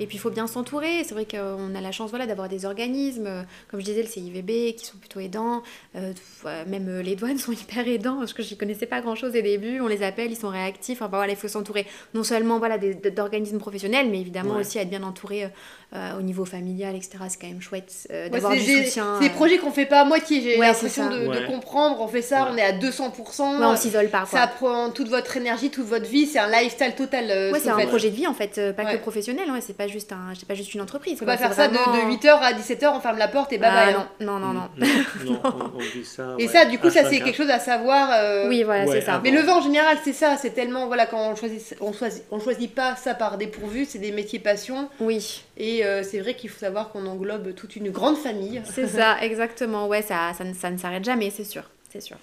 Et 0.00 0.06
puis 0.06 0.16
il 0.16 0.20
faut 0.20 0.30
bien 0.30 0.46
s'entourer. 0.46 1.04
C'est 1.04 1.14
vrai 1.14 1.24
qu'on 1.26 1.74
a 1.74 1.80
la 1.80 1.92
chance 1.92 2.10
voilà, 2.10 2.26
d'avoir 2.26 2.48
des 2.48 2.64
organismes, 2.64 3.26
euh, 3.26 3.42
comme 3.70 3.80
je 3.80 3.84
disais, 3.84 4.02
le 4.02 4.08
CIVB, 4.08 4.74
qui 4.76 4.84
sont 4.86 4.96
plutôt 4.98 5.20
aidants. 5.20 5.62
Euh, 5.96 6.12
ouais, 6.44 6.64
même 6.66 6.88
euh, 6.88 7.02
les 7.02 7.14
douanes 7.16 7.38
sont 7.46 7.52
hyper 7.52 7.86
aidants, 7.86 8.18
parce 8.18 8.32
que 8.32 8.42
je 8.42 8.50
n'y 8.50 8.56
connaissais 8.56 8.86
pas 8.86 9.00
grand-chose 9.00 9.30
au 9.36 9.40
début. 9.42 9.80
On 9.80 9.86
les 9.86 10.02
appelle, 10.02 10.30
ils 10.32 10.36
sont 10.36 10.48
réactifs. 10.48 11.00
Enfin, 11.00 11.08
voilà, 11.16 11.32
il 11.32 11.36
faut 11.38 11.48
s'entourer 11.48 11.86
non 12.14 12.24
seulement 12.24 12.58
voilà, 12.58 12.78
d'organismes 12.78 13.58
professionnels, 13.58 14.08
mais 14.10 14.20
évidemment 14.20 14.54
Ouais. 14.54 14.60
aussi 14.60 14.78
être 14.78 14.90
bien 14.90 15.02
entouré 15.02 15.48
euh, 15.94 16.18
au 16.18 16.22
niveau 16.22 16.44
familial, 16.44 16.96
etc. 16.96 17.10
C'est 17.28 17.40
quand 17.40 17.46
même 17.46 17.60
chouette 17.62 17.92
euh, 18.10 18.24
Ouais, 18.24 18.30
d'avoir 18.30 18.52
c'est 18.54 18.58
du 18.60 18.84
soutien. 18.84 19.18
c'est 19.20 19.28
des 19.28 19.32
euh. 19.32 19.36
projets 19.36 19.58
qu'on 19.58 19.70
fait 19.70 19.86
pas 19.86 20.00
à 20.00 20.04
moitié, 20.04 20.40
j'ai 20.40 20.58
Ouais, 20.58 20.66
l'impression 20.66 21.08
c'est 21.10 21.18
de, 21.20 21.24
de 21.26 21.28
Ouais. 21.28 21.46
comprendre. 21.46 22.00
On 22.00 22.08
fait 22.08 22.22
ça, 22.22 22.44
Ouais. 22.44 22.50
on 22.52 22.56
est 22.56 22.62
à 22.62 22.72
200%. 22.72 23.58
Ouais, 23.60 23.66
on 23.66 23.76
s'isole 23.76 24.08
pas. 24.08 24.26
Quoi. 24.28 24.40
ça 24.40 24.46
prend 24.48 24.90
toute 24.90 25.08
votre 25.08 25.36
énergie, 25.36 25.70
toute 25.70 25.86
votre 25.86 26.06
vie, 26.06 26.26
c'est 26.26 26.38
un 26.40 26.48
lifestyle 26.50 26.94
total. 26.96 27.26
euh, 27.30 27.52
Ouais, 27.52 27.58
ce 27.60 27.66
c'est 27.66 27.70
un 27.70 27.86
projet 27.86 28.10
de 28.10 28.16
vie 28.16 28.26
en 28.26 28.34
fait, 28.34 28.60
pas 28.76 28.84
Ouais. 28.84 28.92
que 28.96 29.00
professionnel. 29.00 29.48
Ouais, 29.50 29.60
c'est 29.60 29.76
pas 29.76 29.83
juste 29.88 30.12
un, 30.12 30.32
c'est 30.38 30.46
pas 30.48 30.54
juste 30.54 30.74
une 30.74 30.80
entreprise. 30.80 31.14
On 31.14 31.18
peut 31.18 31.24
quoi, 31.24 31.34
pas 31.34 31.38
faire 31.38 31.52
ça 31.54 31.68
de, 31.68 31.74
vraiment- 31.74 31.92
de 32.10 32.12
8h 32.16 32.28
à 32.40 32.52
17h, 32.52 32.92
on 32.94 33.00
ferme 33.00 33.18
la 33.18 33.28
porte 33.28 33.52
et 33.52 33.58
bye 33.58 33.70
Ah, 33.72 33.84
bye. 33.86 33.94
hein. 33.94 34.08
non, 34.20 34.38
non, 34.38 34.52
non, 34.52 34.68
non. 34.76 34.86
Non, 35.24 35.40
on, 35.44 35.76
on 35.76 35.78
dit 35.94 36.04
ça. 36.04 36.34
Et 36.38 36.48
ça, 36.48 36.64
du 36.64 36.78
coup, 36.78 36.90
ça 36.90 37.04
c'est 37.04 37.16
H24. 37.18 37.24
quelque 37.24 37.36
chose 37.36 37.50
à 37.50 37.58
savoir. 37.58 38.08
euh, 38.12 38.48
Oui, 38.48 38.62
voilà, 38.62 38.84
Ouais, 38.84 38.92
c'est 39.00 39.06
ça. 39.06 39.14
avant. 39.14 39.22
Mais 39.22 39.30
le 39.30 39.40
vin 39.40 39.56
en 39.56 39.60
général, 39.62 39.96
c'est 40.04 40.12
ça, 40.12 40.36
c'est 40.36 40.50
tellement, 40.50 40.86
voilà, 40.86 41.06
quand 41.06 41.30
on 41.30 41.36
choisit, 41.36 41.76
on 41.80 41.92
choisit, 41.92 42.22
on 42.30 42.40
choisit 42.40 42.74
pas 42.74 42.96
ça 42.96 43.14
par 43.14 43.38
dépourvu, 43.38 43.84
c'est 43.84 43.98
des 43.98 44.12
métiers 44.12 44.38
passion, 44.38 44.88
Oui. 45.00 45.42
et 45.56 45.84
euh, 45.84 46.02
c'est 46.02 46.20
vrai 46.20 46.34
qu'il 46.34 46.50
faut 46.50 46.58
savoir 46.58 46.90
qu'on 46.90 47.06
englobe 47.06 47.54
toute 47.54 47.76
une 47.76 47.90
grande 47.90 48.16
famille. 48.16 48.62
C'est 48.64 48.86
ça, 48.88 49.16
exactement. 49.22 49.86
Ouais, 49.88 50.02
ça, 50.02 50.32
ça, 50.36 50.44
ne- 50.44 50.54
ça 50.54 50.70
ne 50.70 50.78
s'arrête 50.78 51.04
jamais, 51.04 51.30
c'est 51.30 51.44
sûr. 51.44 51.62
C'est 51.92 52.00
sûr. 52.00 52.16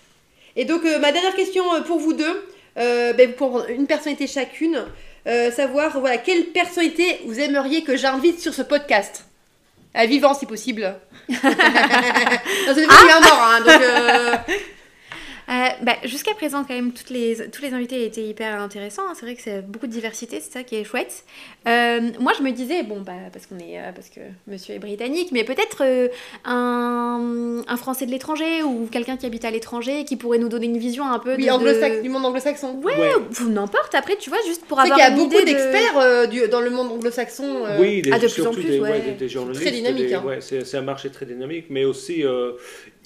Et 0.55 0.65
donc, 0.65 0.83
euh, 0.85 0.99
ma 0.99 1.11
dernière 1.11 1.33
question 1.35 1.63
pour 1.87 1.97
vous 1.99 2.13
deux, 2.13 2.45
euh, 2.77 3.13
ben, 3.13 3.31
pour 3.33 3.65
une 3.69 3.87
personnalité 3.87 4.27
chacune, 4.27 4.83
euh, 5.27 5.51
savoir, 5.51 5.99
voilà, 5.99 6.17
quelle 6.17 6.45
personnalité 6.45 7.21
vous 7.25 7.39
aimeriez 7.39 7.83
que 7.83 7.95
j'invite 7.95 8.39
sur 8.39 8.53
ce 8.53 8.61
podcast 8.61 9.25
À 9.93 10.05
vivant, 10.05 10.33
si 10.33 10.45
possible. 10.45 10.95
non, 11.29 11.37
c'est 12.73 12.87
mort, 12.87 13.43
hein, 13.43 13.59
donc... 13.59 13.81
euh, 13.81 14.35
Euh, 15.51 15.67
bah, 15.81 15.95
Jusqu'à 16.05 16.33
présent, 16.33 16.63
quand 16.63 16.73
même, 16.73 16.93
toutes 16.93 17.09
les, 17.09 17.49
tous 17.49 17.61
les 17.61 17.73
invités 17.73 18.05
étaient 18.05 18.23
hyper 18.23 18.61
intéressants. 18.61 19.01
hein. 19.09 19.13
C'est 19.15 19.25
vrai 19.25 19.35
que 19.35 19.41
c'est 19.41 19.61
beaucoup 19.61 19.87
de 19.87 19.91
diversité, 19.91 20.39
c'est 20.39 20.51
ça 20.51 20.63
qui 20.63 20.75
est 20.75 20.83
chouette. 20.85 21.25
Euh, 21.67 21.99
moi, 22.19 22.31
je 22.37 22.43
me 22.43 22.51
disais, 22.51 22.83
bon, 22.83 23.01
bah, 23.01 23.11
parce, 23.33 23.45
qu'on 23.47 23.57
est, 23.59 23.77
euh, 23.79 23.91
parce 23.93 24.09
que 24.09 24.21
monsieur 24.47 24.75
est 24.75 24.79
britannique, 24.79 25.29
mais 25.33 25.43
peut-être 25.43 25.81
euh, 25.81 26.07
un, 26.45 27.61
un 27.67 27.77
Français 27.77 28.05
de 28.05 28.11
l'étranger 28.11 28.63
ou 28.63 28.87
quelqu'un 28.91 29.17
qui 29.17 29.25
habite 29.25 29.45
à 29.45 29.51
l'étranger 29.51 30.05
qui 30.05 30.15
pourrait 30.15 30.37
nous 30.37 30.49
donner 30.49 30.67
une 30.67 30.77
vision 30.77 31.05
un 31.05 31.19
peu 31.19 31.35
oui, 31.35 31.45
de, 31.47 32.01
du 32.01 32.09
monde 32.09 32.25
anglo-saxon. 32.25 32.79
Ouais, 32.83 32.93
Ouais. 32.97 33.11
ou 33.41 33.49
n'importe. 33.49 33.95
Après, 33.95 34.15
tu 34.15 34.29
vois, 34.29 34.39
juste 34.45 34.63
pour 34.65 34.79
avoir 34.79 34.97
qu'il 34.97 35.05
y 35.05 35.07
a 35.07 35.11
une 35.11 35.17
beaucoup 35.17 35.39
de- 35.41 35.45
d'experts 35.45 35.97
euh, 35.97 36.47
dans 36.47 36.61
le 36.61 36.69
monde 36.69 36.91
anglo-saxon. 36.91 37.65
euh, 37.65 37.77
Oui, 37.79 38.01
des, 38.01 38.11
Ah, 38.11 38.19
de 38.19 38.27
plus 38.27 38.45
en 38.45 38.51
plus, 38.51 38.63
des, 38.63 38.79
ouais. 38.79 38.99
des, 39.01 39.11
des 39.13 39.29
journalistes. 39.29 39.61
Très 39.63 39.71
dynamique, 39.71 40.11
hein. 40.13 40.23
ouais, 40.25 40.39
c'est 40.41 40.65
c'est 40.65 40.77
un 40.77 40.81
marché 40.81 41.09
très 41.09 41.25
dynamique, 41.25 41.65
mais 41.69 41.83
aussi 41.85 42.23
euh, 42.23 42.53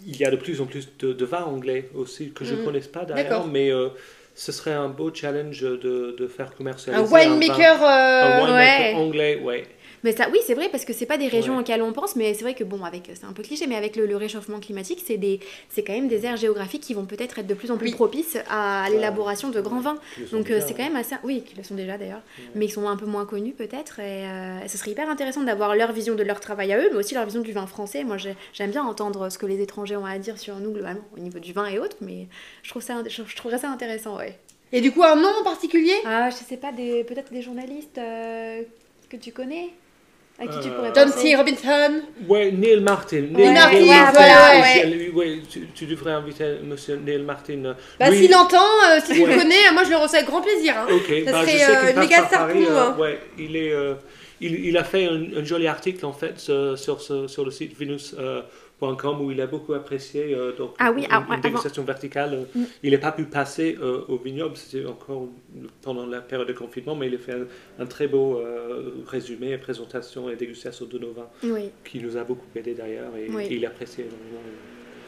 il 0.05 0.17
y 0.17 0.25
a 0.25 0.31
de 0.31 0.35
plus 0.35 0.61
en 0.61 0.65
plus 0.65 0.89
de, 0.99 1.13
de 1.13 1.25
vins 1.25 1.43
anglais 1.45 1.89
aussi 1.95 2.31
que 2.31 2.43
je 2.45 2.53
ne 2.53 2.59
Mhm. 2.59 2.65
connaisse 2.65 2.87
pas 2.87 3.05
d'ailleurs, 3.05 3.47
mais 3.47 3.71
euh, 3.71 3.89
ce 4.33 4.51
serait 4.51 4.73
un 4.73 4.89
beau 4.89 5.13
challenge 5.13 5.61
de, 5.61 6.15
de 6.17 6.27
faire 6.27 6.53
commercialiser 6.55 7.03
un 7.03 7.07
winemaker. 7.07 7.83
un 7.83 7.87
euh, 7.87 8.41
winemaker 8.45 8.55
ouais. 8.55 8.93
anglais, 8.95 9.39
ouais. 9.43 9.63
Mais 10.05 10.11
ça, 10.15 10.27
oui, 10.31 10.37
c'est 10.45 10.53
vrai, 10.53 10.69
parce 10.69 10.85
que 10.85 10.93
c'est 10.93 11.07
pas 11.07 11.17
des 11.17 11.27
régions 11.27 11.55
Ouais. 11.55 11.61
auxquelles 11.61 11.81
on 11.81 11.91
pense, 11.91 12.15
mais 12.15 12.35
c'est 12.35 12.43
vrai 12.43 12.53
que, 12.53 12.63
bon, 12.63 12.83
avec, 12.83 13.09
c'est 13.15 13.25
un 13.25 13.33
peu 13.33 13.41
cliché, 13.41 13.65
mais 13.65 13.75
avec 13.75 13.95
le, 13.95 14.05
le 14.05 14.15
réchauffement 14.15 14.59
climatique, 14.59 15.01
c'est, 15.03 15.17
des, 15.17 15.39
c'est 15.69 15.83
quand 15.83 15.93
même 15.93 16.07
des 16.07 16.27
aires 16.27 16.37
géographiques 16.37 16.83
qui 16.83 16.93
vont 16.93 17.05
peut-être 17.05 17.39
être 17.39 17.47
de 17.47 17.55
plus 17.55 17.71
en 17.71 17.77
plus 17.77 17.87
Oui. 17.87 17.93
propices 17.93 18.37
à 18.47 18.87
l'élaboration 18.91 19.49
de 19.49 19.59
grands 19.61 19.79
vins. 19.79 19.97
Donc 20.31 20.51
euh, 20.51 20.53
déjà, 20.55 20.67
c'est 20.67 20.73
quand 20.75 20.83
même 20.83 20.95
assez... 20.95 21.15
Oui, 21.23 21.41
qui 21.41 21.55
le 21.55 21.63
sont 21.63 21.73
déjà 21.73 21.97
d'ailleurs, 21.97 22.21
mais 22.53 22.65
ils 22.65 22.69
sont 22.71 22.87
un 22.87 22.95
peu 22.97 23.07
moins 23.07 23.25
connus 23.25 23.53
peut-être, 23.53 23.99
et 23.99 24.27
euh, 24.27 24.67
ce 24.67 24.77
serait 24.77 24.91
hyper 24.91 25.09
intéressant 25.09 25.41
d'avoir 25.41 25.75
leur 25.75 25.91
vision 25.91 26.13
de 26.13 26.21
leur 26.21 26.39
travail 26.39 26.71
à 26.71 26.77
eux, 26.77 26.89
mais 26.91 26.97
aussi 26.99 27.15
leur 27.15 27.25
vision 27.25 27.41
du 27.41 27.51
vin 27.51 27.65
français. 27.65 28.03
Moi, 28.03 28.17
j'ai- 28.19 28.35
j'aime 28.53 28.69
bien 28.69 28.83
entendre 28.85 29.29
ce 29.31 29.39
que 29.39 29.47
les 29.47 29.59
étrangers 29.59 29.95
ont 29.97 30.05
à 30.05 30.19
dire 30.19 30.37
sur 30.37 30.57
nous, 30.57 30.69
globalement, 30.71 31.01
au 31.17 31.19
niveau 31.19 31.39
du 31.39 31.51
vin 31.51 31.65
et 31.65 31.79
autres, 31.79 31.97
mais 32.01 32.27
je, 32.61 32.69
trouve 32.69 32.83
ça, 32.83 33.01
je, 33.09 33.23
je 33.25 33.35
trouverais 33.35 33.57
ça 33.57 33.71
intéressant, 33.71 34.17
ouais. 34.17 34.37
Et 34.71 34.81
du 34.81 34.91
coup, 34.91 35.01
un 35.03 35.15
nom 35.15 35.29
en 35.41 35.43
particulier? 35.43 35.95
Ah, 36.05 36.29
je 36.29 36.35
sais 36.35 36.57
pas, 36.57 36.71
des, 36.71 37.03
peut-être 37.05 37.33
des 37.33 37.41
journalistes 37.41 37.97
euh, 37.97 38.61
que 39.09 39.17
tu 39.17 39.31
connais? 39.31 39.69
À 40.37 40.47
qui 40.47 40.59
tu 40.59 40.67
Euh, 40.67 40.75
pourrais 40.75 40.91
John 40.93 41.11
penser 41.11 41.29
C. 41.29 41.35
Robinson. 41.35 42.01
Ouais, 42.27 42.51
Neil 42.51 42.81
Martin. 42.81 43.21
Neil 43.31 43.53
Martin, 43.53 43.79
Neil 43.79 43.85
voilà, 44.13 44.61
ouais. 44.61 45.11
ouais, 45.13 45.39
tu, 45.49 45.67
tu 45.73 45.85
devrais 45.85 46.11
inviter 46.11 46.57
monsieur 46.63 46.97
Neil 46.97 47.21
Martin. 47.23 47.75
Bah, 47.99 48.11
s'il 48.11 48.35
entend, 48.35 48.57
euh, 48.57 48.99
si 49.03 49.13
tu 49.13 49.21
Ouais. 49.21 49.33
le 49.33 49.39
connais, 49.41 49.71
moi 49.73 49.83
je 49.85 49.89
le 49.91 49.95
reçois 49.97 50.17
avec 50.17 50.29
grand 50.29 50.41
plaisir. 50.41 50.73
hein. 50.77 50.87
Ok, 50.91 51.11
Ça 51.25 51.31
bah, 51.31 51.41
serait, 51.41 51.51
je 51.53 51.57
sais 51.57 51.75
euh, 51.77 51.91
une 51.93 51.99
méga 51.99 52.25
star 52.27 52.47
pour 52.49 52.55
nous, 52.59 52.67
euh, 52.67 52.79
hein. 52.81 52.95
ouais, 52.99 53.19
il, 53.39 53.55
est, 53.55 53.71
euh, 53.71 53.93
il, 54.41 54.65
il 54.65 54.77
a 54.77 54.83
fait 54.83 55.05
un, 55.05 55.39
un 55.39 55.43
joli 55.45 55.67
article 55.67 56.05
en 56.05 56.11
fait 56.13 56.37
sur, 56.37 56.77
sur, 56.77 56.99
ce- 57.01 57.27
sur 57.27 57.45
le 57.45 57.51
site 57.51 57.73
venus.com 58.81 59.21
où 59.21 59.31
il 59.31 59.41
a 59.41 59.47
beaucoup 59.47 59.73
apprécié 59.73 60.33
euh, 60.33 60.53
donc, 60.55 60.75
Ah 60.79 60.91
oui, 60.91 61.01
une, 61.03 61.07
ah, 61.11 61.23
une 61.27 61.33
avant- 61.33 61.41
dégustation 61.41 61.83
verticale. 61.83 62.47
Mm. 62.55 62.63
Il 62.83 62.91
n'a 62.91 62.97
pas 62.97 63.11
pu 63.11 63.25
passer 63.25 63.77
euh, 63.81 64.01
au 64.07 64.17
vignoble, 64.17 64.55
c'était 64.57 64.85
encore 64.85 65.27
pendant 65.81 66.05
la 66.05 66.21
période 66.21 66.47
de 66.47 66.53
confinement, 66.53 66.95
mais 66.95 67.07
il 67.07 67.15
a 67.15 67.17
fait 67.17 67.33
un, 67.33 67.47
un 67.79 67.85
très 67.85 68.07
beau 68.07 68.39
euh, 68.39 68.91
résumé, 69.07 69.57
présentation 69.57 70.29
et 70.29 70.35
dégustation 70.35 70.85
de 70.85 70.97
nos 70.99 71.11
vins 71.11 71.29
Oui. 71.43 71.69
qui 71.83 71.99
nous 71.99 72.17
a 72.17 72.23
beaucoup 72.23 72.45
aidé 72.55 72.73
d'ailleurs 72.73 73.15
et, 73.15 73.29
Oui. 73.29 73.45
et 73.49 73.55
il 73.55 73.65
appréciait 73.65 74.05
énormément. 74.05 74.41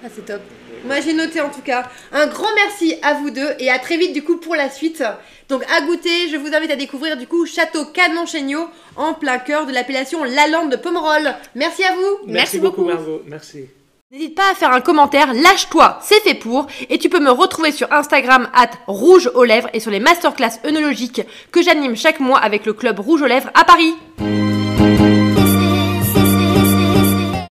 Ah, 0.03 0.07
c'est 0.13 0.25
top. 0.25 0.41
Moi 0.85 1.01
j'ai 1.01 1.13
noté 1.13 1.41
en 1.41 1.49
tout 1.49 1.61
cas. 1.61 1.89
Un 2.11 2.27
grand 2.27 2.53
merci 2.55 2.95
à 3.01 3.15
vous 3.15 3.31
deux 3.31 3.49
et 3.59 3.69
à 3.71 3.79
très 3.79 3.97
vite 3.97 4.13
du 4.13 4.23
coup 4.23 4.37
pour 4.37 4.55
la 4.55 4.69
suite. 4.69 5.03
Donc 5.49 5.63
à 5.75 5.81
goûter, 5.81 6.29
je 6.31 6.37
vous 6.37 6.53
invite 6.53 6.71
à 6.71 6.75
découvrir 6.75 7.17
du 7.17 7.25
coup 7.25 7.45
Château 7.45 7.85
Canon 7.85 8.25
Chéniaud 8.25 8.67
en 8.95 9.13
plein 9.13 9.39
cœur 9.39 9.65
de 9.65 9.73
l'appellation 9.73 10.23
Lalande 10.23 10.71
de 10.71 10.75
Pomerol. 10.75 11.33
Merci 11.55 11.83
à 11.83 11.95
vous. 11.95 12.27
Merci 12.27 12.59
beaucoup, 12.59 12.83
beaucoup. 12.83 12.93
Margot. 12.93 13.21
Merci. 13.25 13.65
N'hésite 14.09 14.35
pas 14.35 14.51
à 14.51 14.55
faire 14.55 14.71
un 14.71 14.79
commentaire, 14.79 15.33
lâche-toi, 15.33 15.99
c'est 16.01 16.21
fait 16.21 16.33
pour. 16.33 16.67
Et 16.89 16.97
tu 16.97 17.09
peux 17.09 17.19
me 17.19 17.29
retrouver 17.29 17.73
sur 17.73 17.91
Instagram 17.91 18.47
at 18.53 18.71
rouge 18.87 19.29
aux 19.35 19.43
lèvres 19.43 19.69
et 19.73 19.81
sur 19.81 19.91
les 19.91 19.99
masterclass 19.99 20.61
œnologiques 20.65 21.23
que 21.51 21.61
j'anime 21.61 21.97
chaque 21.97 22.21
mois 22.21 22.39
avec 22.39 22.65
le 22.65 22.71
club 22.71 22.99
Rouge 22.99 23.21
aux 23.21 23.27
lèvres 23.27 23.51
à 23.53 23.65
Paris. 23.65 23.95